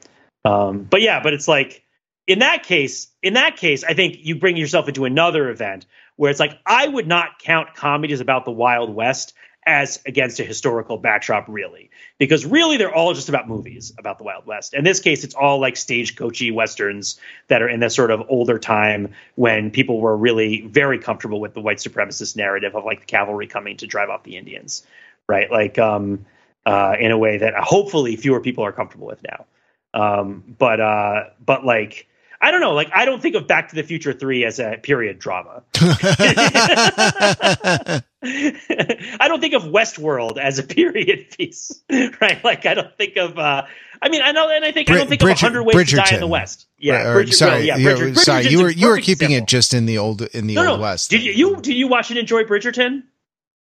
Um, 0.45 0.85
but 0.85 1.03
yeah, 1.03 1.21
but 1.23 1.33
it's 1.33 1.49
like 1.49 1.83
in 2.27 2.41
that 2.41 2.63
case, 2.63 3.09
in 3.23 3.35
that 3.35 3.57
case, 3.57 3.85
I 3.85 3.95
think 3.95 4.19
you 4.21 4.37
bring 4.37 4.57
yourself 4.57 4.89
into 4.89 5.05
another 5.05 5.51
event 5.51 5.87
where 6.17 6.31
it's 6.31 6.41
like 6.41 6.59
I 6.65 6.87
would 6.87 7.07
not 7.07 7.39
count 7.41 7.75
comedies 7.75 8.21
about 8.21 8.45
the 8.45 8.51
Wild 8.51 8.95
West 8.95 9.35
as 9.67 10.01
against 10.07 10.41
a 10.41 10.45
historical 10.45 10.99
backdrop, 10.99 11.47
really, 11.49 11.91
because 12.19 12.45
really 12.45 12.77
they're 12.77 12.95
all 12.95 13.15
just 13.15 13.29
about 13.29 13.49
movies 13.49 13.93
about 13.99 14.19
the 14.19 14.25
Wild 14.25 14.47
West. 14.47 14.75
In 14.75 14.85
this 14.85 15.01
case, 15.01 15.25
it's 15.25 15.35
all 15.35 15.61
like 15.61 15.75
stagecoachy 15.75 16.53
westerns 16.53 17.19
that 17.49 17.63
are 17.63 17.69
in 17.69 17.81
this 17.81 17.95
sort 17.95 18.11
of 18.11 18.23
older 18.29 18.59
time 18.59 19.15
when 19.37 19.71
people 19.71 20.01
were 20.01 20.17
really 20.17 20.63
very 20.63 20.99
comfortable 20.99 21.41
with 21.41 21.55
the 21.55 21.61
white 21.61 21.79
supremacist 21.79 22.37
narrative 22.37 22.75
of 22.75 22.85
like 22.85 23.01
the 23.01 23.07
cavalry 23.07 23.47
coming 23.47 23.77
to 23.79 23.87
drive 23.87 24.11
off 24.11 24.23
the 24.23 24.37
Indians, 24.37 24.87
right? 25.27 25.51
Like 25.51 25.79
um, 25.79 26.27
uh, 26.67 26.97
in 26.99 27.11
a 27.11 27.19
way 27.19 27.39
that 27.39 27.55
hopefully 27.55 28.17
fewer 28.17 28.41
people 28.41 28.65
are 28.65 28.73
comfortable 28.73 29.07
with 29.07 29.23
now. 29.23 29.47
Um, 29.95 30.43
but 30.59 30.81
uh, 30.81 31.25
but 31.45 31.65
like 31.65 32.07
I 32.45 32.51
don't 32.51 32.61
know, 32.61 32.75
like 32.75 32.91
I 32.95 33.07
don't 33.07 33.23
think 33.23 33.37
of 33.37 33.47
Back 33.47 33.71
to 33.71 33.75
the 33.75 33.83
Future 33.83 34.13
Three 34.13 34.45
as 34.45 34.59
a 34.59 34.77
period 34.83 35.19
drama. 35.19 35.63
I 35.75 38.03
don't 39.29 39.41
think 39.41 39.55
of 39.55 39.63
Westworld 39.65 40.39
as 40.39 40.59
a 40.59 40.63
period 40.63 41.27
piece, 41.39 41.73
right? 42.21 42.43
Like 42.45 42.67
I 42.67 42.75
don't 42.75 42.95
think 42.97 43.17
of. 43.17 43.39
Uh, 43.39 43.63
I 44.03 44.09
mean, 44.11 44.21
I 44.23 44.33
know, 44.33 44.51
and 44.51 44.63
I 44.65 44.73
think 44.73 44.91
I 44.91 44.95
don't 44.97 45.09
think 45.09 45.21
Bridger- 45.23 45.33
of 45.33 45.41
Hundred 45.41 45.63
Ways 45.65 45.89
to 45.91 45.97
Die 45.97 46.15
in 46.15 46.21
the 46.21 46.27
West. 46.27 46.67
Yeah, 46.79 47.09
Or- 47.09 47.15
Bridger- 47.15 47.33
sorry, 47.33 47.53
well, 47.53 47.63
yeah, 47.65 47.77
you 47.79 47.89
were- 47.89 47.97
Bridger- 47.97 48.15
sorry, 48.17 48.49
you 48.49 48.63
were 48.63 48.71
you 48.71 48.89
were 48.89 48.99
keeping 48.99 49.31
example. 49.31 49.45
it 49.45 49.49
just 49.49 49.73
in 49.75 49.87
the 49.87 49.97
old 49.99 50.21
in 50.23 50.47
the 50.47 50.55
No, 50.57 50.67
old 50.73 50.81
no. 50.81 50.83
west. 50.83 51.11
Did 51.11 51.23
you, 51.23 51.33
you 51.33 51.57
did 51.63 51.75
you 51.77 51.89
watch 51.89 52.11
and 52.11 52.19
enjoy 52.19 52.45
Bridgerton? 52.45 53.05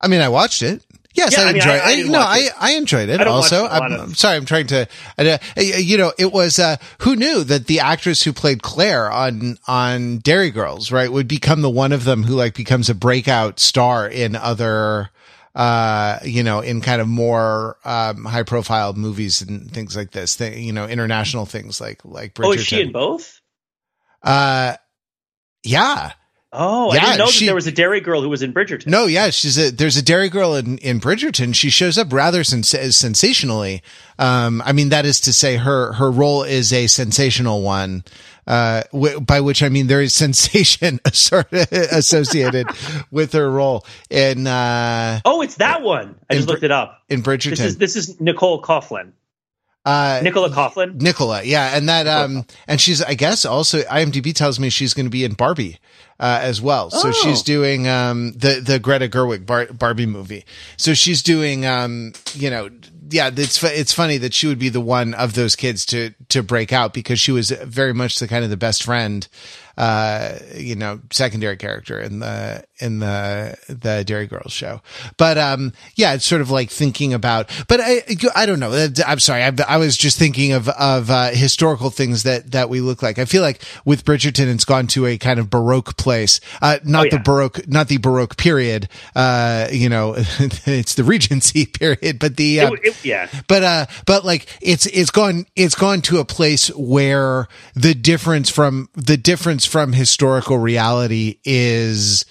I 0.00 0.08
mean, 0.08 0.20
I 0.20 0.28
watched 0.28 0.62
it. 0.62 0.84
Yes, 1.14 1.32
Yeah, 1.32 1.40
I 1.40 1.42
I 1.42 1.46
mean, 1.46 1.56
enjoyed. 1.56 1.80
I- 1.80 1.92
I 1.92 2.02
no, 2.02 2.18
I. 2.18 2.48
I 2.58 2.72
enjoyed 2.72 3.08
it. 3.08 3.20
Also, 3.26 3.66
I'm, 3.66 3.92
of- 3.92 4.00
I'm 4.00 4.14
sorry. 4.14 4.36
I'm 4.36 4.44
trying 4.44 4.66
to. 4.66 4.88
Uh, 5.16 5.38
you 5.56 5.96
know, 5.96 6.12
it 6.18 6.32
was 6.32 6.58
uh, 6.58 6.76
who 6.98 7.14
knew 7.14 7.44
that 7.44 7.66
the 7.68 7.78
actress 7.80 8.22
who 8.24 8.32
played 8.32 8.62
Claire 8.62 9.10
on 9.10 9.56
on 9.68 10.18
Derry 10.18 10.50
Girls, 10.50 10.90
right, 10.90 11.10
would 11.10 11.28
become 11.28 11.62
the 11.62 11.70
one 11.70 11.92
of 11.92 12.02
them 12.04 12.24
who 12.24 12.34
like 12.34 12.54
becomes 12.54 12.90
a 12.90 12.94
breakout 12.94 13.60
star 13.60 14.08
in 14.08 14.34
other. 14.36 15.10
Uh, 15.54 16.18
you 16.24 16.42
know, 16.42 16.58
in 16.58 16.80
kind 16.80 17.00
of 17.00 17.06
more 17.06 17.76
um, 17.84 18.24
high 18.24 18.42
profile 18.42 18.92
movies 18.92 19.40
and 19.40 19.70
things 19.70 19.94
like 19.94 20.10
this, 20.10 20.34
thing, 20.34 20.60
you 20.64 20.72
know, 20.72 20.84
international 20.88 21.46
things 21.46 21.80
like 21.80 22.04
like 22.04 22.34
Bridgerton. 22.34 22.44
Oh, 22.46 22.52
is 22.54 22.66
she 22.66 22.80
in 22.80 22.90
both? 22.90 23.40
Uh, 24.20 24.74
yeah. 25.62 26.10
Oh, 26.56 26.90
I 26.90 26.98
didn't 27.00 27.18
know 27.18 27.26
she- 27.26 27.40
that 27.44 27.46
there 27.50 27.54
was 27.54 27.66
a 27.66 27.72
Derry 27.72 28.00
girl 28.00 28.22
who 28.22 28.28
was 28.28 28.42
in 28.42 28.52
Bridgerton. 28.54 28.86
No, 28.86 29.06
yeah, 29.06 29.30
she's 29.30 29.58
a 29.58 29.70
there's 29.70 29.96
a 29.96 30.02
Derry 30.02 30.28
girl 30.28 30.54
in 30.54 30.78
in 30.78 31.00
Bridgerton. 31.00 31.54
She 31.54 31.68
shows 31.70 31.98
up 31.98 32.12
rather 32.12 32.44
sens- 32.44 32.68
sensationally. 32.96 33.82
Um, 34.18 34.62
I 34.64 34.72
mean, 34.72 34.90
that 34.90 35.04
is 35.04 35.20
to 35.22 35.32
say, 35.32 35.56
her 35.56 35.92
her 35.94 36.10
role 36.10 36.42
is 36.44 36.72
a 36.72 36.86
sensational 36.86 37.62
one. 37.62 38.04
Uh, 38.46 38.82
w- 38.92 39.20
by 39.20 39.40
which 39.40 39.62
I 39.62 39.70
mean 39.70 39.86
there 39.86 40.02
is 40.02 40.12
sensation 40.14 41.00
associated 41.04 42.66
with 43.10 43.32
her 43.32 43.50
role 43.50 43.86
in 44.10 44.46
uh 44.46 45.20
Oh, 45.24 45.40
it's 45.42 45.56
that 45.56 45.82
one. 45.82 46.16
I 46.28 46.34
just 46.34 46.46
Br- 46.46 46.52
looked 46.52 46.64
it 46.64 46.70
up. 46.70 47.00
in 47.08 47.22
Bridgerton. 47.22 47.50
This 47.50 47.60
is 47.60 47.76
this 47.78 47.96
is 47.96 48.20
Nicole 48.20 48.60
Coughlan. 48.62 49.12
Uh, 49.84 50.20
Nicola 50.22 50.48
Coughlan. 50.50 51.00
Nicola, 51.00 51.42
yeah, 51.42 51.76
and 51.76 51.88
that 51.88 52.06
um, 52.06 52.46
and 52.66 52.80
she's 52.80 53.02
I 53.02 53.14
guess 53.14 53.44
also 53.44 53.82
IMDb 53.82 54.34
tells 54.34 54.58
me 54.58 54.70
she's 54.70 54.94
going 54.94 55.06
to 55.06 55.10
be 55.10 55.24
in 55.24 55.34
Barbie 55.34 55.78
uh, 56.18 56.38
as 56.42 56.62
well. 56.62 56.90
So 56.90 57.08
Oh. 57.08 57.12
she's 57.12 57.42
doing 57.42 57.86
um 57.86 58.32
the 58.32 58.60
the 58.64 58.78
Greta 58.78 59.08
Gerwig 59.08 59.44
Bar- 59.44 59.72
Barbie 59.74 60.06
movie. 60.06 60.44
So 60.78 60.94
she's 60.94 61.22
doing 61.22 61.66
um 61.66 62.12
you 62.34 62.48
know 62.48 62.70
yeah 63.10 63.28
it's 63.36 63.62
it's 63.62 63.92
funny 63.92 64.16
that 64.16 64.32
she 64.32 64.46
would 64.46 64.58
be 64.58 64.70
the 64.70 64.80
one 64.80 65.12
of 65.12 65.34
those 65.34 65.54
kids 65.54 65.84
to 65.86 66.14
to 66.30 66.42
break 66.42 66.72
out 66.72 66.94
because 66.94 67.20
she 67.20 67.30
was 67.32 67.50
very 67.50 67.92
much 67.92 68.18
the 68.20 68.26
kind 68.26 68.42
of 68.42 68.48
the 68.48 68.56
best 68.56 68.82
friend 68.84 69.28
uh 69.76 70.38
you 70.54 70.74
know 70.76 71.00
secondary 71.10 71.56
character 71.56 71.98
in 72.00 72.20
the 72.20 72.64
in 72.78 72.98
the 72.98 73.56
the 73.68 74.04
Derry 74.04 74.26
Girls 74.26 74.52
show. 74.52 74.80
But 75.16 75.38
um 75.38 75.72
yeah 75.96 76.14
it's 76.14 76.24
sort 76.24 76.40
of 76.40 76.50
like 76.50 76.70
thinking 76.70 77.12
about 77.14 77.50
but 77.68 77.80
I 77.82 78.02
I 78.34 78.46
don't 78.46 78.60
know 78.60 78.72
Uh, 78.72 78.88
I'm 79.06 79.20
sorry 79.20 79.42
I, 79.42 79.52
I 79.68 79.76
was 79.78 79.96
just 79.96 80.18
thinking 80.18 80.52
of 80.52 80.68
of 80.68 81.10
uh, 81.10 81.30
historical 81.30 81.90
things 81.90 82.22
that 82.24 82.52
that 82.52 82.68
we 82.68 82.80
look 82.80 83.02
like. 83.02 83.18
I 83.18 83.24
feel 83.24 83.42
like 83.42 83.62
with 83.84 84.04
Bridgerton 84.04 84.52
it's 84.52 84.64
gone 84.64 84.86
to 84.88 85.06
a 85.06 85.18
kind 85.18 85.38
of 85.38 85.50
baroque 85.50 85.96
place. 85.96 86.40
Uh 86.62 86.78
not 86.84 87.06
Oh, 87.06 87.10
the 87.10 87.18
baroque 87.18 87.66
not 87.68 87.88
the 87.88 87.98
baroque 87.98 88.36
period. 88.36 88.88
Uh 89.14 89.68
you 89.70 89.88
know 89.88 90.14
it's 90.18 90.94
the 90.94 91.04
regency 91.04 91.66
period 91.80 92.18
but 92.18 92.36
the 92.36 92.60
uh, 92.60 92.72
It, 92.72 92.80
it, 92.84 93.04
yeah. 93.04 93.28
but 93.48 93.62
uh 93.62 93.86
but 94.06 94.24
like 94.24 94.46
it's 94.60 94.86
it's 94.86 95.10
gone 95.10 95.46
it's 95.56 95.74
gone 95.74 96.00
to 96.02 96.18
a 96.18 96.24
place 96.24 96.68
where 96.74 97.48
the 97.74 97.94
difference 97.94 98.50
from 98.50 98.88
the 98.94 99.16
difference 99.16 99.63
from 99.64 99.92
historical 99.92 100.58
reality 100.58 101.38
is 101.44 102.24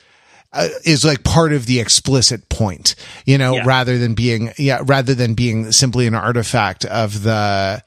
uh, 0.53 0.67
is 0.85 1.03
like 1.03 1.23
part 1.23 1.51
of 1.53 1.65
the 1.65 1.79
explicit 1.79 2.47
point 2.49 2.95
you 3.25 3.37
know 3.37 3.55
Yeah. 3.55 3.63
rather 3.65 3.97
than 3.97 4.13
being 4.13 4.51
yeah 4.57 4.81
rather 4.85 5.15
than 5.15 5.33
being 5.33 5.71
simply 5.71 6.05
an 6.07 6.15
artifact 6.15 6.85
of 6.85 7.23
the 7.23 7.83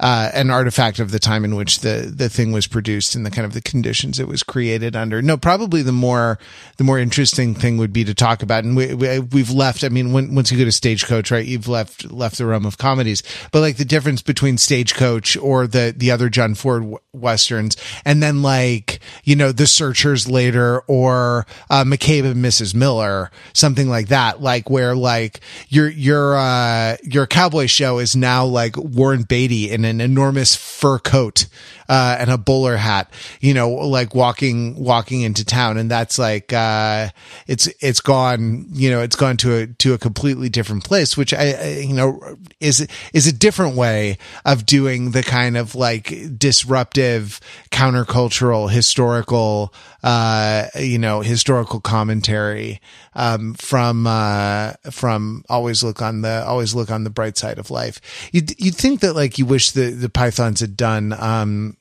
uh, 0.00 0.30
an 0.32 0.50
artifact 0.50 0.98
of 0.98 1.10
the 1.10 1.18
time 1.18 1.44
in 1.44 1.54
which 1.54 1.80
the 1.80 2.10
the 2.14 2.30
thing 2.30 2.52
was 2.52 2.66
produced 2.66 3.14
and 3.14 3.24
the 3.24 3.30
kind 3.30 3.44
of 3.44 3.52
the 3.52 3.60
conditions 3.60 4.18
it 4.18 4.26
was 4.26 4.42
created 4.42 4.96
under. 4.96 5.20
No, 5.20 5.36
probably 5.36 5.82
the 5.82 5.92
more 5.92 6.38
the 6.78 6.84
more 6.84 6.98
interesting 6.98 7.54
thing 7.54 7.76
would 7.76 7.92
be 7.92 8.04
to 8.04 8.14
talk 8.14 8.42
about, 8.42 8.64
and 8.64 8.74
we, 8.74 8.94
we 8.94 9.06
have 9.06 9.50
left. 9.50 9.84
I 9.84 9.90
mean, 9.90 10.12
when, 10.12 10.34
once 10.34 10.50
you 10.50 10.58
go 10.58 10.64
to 10.64 10.72
Stagecoach, 10.72 11.30
right, 11.30 11.44
you've 11.44 11.68
left 11.68 12.10
left 12.10 12.38
the 12.38 12.46
realm 12.46 12.64
of 12.64 12.78
comedies, 12.78 13.22
but 13.52 13.60
like 13.60 13.76
the 13.76 13.84
difference 13.84 14.22
between 14.22 14.56
Stagecoach 14.56 15.36
or 15.36 15.66
the 15.66 15.94
the 15.94 16.10
other 16.10 16.30
John 16.30 16.54
Ford 16.54 16.94
westerns, 17.12 17.76
and 18.06 18.22
then 18.22 18.40
like 18.40 19.00
you 19.24 19.36
know 19.36 19.52
the 19.52 19.66
Searchers 19.66 20.26
later 20.30 20.80
or 20.86 21.46
uh, 21.68 21.84
McCabe 21.84 22.24
and 22.24 22.42
Mrs. 22.42 22.74
Miller, 22.74 23.30
something 23.52 23.90
like 23.90 24.08
that, 24.08 24.40
like 24.40 24.70
where 24.70 24.96
like 24.96 25.40
your 25.68 25.90
your 25.90 26.38
uh, 26.38 26.96
your 27.02 27.26
cowboy 27.26 27.66
show 27.66 27.98
is 27.98 28.16
now 28.16 28.46
like 28.46 28.78
Warren 28.78 29.24
Beatty 29.24 29.70
in 29.70 29.89
an 29.90 30.00
enormous 30.00 30.56
fur 30.56 30.98
coat 30.98 31.46
uh, 31.90 32.16
and 32.20 32.30
a 32.30 32.38
bowler 32.38 32.76
hat, 32.76 33.12
you 33.40 33.52
know, 33.52 33.68
like 33.68 34.14
walking 34.14 34.76
walking 34.76 35.22
into 35.22 35.44
town, 35.44 35.76
and 35.76 35.90
that's 35.90 36.20
like 36.20 36.52
uh, 36.52 37.08
it's 37.48 37.66
it's 37.80 37.98
gone, 37.98 38.66
you 38.70 38.90
know, 38.90 39.00
it's 39.00 39.16
gone 39.16 39.36
to 39.38 39.56
a 39.56 39.66
to 39.66 39.92
a 39.92 39.98
completely 39.98 40.48
different 40.48 40.84
place, 40.84 41.16
which 41.16 41.34
I, 41.34 41.50
I 41.50 41.68
you 41.80 41.92
know 41.92 42.36
is 42.60 42.86
is 43.12 43.26
a 43.26 43.32
different 43.32 43.74
way 43.74 44.18
of 44.44 44.66
doing 44.66 45.10
the 45.10 45.24
kind 45.24 45.56
of 45.56 45.74
like 45.74 46.38
disruptive 46.38 47.40
countercultural 47.72 48.70
historical 48.70 49.74
uh, 50.02 50.68
you 50.78 50.98
know, 50.98 51.20
historical 51.20 51.80
commentary 51.80 52.80
um, 53.14 53.54
from 53.54 54.06
uh, 54.06 54.72
from 54.90 55.44
always 55.48 55.82
look 55.82 56.00
on 56.00 56.22
the 56.22 56.44
always 56.46 56.74
look 56.74 56.90
on 56.90 57.04
the 57.04 57.10
bright 57.10 57.36
side 57.36 57.58
of 57.58 57.70
life. 57.70 58.00
You'd 58.32 58.58
you'd 58.60 58.76
think 58.76 59.00
that 59.00 59.14
like 59.14 59.38
you 59.38 59.44
wish 59.44 59.72
the 59.72 59.90
the 59.90 60.08
Pythons 60.08 60.60
had 60.60 60.76
done 60.76 61.12
um, 61.12 61.76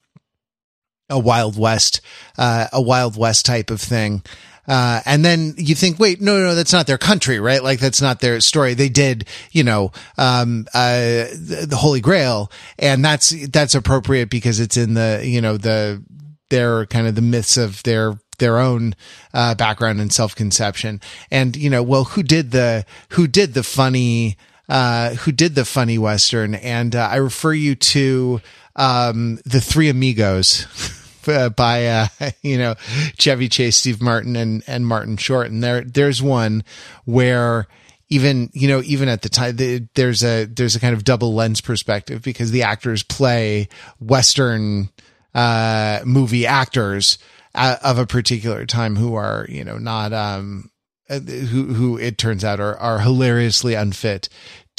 a 1.09 1.19
Wild 1.19 1.57
West 1.57 2.01
uh, 2.37 2.67
a 2.71 2.81
Wild 2.81 3.17
West 3.17 3.45
type 3.45 3.69
of 3.69 3.81
thing. 3.81 4.23
Uh, 4.67 5.01
and 5.07 5.25
then 5.25 5.55
you 5.57 5.73
think, 5.73 5.97
wait, 5.97 6.21
no, 6.21 6.37
no, 6.37 6.53
that's 6.53 6.71
not 6.71 6.85
their 6.85 6.99
country, 6.99 7.39
right? 7.39 7.63
Like 7.63 7.79
that's 7.79 8.03
not 8.03 8.19
their 8.19 8.39
story. 8.39 8.75
They 8.75 8.87
did, 8.87 9.27
you 9.51 9.63
know, 9.63 9.91
um, 10.15 10.67
uh, 10.75 11.25
the, 11.31 11.65
the 11.67 11.75
Holy 11.75 12.01
Grail, 12.01 12.51
and 12.77 13.03
that's 13.03 13.31
that's 13.49 13.73
appropriate 13.73 14.29
because 14.29 14.59
it's 14.59 14.77
in 14.77 14.93
the, 14.93 15.23
you 15.25 15.41
know, 15.41 15.57
the 15.57 16.03
their 16.49 16.85
kind 16.85 17.07
of 17.07 17.15
the 17.15 17.21
myths 17.21 17.57
of 17.57 17.81
their 17.81 18.19
their 18.37 18.59
own 18.59 18.95
uh, 19.33 19.55
background 19.55 20.01
and 20.01 20.13
self 20.13 20.35
conception. 20.35 21.01
And 21.31 21.55
you 21.55 21.71
know, 21.71 21.81
well, 21.81 22.03
who 22.03 22.21
did 22.21 22.51
the 22.51 22.85
who 23.09 23.25
did 23.27 23.55
the 23.55 23.63
funny 23.63 24.37
uh, 24.69 25.15
who 25.15 25.31
did 25.31 25.55
the 25.55 25.65
funny 25.65 25.97
western? 25.97 26.53
And 26.53 26.95
uh, 26.95 27.09
I 27.11 27.15
refer 27.15 27.53
you 27.53 27.73
to 27.73 28.39
um, 28.75 29.39
the 29.45 29.61
Three 29.61 29.89
Amigos. 29.89 30.95
Uh, 31.29 31.49
by 31.49 31.87
uh, 31.87 32.07
you 32.41 32.57
know 32.57 32.75
Chevy 33.17 33.49
Chase, 33.49 33.77
Steve 33.77 34.01
Martin, 34.01 34.35
and 34.35 34.63
and 34.67 34.85
Martin 34.85 35.17
Short, 35.17 35.47
and 35.47 35.63
there 35.63 35.81
there's 35.81 36.21
one 36.21 36.63
where 37.05 37.67
even 38.09 38.49
you 38.53 38.67
know 38.67 38.81
even 38.85 39.07
at 39.09 39.21
the 39.21 39.29
time 39.29 39.55
the, 39.55 39.87
there's 39.95 40.23
a 40.23 40.45
there's 40.45 40.75
a 40.75 40.79
kind 40.79 40.93
of 40.93 41.03
double 41.03 41.33
lens 41.33 41.61
perspective 41.61 42.21
because 42.21 42.51
the 42.51 42.63
actors 42.63 43.03
play 43.03 43.69
Western 43.99 44.89
uh, 45.33 46.01
movie 46.05 46.45
actors 46.45 47.17
uh, 47.55 47.77
of 47.83 47.97
a 47.97 48.05
particular 48.05 48.65
time 48.65 48.95
who 48.95 49.15
are, 49.15 49.45
you 49.49 49.63
know, 49.63 49.77
not, 49.77 50.13
um, 50.13 50.69
uh, 51.09 51.19
who, 51.19 51.65
who 51.73 51.97
it 51.97 52.17
turns 52.17 52.43
out 52.43 52.59
are, 52.59 52.77
are 52.77 52.99
hilariously 52.99 53.73
unfit 53.73 54.29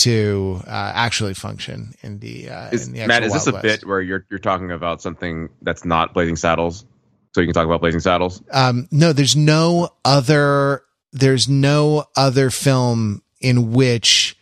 to 0.00 0.60
uh, 0.66 0.92
actually 0.94 1.34
function 1.34 1.94
in 2.02 2.18
the, 2.18 2.50
uh, 2.50 2.70
is, 2.70 2.86
in 2.86 2.94
the 2.94 3.06
Matt, 3.06 3.22
is 3.22 3.32
this 3.32 3.46
Wild 3.46 3.64
a 3.64 3.68
West. 3.68 3.80
bit 3.80 3.88
where 3.88 4.00
you're 4.00 4.26
you're 4.30 4.38
talking 4.38 4.70
about 4.70 5.00
something 5.00 5.48
that's 5.62 5.84
not 5.84 6.12
Blazing 6.14 6.36
Saddles? 6.36 6.84
So 7.32 7.40
you 7.40 7.46
can 7.46 7.54
talk 7.54 7.64
about 7.66 7.80
Blazing 7.80 8.00
Saddles. 8.00 8.42
Um, 8.50 8.88
no, 8.90 9.12
there's 9.12 9.36
no 9.36 9.90
other, 10.04 10.82
there's 11.12 11.48
no 11.48 12.06
other 12.16 12.50
film 12.50 13.22
in 13.40 13.70
which 13.72 14.36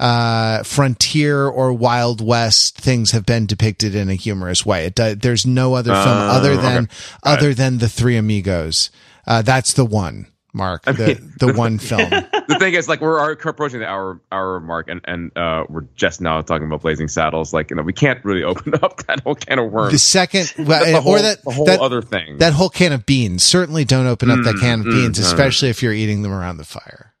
uh, 0.00 0.64
frontier 0.64 1.46
or 1.46 1.72
Wild 1.72 2.20
West 2.20 2.76
things 2.78 3.12
have 3.12 3.24
been 3.24 3.46
depicted 3.46 3.94
in 3.94 4.08
a 4.08 4.14
humorous 4.14 4.66
way. 4.66 4.88
There's 4.88 5.46
no 5.46 5.74
other 5.74 5.92
film 5.94 6.18
Uh, 6.18 6.32
other 6.32 6.56
than 6.56 6.84
okay. 6.84 6.90
other 7.22 7.54
than 7.54 7.78
the 7.78 7.88
Three 7.88 8.16
Amigos. 8.16 8.90
Uh, 9.24 9.42
that's 9.42 9.74
the 9.74 9.84
one, 9.84 10.26
Mark. 10.54 10.82
The 10.84 10.92
mean- 10.92 11.32
the 11.38 11.52
one 11.54 11.78
film. 11.78 12.10
the 12.10 12.56
thing 12.58 12.74
is, 12.74 12.88
like, 12.88 13.00
we're 13.00 13.32
approaching 13.32 13.80
the 13.80 13.86
hour 13.86 14.20
hour 14.30 14.60
mark, 14.60 14.88
and 14.88 15.00
and 15.04 15.36
uh, 15.36 15.64
we're 15.68 15.86
just 15.94 16.20
now 16.20 16.40
talking 16.42 16.66
about 16.66 16.82
Blazing 16.82 17.08
Saddles. 17.08 17.52
Like, 17.54 17.70
you 17.70 17.76
know, 17.76 17.82
we 17.82 17.92
can't 17.94 18.22
really 18.24 18.42
open 18.52 18.74
up 18.82 18.98
that 19.06 19.20
whole 19.20 19.34
can 19.34 19.58
of 19.58 19.70
worms. 19.72 19.92
The 19.92 19.98
second, 19.98 20.52
That's 20.58 20.86
the 20.90 20.98
or 20.98 21.00
whole, 21.00 21.14
that 21.16 21.42
the 21.44 21.50
whole 21.50 21.64
that, 21.66 21.80
other 21.80 22.02
thing. 22.02 22.38
that 22.38 22.52
whole 22.52 22.68
can 22.68 22.92
of 22.92 23.06
beans. 23.06 23.42
Certainly, 23.42 23.86
don't 23.86 24.06
open 24.06 24.30
up 24.30 24.40
that 24.44 24.56
Mm, 24.56 24.60
can 24.60 24.80
of 24.80 24.86
mm, 24.86 24.90
beans, 24.92 25.18
no, 25.18 25.24
no. 25.24 25.28
especially 25.30 25.70
if 25.70 25.82
you're 25.82 25.92
eating 25.92 26.22
them 26.22 26.32
around 26.32 26.58
the 26.58 26.64
fire. 26.64 27.14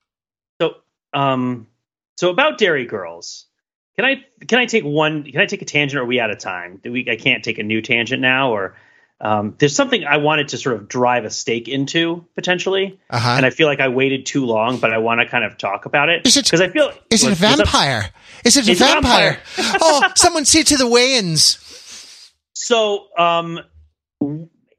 So, 0.60 0.74
um, 1.14 1.66
so 2.16 2.30
about 2.30 2.58
Derry 2.58 2.84
Girls, 2.84 3.46
can 3.96 4.04
I 4.04 4.24
can 4.46 4.58
I 4.58 4.66
take 4.66 4.84
one? 4.84 5.24
Can 5.24 5.40
I 5.40 5.46
take 5.46 5.62
a 5.62 5.64
tangent? 5.64 5.98
Or 5.98 6.02
are 6.02 6.06
we 6.06 6.20
out 6.20 6.30
of 6.30 6.38
time? 6.38 6.80
Do 6.82 6.92
we? 6.92 7.08
I 7.10 7.16
can't 7.16 7.42
take 7.42 7.58
a 7.58 7.62
new 7.62 7.80
tangent 7.80 8.20
now, 8.20 8.50
or 8.52 8.74
um, 9.22 9.54
there's 9.58 9.74
something 9.76 10.04
I 10.04 10.16
wanted 10.18 10.48
to 10.48 10.58
sort 10.58 10.74
of 10.76 10.88
drive 10.88 11.24
a 11.24 11.30
stake 11.30 11.68
into 11.68 12.26
potentially, 12.34 12.98
Uh 13.08 13.18
huh. 13.20 13.34
and 13.36 13.46
I 13.46 13.50
feel 13.50 13.68
like 13.68 13.78
I 13.80 13.88
waited 13.88 14.26
too 14.26 14.44
long, 14.44 14.78
but 14.78 14.92
I 14.92 14.98
want 14.98 15.20
to 15.20 15.26
kind 15.28 15.44
of 15.44 15.56
talk 15.56 15.86
about 15.86 16.08
it- 16.08 16.24
because 16.24 16.60
I 16.60 16.68
feel 16.68 16.92
Is 17.08 17.22
it 17.24 17.32
a 17.32 17.34
vampire? 17.36 18.10
Is 18.44 18.56
it 18.56 18.68
a 18.68 18.74
vampire? 18.74 19.38
oh, 19.80 20.02
someone 20.16 20.44
see 20.44 20.64
to 20.64 20.76
the 20.76 20.84
Wayans. 20.84 21.58
So, 22.54 23.06
um, 23.16 23.60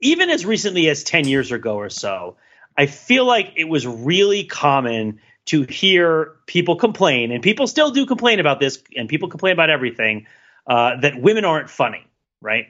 even 0.02 0.30
as 0.30 0.46
recently 0.46 0.90
as 0.90 1.04
10 1.04 1.28
years 1.28 1.52
ago 1.52 1.76
or 1.76 1.90
so, 1.90 2.36
I 2.78 2.86
feel 2.88 3.26
like 3.26 3.54
it 3.56 3.66
was 3.70 3.86
really 3.88 4.44
common 4.44 5.20
to 5.46 5.64
hear 5.64 6.34
people 6.48 6.76
complain, 6.76 7.32
and 7.32 7.42
people 7.44 7.68
still 7.68 7.92
do 7.92 8.06
complain 8.06 8.40
about 8.40 8.60
this, 8.60 8.82
and 8.96 9.08
people 9.10 9.30
complain 9.30 9.54
about 9.54 9.70
everything, 9.70 10.26
uh, 10.68 10.98
that 11.02 11.20
women 11.22 11.46
aren't 11.46 11.70
funny, 11.70 12.06
right? 12.42 12.68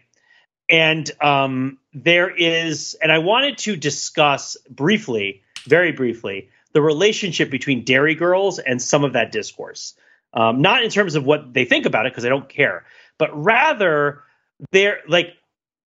And 0.74 1.12
um, 1.22 1.78
there 1.94 2.36
is, 2.36 2.98
and 3.00 3.12
I 3.12 3.20
wanted 3.20 3.60
to 3.60 3.76
discuss 3.76 4.58
briefly, 4.68 5.44
very 5.68 5.92
briefly, 5.92 6.50
the 6.72 6.82
relationship 6.82 7.52
between 7.52 7.86
Derry 7.86 8.16
Girls 8.16 8.58
and 8.58 8.82
some 8.82 9.04
of 9.04 9.14
that 9.14 9.32
discourse. 9.32 9.94
Um, 10.34 10.64
not 10.64 10.84
in 10.84 10.90
terms 10.90 11.14
of 11.14 11.26
what 11.26 11.54
they 11.54 11.66
think 11.66 11.86
about 11.86 12.08
it, 12.08 12.12
because 12.12 12.26
I 12.26 12.30
don't 12.30 12.50
care, 12.50 12.86
but 13.20 13.30
rather 13.40 14.24
there, 14.72 15.02
like, 15.08 15.36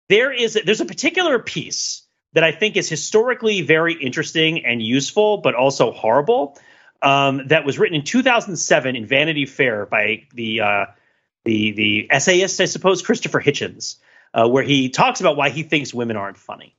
there 0.08 0.32
is 0.32 0.54
there's 0.54 0.82
a 0.82 0.86
particular 0.86 1.40
piece 1.40 2.04
that 2.34 2.44
I 2.44 2.52
think 2.52 2.78
is 2.78 2.88
historically 2.88 3.64
very 3.64 3.96
interesting 3.96 4.68
and 4.68 4.84
useful, 4.84 5.38
but 5.38 5.56
also 5.56 5.94
horrible. 5.94 6.60
Um, 7.02 7.48
that 7.48 7.66
was 7.66 7.80
written 7.80 7.96
in 7.96 8.04
2007 8.04 8.96
in 8.96 9.08
Vanity 9.08 9.48
Fair 9.48 9.88
by 9.88 10.28
the 10.32 10.62
uh, 10.62 10.86
the 11.44 11.72
the 11.72 12.08
essayist, 12.12 12.62
I 12.62 12.66
suppose, 12.66 13.02
Christopher 13.02 13.42
Hitchens, 13.42 13.96
uh, 14.36 14.48
where 14.48 14.64
he 14.64 14.90
talks 14.90 15.22
about 15.22 15.38
why 15.38 15.50
he 15.50 15.64
thinks 15.64 15.94
women 15.94 16.18
aren't 16.18 16.38
funny. 16.38 16.76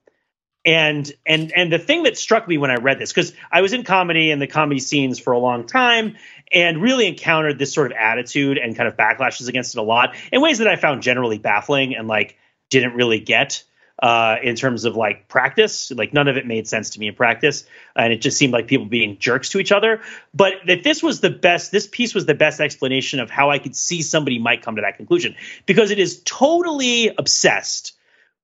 And 0.64 1.10
and 1.24 1.52
and 1.54 1.72
the 1.72 1.78
thing 1.78 2.02
that 2.02 2.18
struck 2.18 2.46
me 2.46 2.58
when 2.58 2.72
I 2.72 2.74
read 2.74 2.98
this, 2.98 3.12
because 3.12 3.32
I 3.50 3.62
was 3.62 3.72
in 3.72 3.84
comedy 3.84 4.32
and 4.32 4.42
the 4.42 4.48
comedy 4.48 4.80
scenes 4.80 5.20
for 5.20 5.32
a 5.32 5.38
long 5.38 5.66
time, 5.66 6.16
and 6.52 6.82
really 6.82 7.06
encountered 7.06 7.58
this 7.58 7.72
sort 7.72 7.92
of 7.92 7.96
attitude 7.96 8.58
and 8.58 8.76
kind 8.76 8.88
of 8.88 8.96
backlashes 8.96 9.48
against 9.48 9.76
it 9.76 9.78
a 9.78 9.82
lot 9.82 10.16
in 10.32 10.40
ways 10.40 10.58
that 10.58 10.66
I 10.66 10.76
found 10.76 11.02
generally 11.02 11.38
baffling 11.38 11.94
and 11.94 12.08
like 12.08 12.36
didn't 12.68 12.94
really 12.94 13.20
get 13.20 13.62
uh, 14.02 14.36
in 14.42 14.56
terms 14.56 14.84
of 14.84 14.96
like 14.96 15.28
practice. 15.28 15.90
Like 15.90 16.12
none 16.12 16.28
of 16.28 16.36
it 16.36 16.46
made 16.46 16.68
sense 16.68 16.90
to 16.90 17.00
me 17.00 17.08
in 17.08 17.14
practice, 17.14 17.64
and 17.94 18.12
it 18.12 18.20
just 18.20 18.36
seemed 18.36 18.52
like 18.52 18.66
people 18.66 18.86
being 18.86 19.18
jerks 19.18 19.48
to 19.50 19.58
each 19.58 19.72
other. 19.72 20.00
But 20.34 20.54
that 20.66 20.84
this 20.84 21.02
was 21.02 21.20
the 21.20 21.30
best. 21.30 21.72
This 21.72 21.86
piece 21.86 22.14
was 22.14 22.26
the 22.26 22.34
best 22.34 22.60
explanation 22.60 23.20
of 23.20 23.30
how 23.30 23.50
I 23.50 23.58
could 23.58 23.74
see 23.74 24.02
somebody 24.02 24.38
might 24.38 24.62
come 24.62 24.76
to 24.76 24.82
that 24.82 24.96
conclusion 24.96 25.34
because 25.64 25.90
it 25.90 25.98
is 25.98 26.22
totally 26.24 27.08
obsessed 27.16 27.92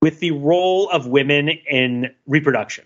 with 0.01 0.21
the 0.21 0.33
role 0.33 0.91
of 0.91 1.07
women 1.07 1.49
in 1.49 2.15
reproduction. 2.27 2.85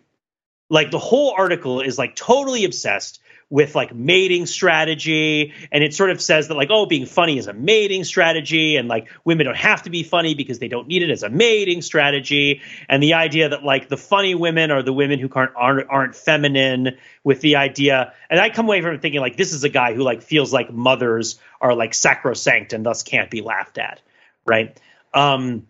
Like 0.69 0.91
the 0.91 0.99
whole 0.99 1.35
article 1.37 1.81
is 1.81 1.99
like 1.99 2.17
totally 2.17 2.65
obsessed 2.65 3.21
with 3.49 3.75
like 3.75 3.95
mating 3.95 4.47
strategy. 4.47 5.55
And 5.71 5.85
it 5.85 5.95
sort 5.95 6.11
of 6.11 6.21
says 6.21 6.49
that 6.49 6.55
like 6.55 6.71
oh 6.71 6.87
being 6.87 7.07
funny 7.07 7.39
is 7.39 7.47
a 7.47 7.53
mating 7.53 8.05
strategy 8.05 8.77
and 8.77 8.89
like 8.89 9.09
women 9.25 9.47
don't 9.47 9.57
have 9.57 9.83
to 9.85 9.91
be 9.91 10.03
funny 10.03 10.35
because 10.35 10.59
they 10.59 10.69
don't 10.69 10.89
need 10.89 11.03
it 11.03 11.11
as 11.11 11.23
a 11.23 11.29
mating 11.29 11.83
strategy. 11.83 12.63
And 12.89 13.03
the 13.03 13.15
idea 13.15 13.49
that 13.51 13.63
like 13.63 13.89
the 13.89 13.97
funny 13.97 14.35
women 14.35 14.71
are 14.71 14.83
the 14.83 14.93
women 14.93 15.19
who 15.19 15.29
aren't 15.33 15.55
aren't, 15.55 15.91
aren't 15.91 16.17
feminine 16.17 16.97
with 17.23 17.41
the 17.41 17.57
idea. 17.57 18.13
And 18.29 18.41
i 18.41 18.51
come 18.51 18.67
away 18.67 18.83
from 18.83 18.99
thinking 18.99 19.21
like 19.21 19.37
this 19.37 19.53
is 19.53 19.65
a 19.65 19.69
guy 19.69 19.95
who 19.95 20.03
like 20.03 20.23
feels 20.23 20.53
like 20.53 20.73
mothers 20.73 21.39
are 21.61 21.75
like 21.75 21.95
sacrosanct 21.95 22.73
and 22.73 22.85
thus 22.85 23.03
can't 23.03 23.31
be 23.31 23.43
laughed 23.43 23.79
at 23.79 24.01
right? 24.47 24.81
Um 25.13 25.67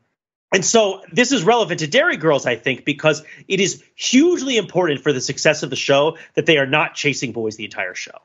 and 0.53 0.65
so 0.65 1.03
this 1.13 1.33
is 1.33 1.43
relevant 1.43 1.81
to 1.81 1.87
Derry 1.87 2.17
Girls, 2.17 2.47
I 2.47 2.57
think, 2.57 2.85
because 2.85 3.23
it 3.49 3.61
is 3.61 3.83
hugely 3.95 4.57
important 4.57 5.03
for 5.03 5.13
the 5.13 5.21
success 5.21 5.63
of 5.63 5.71
the 5.71 5.77
show 5.77 6.19
that 6.35 6.47
they 6.47 6.59
are 6.59 6.67
not 6.67 6.95
chasing 6.95 7.33
boys 7.33 7.57
the 7.57 7.65
entire 7.65 7.95
show. 7.95 8.19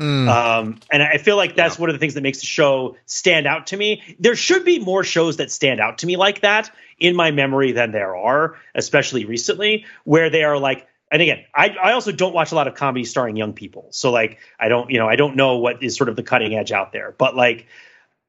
Mm. 0.00 0.28
Um, 0.28 0.80
and 0.90 1.02
I 1.02 1.18
feel 1.18 1.36
like 1.36 1.54
that's 1.54 1.76
yeah. 1.76 1.80
one 1.80 1.90
of 1.90 1.94
the 1.94 1.98
things 1.98 2.14
that 2.14 2.22
makes 2.22 2.40
the 2.40 2.46
show 2.46 2.96
stand 3.06 3.46
out 3.46 3.68
to 3.68 3.76
me. 3.76 4.02
There 4.18 4.34
should 4.34 4.64
be 4.64 4.78
more 4.78 5.04
shows 5.04 5.36
that 5.36 5.50
stand 5.50 5.80
out 5.80 5.98
to 5.98 6.06
me 6.06 6.16
like 6.16 6.40
that 6.40 6.70
in 6.98 7.14
my 7.14 7.30
memory 7.30 7.72
than 7.72 7.92
there 7.92 8.16
are, 8.16 8.56
especially 8.74 9.24
recently, 9.24 9.84
where 10.04 10.30
they 10.30 10.42
are 10.42 10.58
like, 10.58 10.88
and 11.10 11.22
again, 11.22 11.44
I, 11.54 11.76
I 11.80 11.92
also 11.92 12.10
don't 12.10 12.34
watch 12.34 12.50
a 12.50 12.56
lot 12.56 12.66
of 12.66 12.74
comedy 12.74 13.04
starring 13.04 13.36
young 13.36 13.52
people. 13.52 13.88
So 13.90 14.10
like, 14.10 14.38
I 14.58 14.68
don't, 14.68 14.90
you 14.90 14.98
know, 14.98 15.08
I 15.08 15.16
don't 15.16 15.36
know 15.36 15.58
what 15.58 15.82
is 15.82 15.96
sort 15.96 16.08
of 16.08 16.16
the 16.16 16.24
cutting 16.24 16.56
edge 16.56 16.72
out 16.72 16.92
there, 16.92 17.14
but 17.16 17.36
like, 17.36 17.66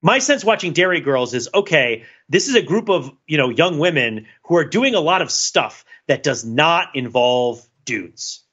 my 0.06 0.20
sense 0.20 0.46
watching 0.46 0.72
Derry 0.72 1.02
Girls 1.02 1.34
is 1.34 1.50
okay, 1.52 2.04
this 2.30 2.48
is 2.48 2.54
a 2.54 2.62
group 2.62 2.90
of, 2.90 3.12
you 3.26 3.40
know, 3.40 3.50
young 3.50 3.80
women 3.80 4.28
who 4.44 4.56
are 4.56 4.64
doing 4.64 4.94
a 4.94 5.00
lot 5.00 5.24
of 5.24 5.32
stuff 5.32 5.84
that 6.06 6.22
does 6.22 6.46
not 6.46 6.90
involve 6.96 7.68
dudes 7.86 8.44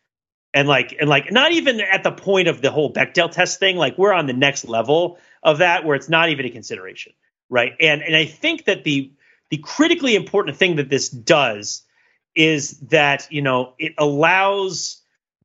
and 0.54 0.66
like 0.66 0.96
and 0.98 1.10
like 1.10 1.30
not 1.30 1.52
even 1.52 1.82
at 1.82 2.04
the 2.04 2.10
point 2.10 2.48
of 2.48 2.62
the 2.62 2.70
whole 2.70 2.90
Bechdel 2.90 3.30
test 3.30 3.58
thing. 3.58 3.76
Like 3.76 3.98
we're 3.98 4.14
on 4.14 4.24
the 4.24 4.32
next 4.32 4.64
level 4.64 5.18
of 5.42 5.58
that 5.58 5.84
where 5.84 5.94
it's 5.94 6.08
not 6.08 6.30
even 6.30 6.46
a 6.46 6.50
consideration, 6.50 7.12
right? 7.50 7.72
And 7.78 8.00
and 8.00 8.16
I 8.16 8.24
think 8.24 8.64
that 8.64 8.82
the 8.82 9.12
the 9.50 9.58
critically 9.58 10.14
important 10.14 10.56
thing 10.56 10.76
that 10.76 10.88
this 10.88 11.10
does 11.10 11.82
is 12.34 12.78
that 12.88 13.28
you 13.30 13.42
know 13.42 13.74
it 13.78 13.92
allows 13.98 15.01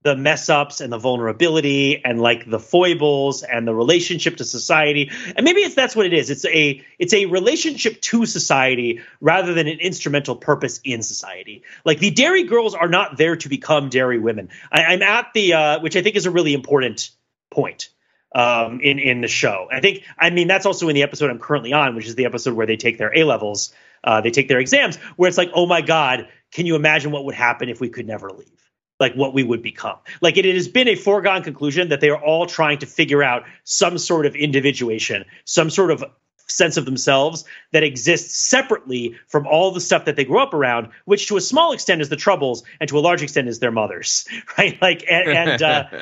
the 0.08 0.16
mess 0.16 0.48
ups 0.48 0.80
and 0.80 0.94
the 0.94 0.98
vulnerability 0.98 2.02
and 2.06 2.22
like 2.22 2.50
the 2.50 2.60
foibles 2.60 3.44
and 3.44 3.68
the 3.68 3.76
relationship 3.76 4.38
to 4.38 4.46
society. 4.46 5.12
And 5.36 5.44
maybe 5.44 5.60
it's 5.60 5.76
that's 5.76 5.98
what 5.98 6.06
it 6.06 6.14
is. 6.14 6.30
It's 6.30 6.46
a 6.46 6.82
it's 6.98 7.14
a 7.14 7.26
relationship 7.26 8.00
to 8.04 8.26
society 8.26 9.02
rather 9.20 9.54
than 9.54 9.68
an 9.68 9.80
instrumental 9.80 10.38
purpose 10.38 10.80
in 10.86 11.04
society. 11.04 11.64
Like 11.84 12.00
the 12.00 12.10
Derry 12.10 12.44
girls 12.44 12.74
are 12.74 12.88
not 12.88 13.18
there 13.18 13.36
to 13.36 13.50
become 13.50 13.90
Derry 13.90 14.18
women. 14.18 14.48
I, 14.72 14.94
am 14.94 15.02
at 15.02 15.34
the 15.34 15.54
uh, 15.54 15.80
which 15.82 15.98
i 15.98 16.02
think 16.02 16.16
is 16.16 16.26
a 16.26 16.32
really 16.32 16.54
important 16.54 17.10
point 17.52 17.90
um, 18.34 18.80
in 18.80 19.00
in 19.00 19.20
the 19.20 19.28
show. 19.28 19.68
I 19.70 19.82
think 19.82 20.04
i 20.18 20.30
mean 20.30 20.48
that's 20.48 20.66
also 20.66 20.88
in 20.88 20.96
the 20.96 21.04
episode 21.04 21.30
i'm 21.30 21.40
currently 21.40 21.74
on 21.74 21.96
which 21.96 22.08
is 22.08 22.16
the 22.16 22.24
episode 22.24 22.54
where 22.54 22.66
they 22.66 22.78
take 22.78 22.98
their 22.98 23.14
a 23.14 23.26
levels 23.26 23.74
uh, 24.06 24.22
they 24.22 24.32
take 24.32 24.48
their 24.48 24.60
exams 24.60 24.96
where 25.18 25.28
it's 25.28 25.38
like 25.38 25.52
oh 25.54 25.66
my 25.66 25.82
god 25.82 26.30
can 26.54 26.66
you 26.66 26.78
imagine 26.78 27.12
what 27.12 27.26
would 27.26 27.36
happen 27.36 27.68
if 27.68 27.82
we 27.82 27.90
could 27.90 28.08
never 28.08 28.30
leave 28.30 28.67
like 29.00 29.14
what 29.14 29.34
we 29.34 29.44
would 29.44 29.62
become. 29.62 29.98
Like 30.22 30.38
it, 30.38 30.46
it, 30.46 30.56
has 30.56 30.68
been 30.68 30.88
a 30.88 30.96
foregone 30.96 31.44
conclusion 31.44 31.90
that 31.90 32.02
they 32.02 32.10
are 32.10 32.22
all 32.22 32.46
trying 32.46 32.80
to 32.80 32.86
figure 32.86 33.24
out 33.24 33.44
some 33.64 33.98
sort 33.98 34.26
of 34.26 34.36
individuation, 34.36 35.26
some 35.46 35.70
sort 35.70 35.92
of 35.92 36.04
sense 36.48 36.78
of 36.78 36.86
themselves 36.86 37.46
that 37.74 37.84
exists 37.84 38.38
separately 38.38 39.16
from 39.28 39.46
all 39.46 39.72
the 39.72 39.82
stuff 39.82 40.06
that 40.06 40.16
they 40.16 40.26
grew 40.26 40.40
up 40.40 40.54
around, 40.54 40.90
which 41.06 41.28
to 41.28 41.38
a 41.38 41.42
small 41.42 41.74
extent 41.74 42.02
is 42.02 42.10
the 42.10 42.16
troubles, 42.16 42.64
and 42.80 42.90
to 42.90 42.98
a 42.98 43.02
large 43.02 43.22
extent 43.22 43.48
is 43.48 43.60
their 43.60 43.72
mothers, 43.72 44.28
right? 44.58 44.82
Like 44.82 45.06
and 45.10 45.30
and 45.30 45.62
uh, 45.62 45.84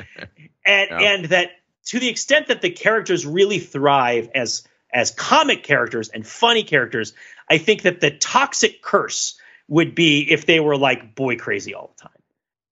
and, 0.66 0.89
yeah. 0.89 1.00
and 1.00 1.26
that 1.26 1.52
to 1.86 2.00
the 2.00 2.10
extent 2.10 2.48
that 2.48 2.62
the 2.62 2.70
characters 2.70 3.26
really 3.26 3.60
thrive 3.60 4.30
as 4.34 4.64
as 4.93 5.12
comic 5.12 5.64
characters 5.64 6.10
and 6.10 6.26
funny 6.26 6.64
characters, 6.64 7.14
I 7.50 7.58
think 7.58 7.82
that 7.82 8.00
the 8.00 8.12
toxic 8.12 8.82
curse 8.82 9.38
would 9.68 9.96
be 9.96 10.22
if 10.32 10.46
they 10.46 10.60
were 10.60 10.78
like 10.78 11.16
boy 11.16 11.36
crazy 11.36 11.74
all 11.74 11.93
the 11.98 12.04
time 12.04 12.12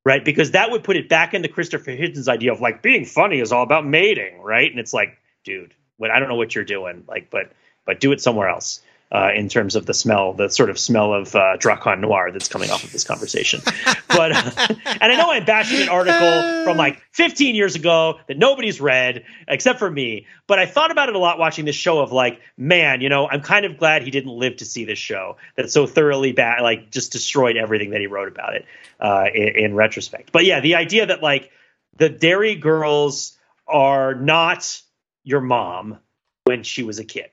right? 0.05 0.23
Because 0.23 0.51
that 0.51 0.69
would 0.71 0.83
put 0.83 0.97
it 0.97 1.09
back 1.09 1.33
into 1.33 1.47
Christopher 1.47 1.91
Hitchens' 1.91 2.27
idea 2.27 2.51
of 2.51 2.61
like 2.61 2.81
being 2.81 3.05
funny 3.05 3.39
is 3.39 3.51
all 3.51 3.63
about 3.63 3.85
mating, 3.85 4.41
right? 4.41 4.69
And 4.69 4.79
it's 4.79 4.93
like, 4.93 5.17
dude, 5.43 5.73
I 6.01 6.19
don't 6.19 6.29
know 6.29 6.35
what 6.35 6.53
you're 6.53 6.65
doing, 6.65 7.05
like, 7.07 7.29
but 7.29 7.51
but 7.85 7.99
do 7.99 8.11
it 8.11 8.21
somewhere 8.21 8.49
else 8.49 8.81
uh, 9.13 9.29
in 9.35 9.47
terms 9.47 9.75
of 9.75 9.85
the 9.85 9.93
smell, 9.93 10.33
the 10.33 10.49
sort 10.49 10.71
of 10.71 10.79
smell 10.79 11.13
of 11.13 11.35
uh, 11.35 11.55
Drakkar 11.57 11.99
Noir 11.99 12.31
that's 12.31 12.47
coming 12.47 12.71
off 12.71 12.83
of 12.83 12.91
this 12.91 13.03
conversation. 13.03 13.61
but 14.07 14.31
uh, 14.31 14.51
and 14.85 15.03
I 15.03 15.15
know 15.15 15.31
I'm 15.31 15.45
bashing 15.45 15.81
an 15.81 15.89
article 15.89 16.63
from 16.63 16.77
like 16.77 16.99
15 17.11 17.53
years 17.53 17.75
ago 17.75 18.19
that 18.27 18.39
nobody's 18.39 18.81
read 18.81 19.23
except 19.47 19.77
for 19.77 19.89
me. 19.89 20.25
But 20.47 20.57
I 20.57 20.65
thought 20.65 20.89
about 20.89 21.09
it 21.09 21.15
a 21.15 21.19
lot 21.19 21.37
watching 21.37 21.65
this 21.65 21.75
show. 21.75 21.99
Of 21.99 22.11
like, 22.11 22.41
man, 22.57 23.01
you 23.01 23.09
know, 23.09 23.29
I'm 23.29 23.41
kind 23.41 23.65
of 23.65 23.77
glad 23.77 24.01
he 24.01 24.09
didn't 24.09 24.31
live 24.31 24.57
to 24.57 24.65
see 24.65 24.83
this 24.83 24.97
show 24.97 25.37
that 25.57 25.69
so 25.69 25.85
thoroughly 25.85 26.31
bad, 26.31 26.61
like 26.61 26.89
just 26.89 27.11
destroyed 27.11 27.55
everything 27.55 27.91
that 27.91 28.01
he 28.01 28.07
wrote 28.07 28.27
about 28.27 28.55
it 28.55 28.65
uh, 28.99 29.25
in, 29.31 29.65
in 29.65 29.75
retrospect. 29.75 30.31
But 30.31 30.45
yeah, 30.45 30.59
the 30.59 30.75
idea 30.75 31.05
that 31.05 31.21
like 31.21 31.51
the 31.97 32.09
Derry 32.09 32.55
girls 32.55 33.37
are 33.67 34.15
not 34.15 34.81
your 35.23 35.41
mom 35.41 35.99
when 36.45 36.63
she 36.63 36.81
was 36.81 36.97
a 36.97 37.05
kid 37.05 37.29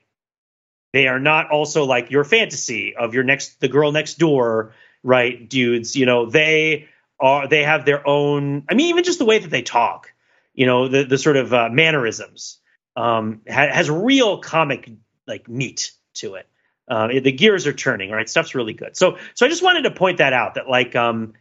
they 0.93 1.07
are 1.07 1.19
not 1.19 1.49
also 1.49 1.85
like 1.85 2.11
your 2.11 2.23
fantasy 2.23 2.95
of 2.95 3.13
your 3.13 3.23
next 3.23 3.59
the 3.59 3.67
girl 3.67 3.91
next 3.91 4.17
door, 4.17 4.73
right, 5.03 5.47
dudes. 5.49 5.95
You 5.95 6.05
know, 6.05 6.25
they 6.29 6.89
are 7.19 7.47
they 7.47 7.63
have 7.63 7.85
their 7.85 8.07
own. 8.07 8.65
I 8.69 8.73
mean, 8.73 8.87
even 8.87 9.03
just 9.03 9.19
the 9.19 9.25
way 9.25 9.39
that 9.39 9.49
they 9.49 9.61
talk, 9.61 10.13
you 10.53 10.65
know, 10.65 10.87
the 10.87 11.03
the 11.03 11.17
sort 11.17 11.37
of 11.37 11.53
uh, 11.53 11.69
mannerisms 11.69 12.57
um, 12.95 13.41
ha- 13.47 13.71
has 13.71 13.89
real 13.89 14.39
comic 14.39 14.91
like 15.27 15.47
meat 15.47 15.91
to 16.15 16.35
it. 16.35 16.47
Uh, 16.87 17.07
the 17.07 17.31
gears 17.31 17.67
are 17.67 17.73
turning, 17.73 18.11
right? 18.11 18.29
Stuff's 18.29 18.53
really 18.53 18.73
good. 18.73 18.97
So, 18.97 19.17
so 19.33 19.45
I 19.45 19.49
just 19.49 19.63
wanted 19.63 19.83
to 19.83 19.91
point 19.91 20.17
that 20.17 20.33
out 20.33 20.55
that 20.55 20.67
like, 20.67 20.93
um, 20.93 21.33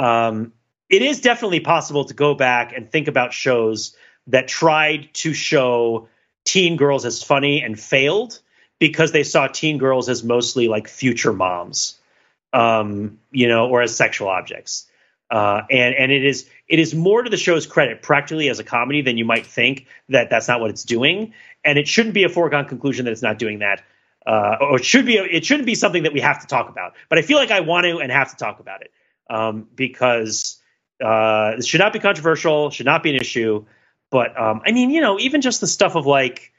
um, 0.00 0.52
it 0.88 1.02
is 1.02 1.20
definitely 1.20 1.60
possible 1.60 2.06
to 2.06 2.14
go 2.14 2.34
back 2.34 2.72
and 2.74 2.90
think 2.90 3.06
about 3.06 3.32
shows 3.32 3.94
that 4.26 4.48
tried 4.48 5.14
to 5.14 5.32
show 5.32 6.08
teen 6.44 6.76
girls 6.76 7.04
as 7.04 7.22
funny 7.22 7.62
and 7.62 7.78
failed 7.78 8.40
because 8.80 9.12
they 9.12 9.22
saw 9.22 9.46
teen 9.46 9.78
girls 9.78 10.08
as 10.08 10.24
mostly 10.24 10.66
like 10.66 10.88
future 10.88 11.32
moms, 11.32 12.00
um, 12.52 13.20
you 13.30 13.46
know, 13.46 13.68
or 13.68 13.82
as 13.82 13.94
sexual 13.94 14.28
objects. 14.28 14.86
Uh, 15.30 15.62
and 15.70 15.94
and 15.94 16.10
it 16.10 16.24
is 16.24 16.48
it 16.66 16.80
is 16.80 16.92
more 16.92 17.22
to 17.22 17.30
the 17.30 17.36
show's 17.36 17.66
credit, 17.66 18.02
practically 18.02 18.48
as 18.48 18.58
a 18.58 18.64
comedy, 18.64 19.02
than 19.02 19.16
you 19.16 19.24
might 19.24 19.46
think 19.46 19.86
that 20.08 20.28
that's 20.28 20.48
not 20.48 20.60
what 20.60 20.70
it's 20.70 20.82
doing. 20.82 21.34
And 21.64 21.78
it 21.78 21.86
shouldn't 21.86 22.14
be 22.14 22.24
a 22.24 22.28
foregone 22.28 22.64
conclusion 22.64 23.04
that 23.04 23.12
it's 23.12 23.22
not 23.22 23.38
doing 23.38 23.60
that, 23.60 23.84
uh, 24.26 24.56
or 24.60 24.78
it 24.78 24.84
should 24.84 25.06
be. 25.06 25.18
It 25.18 25.44
shouldn't 25.44 25.66
be 25.66 25.76
something 25.76 26.02
that 26.02 26.12
we 26.12 26.20
have 26.20 26.40
to 26.40 26.48
talk 26.48 26.68
about. 26.68 26.94
But 27.08 27.18
I 27.18 27.22
feel 27.22 27.38
like 27.38 27.52
I 27.52 27.60
want 27.60 27.84
to 27.84 27.98
and 27.98 28.10
have 28.10 28.30
to 28.30 28.36
talk 28.36 28.58
about 28.58 28.82
it 28.82 28.90
um, 29.28 29.68
because 29.76 30.60
uh, 31.04 31.52
it 31.58 31.64
should 31.64 31.80
not 31.80 31.92
be 31.92 32.00
controversial, 32.00 32.70
should 32.70 32.86
not 32.86 33.04
be 33.04 33.10
an 33.10 33.16
issue. 33.16 33.66
But 34.10 34.36
um, 34.40 34.62
I 34.66 34.72
mean, 34.72 34.90
you 34.90 35.00
know, 35.00 35.20
even 35.20 35.42
just 35.42 35.60
the 35.60 35.68
stuff 35.68 35.94
of 35.94 36.06
like 36.06 36.49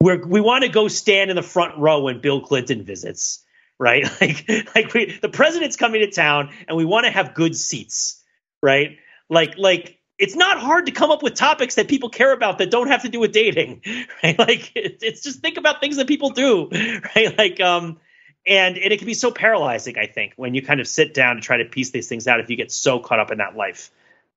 we're, 0.00 0.24
we 0.24 0.40
want 0.40 0.62
to 0.64 0.68
go 0.68 0.88
stand 0.88 1.30
in 1.30 1.36
the 1.36 1.42
front 1.42 1.78
row 1.78 2.02
when 2.02 2.20
Bill 2.20 2.40
Clinton 2.40 2.82
visits, 2.82 3.44
right? 3.78 4.04
Like, 4.20 4.48
like 4.74 4.94
we, 4.94 5.18
the 5.20 5.28
president's 5.28 5.76
coming 5.76 6.00
to 6.00 6.10
town 6.10 6.50
and 6.68 6.76
we 6.76 6.84
want 6.84 7.06
to 7.06 7.10
have 7.10 7.34
good 7.34 7.56
seats, 7.56 8.22
right? 8.62 8.98
Like, 9.28 9.58
like 9.58 9.98
it's 10.18 10.34
not 10.34 10.58
hard 10.58 10.86
to 10.86 10.92
come 10.92 11.10
up 11.10 11.22
with 11.22 11.34
topics 11.34 11.74
that 11.74 11.88
people 11.88 12.08
care 12.08 12.32
about 12.32 12.58
that 12.58 12.70
don't 12.70 12.88
have 12.88 13.02
to 13.02 13.08
do 13.08 13.20
with 13.20 13.32
dating, 13.32 13.82
right? 14.22 14.38
Like, 14.38 14.72
it, 14.74 14.98
it's 15.02 15.22
just 15.22 15.40
think 15.40 15.56
about 15.56 15.80
things 15.80 15.96
that 15.96 16.08
people 16.08 16.30
do, 16.30 16.68
right? 17.16 17.36
Like, 17.36 17.60
um, 17.60 17.98
and, 18.46 18.78
and 18.78 18.92
it 18.92 18.98
can 18.98 19.06
be 19.06 19.14
so 19.14 19.30
paralyzing, 19.30 19.98
I 19.98 20.06
think, 20.06 20.34
when 20.36 20.54
you 20.54 20.62
kind 20.62 20.80
of 20.80 20.86
sit 20.86 21.14
down 21.14 21.36
to 21.36 21.42
try 21.42 21.56
to 21.56 21.64
piece 21.64 21.90
these 21.90 22.08
things 22.08 22.28
out 22.28 22.38
if 22.38 22.48
you 22.48 22.56
get 22.56 22.70
so 22.70 23.00
caught 23.00 23.18
up 23.18 23.30
in 23.30 23.38
that 23.38 23.56
life, 23.56 23.90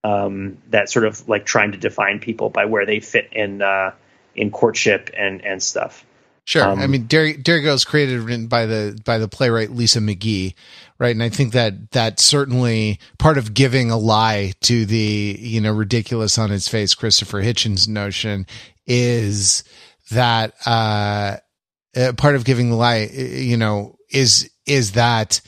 um, 0.03 0.57
that 0.69 0.89
sort 0.89 1.05
of 1.05 1.27
like 1.29 1.45
trying 1.45 1.73
to 1.73 1.77
define 1.77 2.19
people 2.19 2.49
by 2.49 2.65
where 2.65 2.85
they 2.85 2.99
fit 2.99 3.29
in, 3.33 3.61
uh, 3.61 3.91
in 4.39 4.49
courtship 4.49 5.09
and 5.15 5.43
and 5.45 5.61
stuff. 5.61 6.05
Sure. 6.45 6.63
Um, 6.63 6.79
I 6.79 6.87
mean, 6.87 7.03
Derry, 7.03 7.33
Derry 7.33 7.61
Girls 7.61 7.85
created 7.85 8.49
by 8.49 8.65
the 8.65 8.99
by 9.05 9.19
the 9.19 9.27
playwright 9.27 9.69
Lisa 9.69 9.99
McGee, 9.99 10.55
right? 10.97 11.13
And 11.13 11.21
I 11.21 11.29
think 11.29 11.53
that 11.53 11.91
that's 11.91 12.23
certainly 12.23 12.99
part 13.19 13.37
of 13.37 13.53
giving 13.53 13.91
a 13.91 13.97
lie 13.97 14.53
to 14.61 14.85
the 14.87 15.37
you 15.39 15.61
know 15.61 15.71
ridiculous 15.71 16.39
on 16.39 16.51
its 16.51 16.67
face 16.67 16.95
Christopher 16.95 17.43
Hitchens 17.43 17.87
notion 17.87 18.47
is 18.87 19.63
that 20.09 20.55
uh, 20.65 21.37
uh 21.95 22.13
part 22.13 22.35
of 22.35 22.45
giving 22.45 22.71
the 22.71 22.75
lie, 22.75 23.09
you 23.13 23.57
know, 23.57 23.97
is 24.09 24.49
is 24.65 24.93
that 24.93 25.41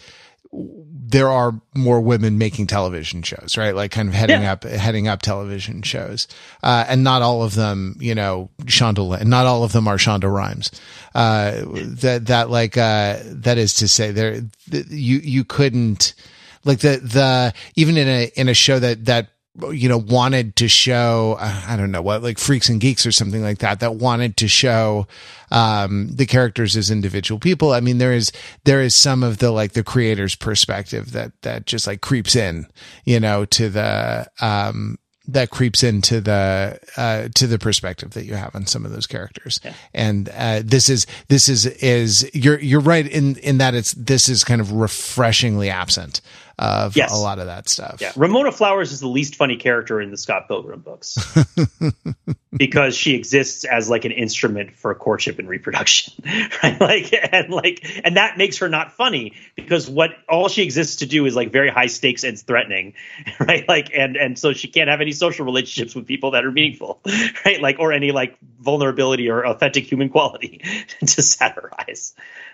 there 1.12 1.30
are 1.30 1.59
more 1.76 1.99
women 1.99 2.38
making 2.38 2.68
television 2.68 3.22
shows, 3.22 3.57
right? 3.57 3.76
Like 3.76 3.91
kind 3.91 4.07
of 4.07 4.14
heading 4.14 4.43
yeah. 4.43 4.53
up, 4.53 4.64
heading 4.64 5.09
up 5.09 5.22
television 5.22 5.82
shows. 5.82 6.28
Uh, 6.64 6.86
and 6.88 7.03
not 7.03 7.22
all 7.22 7.43
of 7.43 7.53
them, 7.53 7.97
you 7.99 8.16
know, 8.16 8.49
Shonda, 8.64 9.24
not 9.26 9.45
all 9.45 9.64
of 9.64 9.74
them 9.74 9.88
are 9.88 9.97
Shonda 9.97 10.34
Rhimes. 10.34 10.72
Uh, 11.14 11.64
that, 12.01 12.28
that 12.28 12.49
like, 12.49 12.78
uh, 12.78 13.20
that 13.26 13.57
is 13.57 13.74
to 13.76 13.88
say 13.88 14.12
there, 14.12 14.41
you, 14.70 15.18
you 15.18 15.43
couldn't, 15.43 16.14
like 16.64 16.80
the, 16.80 16.97
the, 16.97 17.53
even 17.76 17.97
in 17.97 18.07
a, 18.07 18.32
in 18.36 18.47
a 18.47 18.53
show 18.53 18.80
that, 18.80 19.05
that 19.05 19.28
you 19.72 19.89
know, 19.89 19.97
wanted 19.97 20.56
to 20.56 20.68
show, 20.68 21.38
uh, 21.39 21.62
I 21.68 21.76
don't 21.76 21.91
know 21.91 22.02
what, 22.02 22.24
like 22.24 22.39
freaks 22.39 22.70
and 22.70 22.80
geeks 22.80 23.06
or 23.06 23.12
something 23.12 23.41
like 23.41 23.58
that, 23.60 23.82
that 23.82 23.95
wanted 23.95 24.38
to 24.38 24.47
show, 24.47 25.08
um, 25.52 26.10
the 26.14 26.26
characters 26.26 26.78
as 26.78 26.89
individual 26.89 27.39
people. 27.39 27.74
I 27.74 27.82
mean, 27.82 27.97
there 27.97 28.14
is, 28.14 28.32
there 28.64 28.82
is 28.82 28.95
some 28.95 29.24
of 29.24 29.39
the, 29.39 29.52
like 29.52 29.74
the 29.74 29.84
creator's 29.84 30.36
perspective 30.36 31.12
that, 31.12 31.34
that 31.41 31.66
just 31.66 31.86
like 31.86 32.02
creeps 32.02 32.36
in, 32.36 32.68
you 33.04 33.20
know, 33.20 33.45
to 33.45 33.70
the, 33.70 34.30
um, 34.39 34.97
that 35.28 35.49
creeps 35.49 35.84
into 35.84 36.20
the 36.20 36.80
uh, 36.97 37.28
to 37.36 37.47
the 37.47 37.60
perspective 37.60 38.12
that 38.12 38.26
you 38.26 38.34
have 38.34 38.56
on 38.56 38.66
some 38.66 38.86
of 38.86 38.91
those 38.91 39.06
characters 39.06 39.60
yeah. 39.64 39.74
and 39.93 40.30
uh, 40.30 40.62
this 40.66 40.89
is 40.89 41.06
this 41.28 41.47
is 41.47 41.68
is 41.68 42.30
you're 42.34 42.60
you're 42.60 42.82
right 42.82 43.08
in 43.08 43.36
in 43.38 43.60
that 43.60 43.74
it's 43.76 43.93
this 43.93 44.28
is 44.28 44.43
kind 44.43 44.60
of 44.60 44.72
refreshingly 44.72 45.70
absent 45.70 46.22
of 46.62 46.95
yes. 46.95 47.12
a 47.12 47.18
lot 47.18 47.39
of 47.39 47.47
that 47.47 47.68
stuff. 47.68 47.97
Yeah. 47.99 48.12
Ramona 48.16 48.51
flowers 48.51 48.91
is 48.91 48.99
the 48.99 49.07
least 49.07 49.36
funny 49.36 49.57
character 49.57 49.99
in 49.99 50.12
the 50.12 50.18
scott 50.18 50.47
pilgrim 50.47 50.82
books. 50.82 51.18
Because 52.53 52.97
she 52.97 53.16
exists 53.16 53.64
as 53.64 53.89
like 53.89 54.03
an 54.03 54.12
instrument 54.12 54.76
for 54.76 54.93
courtship 54.93 55.39
and 55.39 55.47
reproduction 55.47 56.14
right? 56.64 56.80
Like 56.82 57.14
and 57.32 57.49
like 57.49 58.01
and 58.03 58.18
that 58.18 58.38
makes 58.38 58.57
her 58.57 58.68
not 58.68 58.91
funny 58.91 59.34
because 59.55 59.89
what 59.89 60.12
all 60.28 60.49
she 60.49 60.62
exists 60.62 60.97
to 60.97 61.05
do 61.05 61.26
is 61.26 61.34
like 61.34 61.53
very 61.53 61.70
high 61.70 61.88
stakes 61.88 62.26
and 62.26 62.38
threatening 62.38 62.93
right? 63.39 63.66
Like 63.70 63.91
and 63.95 64.18
and 64.18 64.38
so 64.38 64.51
she 64.51 64.68
can't 64.68 64.89
have 64.89 64.99
any 64.99 65.14
social 65.14 65.45
relationships 65.45 65.95
with 65.95 66.05
people 66.05 66.32
that 66.32 66.43
are 66.43 66.51
meaningful 66.51 66.99
right? 67.45 67.62
Like 67.62 67.80
or 67.80 67.93
any 67.93 68.12
like 68.12 68.38
vulnerability 68.59 69.30
or 69.30 69.45
authentic 69.47 69.89
human 69.89 70.09
quality 70.09 70.62
to 70.99 71.22
satirize 71.22 72.14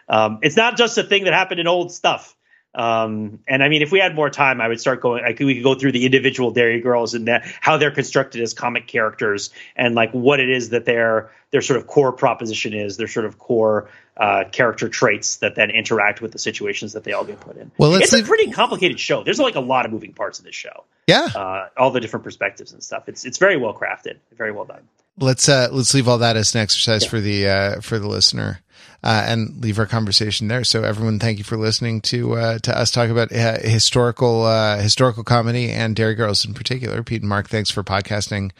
um, 0.10 0.40
it's 0.44 0.56
not 0.56 0.78
just 0.78 0.98
a 1.00 1.04
thing 1.04 1.24
that 1.24 1.34
happened 1.34 1.60
in 1.60 1.66
old 1.66 1.92
stuff 1.92 2.37
um, 2.76 3.40
and 3.48 3.64
I 3.64 3.70
mean, 3.70 3.82
if 3.82 3.92
we 3.92 4.00
had 4.00 4.14
more 4.14 4.30
time, 4.30 4.62
I 4.62 4.68
would 4.68 4.80
start 4.80 5.02
going. 5.02 5.24
I 5.24 5.34
could, 5.34 5.48
we 5.48 5.56
could 5.56 5.64
go 5.64 5.76
through 5.76 5.94
the 5.94 6.06
individual 6.06 6.52
Derry 6.52 6.80
Girls 6.80 7.16
and 7.16 7.28
that, 7.28 7.44
how 7.60 7.78
they're 7.78 7.92
constructed 7.92 8.42
as 8.42 8.54
comic 8.54 8.88
characters, 8.88 9.50
and 9.76 9.96
like 9.96 10.12
what 10.12 10.40
it 10.40 10.50
is 10.50 10.70
that 10.70 10.86
their 10.86 11.32
their 11.50 11.62
sort 11.62 11.80
of 11.80 11.88
core 11.88 12.12
proposition 12.12 12.74
is, 12.74 12.98
their 12.98 13.08
sort 13.08 13.26
of 13.26 13.40
core 13.40 13.90
uh, 14.16 14.44
character 14.52 14.90
traits 14.90 15.38
that 15.38 15.56
then 15.56 15.72
interact 15.72 16.22
with 16.22 16.32
the 16.32 16.40
situations 16.40 16.94
that 16.94 17.04
they 17.04 17.14
all 17.14 17.24
get 17.24 17.40
put 17.40 17.58
in. 17.58 17.72
Well, 17.78 17.96
it's 17.96 18.14
a 18.14 18.22
pretty 18.22 18.52
complicated 18.52 19.00
show. 19.00 19.24
There's 19.24 19.40
like 19.40 19.56
a 19.56 19.62
lot 19.62 19.86
of 19.86 19.92
moving 19.92 20.14
parts 20.14 20.40
in 20.40 20.46
this 20.46 20.56
show. 20.56 20.84
Yeah, 21.08 21.28
uh, 21.36 21.70
all 21.78 21.90
the 21.90 22.00
different 22.00 22.26
perspectives 22.26 22.74
and 22.74 22.84
stuff. 22.84 23.10
It's 23.10 23.26
it's 23.26 23.40
very 23.40 23.58
well 23.58 23.74
crafted, 23.74 24.18
very 24.38 24.52
well 24.52 24.66
done. 24.66 24.88
Let's 25.18 25.50
uh, 25.50 25.70
let's 25.72 25.96
leave 25.96 26.08
all 26.08 26.20
that 26.20 26.38
as 26.38 26.54
an 26.54 26.62
exercise 26.62 27.06
yeah. 27.06 27.10
for 27.10 27.20
the 27.20 27.48
uh, 27.48 27.82
for 27.82 27.98
the 27.98 28.08
listener 28.08 28.62
uh, 29.04 29.26
and 29.28 29.62
leave 29.62 29.80
our 29.80 29.86
conversation 29.86 30.48
there. 30.48 30.64
So 30.64 30.84
everyone, 30.84 31.20
thank 31.20 31.38
you 31.38 31.44
for 31.44 31.58
listening 31.58 32.02
to 32.02 32.34
uh, 32.36 32.60
to 32.60 32.78
us 32.78 32.92
talk 32.92 33.10
about 33.10 33.32
uh, 33.32 33.60
historical 33.60 34.44
uh, 34.44 34.78
historical 34.80 35.24
comedy 35.24 35.72
and 35.72 35.96
Derry 35.96 36.16
Girls 36.16 36.46
in 36.46 36.54
particular. 36.54 37.04
Pete 37.04 37.22
and 37.22 37.30
Mark, 37.30 37.48
thanks 37.48 37.70
for 37.70 37.84
podcasting 37.84 38.52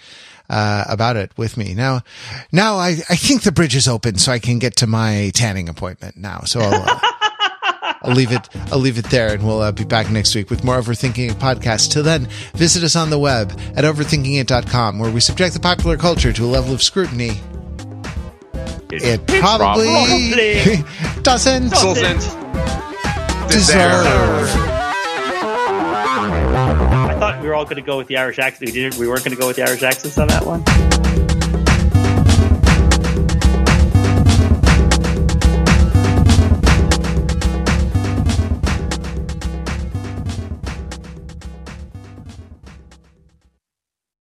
uh, 0.50 0.86
about 0.88 1.16
it 1.16 1.32
with 1.38 1.58
me. 1.58 1.74
Now, 1.74 2.02
now 2.52 2.76
I 2.76 2.98
I 3.10 3.16
think 3.16 3.44
the 3.44 3.52
bridge 3.52 3.76
is 3.76 3.88
open, 3.88 4.18
so 4.18 4.32
I 4.32 4.40
can 4.40 4.60
get 4.60 4.76
to 4.78 4.88
my 4.88 5.32
tanning 5.34 5.70
appointment 5.70 6.18
now. 6.18 6.42
So. 6.42 6.62
I'll, 6.62 6.74
uh, 6.74 7.00
I'll 8.04 8.14
leave 8.14 8.32
it. 8.32 8.48
I'll 8.72 8.80
leave 8.80 9.00
it 9.00 9.06
there, 9.06 9.34
and 9.34 9.46
we'll 9.46 9.60
uh, 9.60 9.72
be 9.72 9.84
back 9.84 10.12
next 10.12 10.36
week 10.36 10.52
with 10.52 10.64
more 10.64 10.80
Overthinking 10.80 11.32
It 11.32 11.38
podcast. 11.40 11.92
Till 11.92 12.04
then, 12.04 12.28
visit 12.54 12.84
us 12.84 12.96
on 12.96 13.10
the 13.10 13.18
web 13.18 13.52
at 13.76 13.84
overthinkingit.com, 13.84 15.00
where 15.00 15.12
we 15.12 15.20
subject 15.20 15.56
the 15.56 15.60
popular 15.60 15.98
culture 15.98 16.32
to 16.32 16.46
a 16.46 16.48
level 16.48 16.74
of 16.74 16.84
scrutiny 16.84 17.42
it, 18.92 19.04
it 19.04 19.28
probably, 19.28 19.88
probably 19.88 20.84
doesn't, 21.24 21.70
doesn't 21.72 22.20
deserve. 23.50 24.06
I 26.60 27.16
thought 27.20 27.42
we 27.42 27.48
were 27.48 27.56
all 27.56 27.66
going 27.66 27.78
to 27.78 27.82
go 27.82 27.98
with 27.98 28.08
the 28.08 28.18
Irish 28.18 28.40
accent. 28.40 28.70
We 28.70 28.74
didn't. 28.74 28.98
We 29.00 29.08
weren't 29.08 29.24
going 29.24 29.36
to 29.36 29.40
go 29.40 29.48
with 29.48 29.56
the 29.56 29.64
Irish 29.64 29.84
accents 29.84 30.18
on 30.18 30.28
that 30.28 30.46
one. 30.46 30.64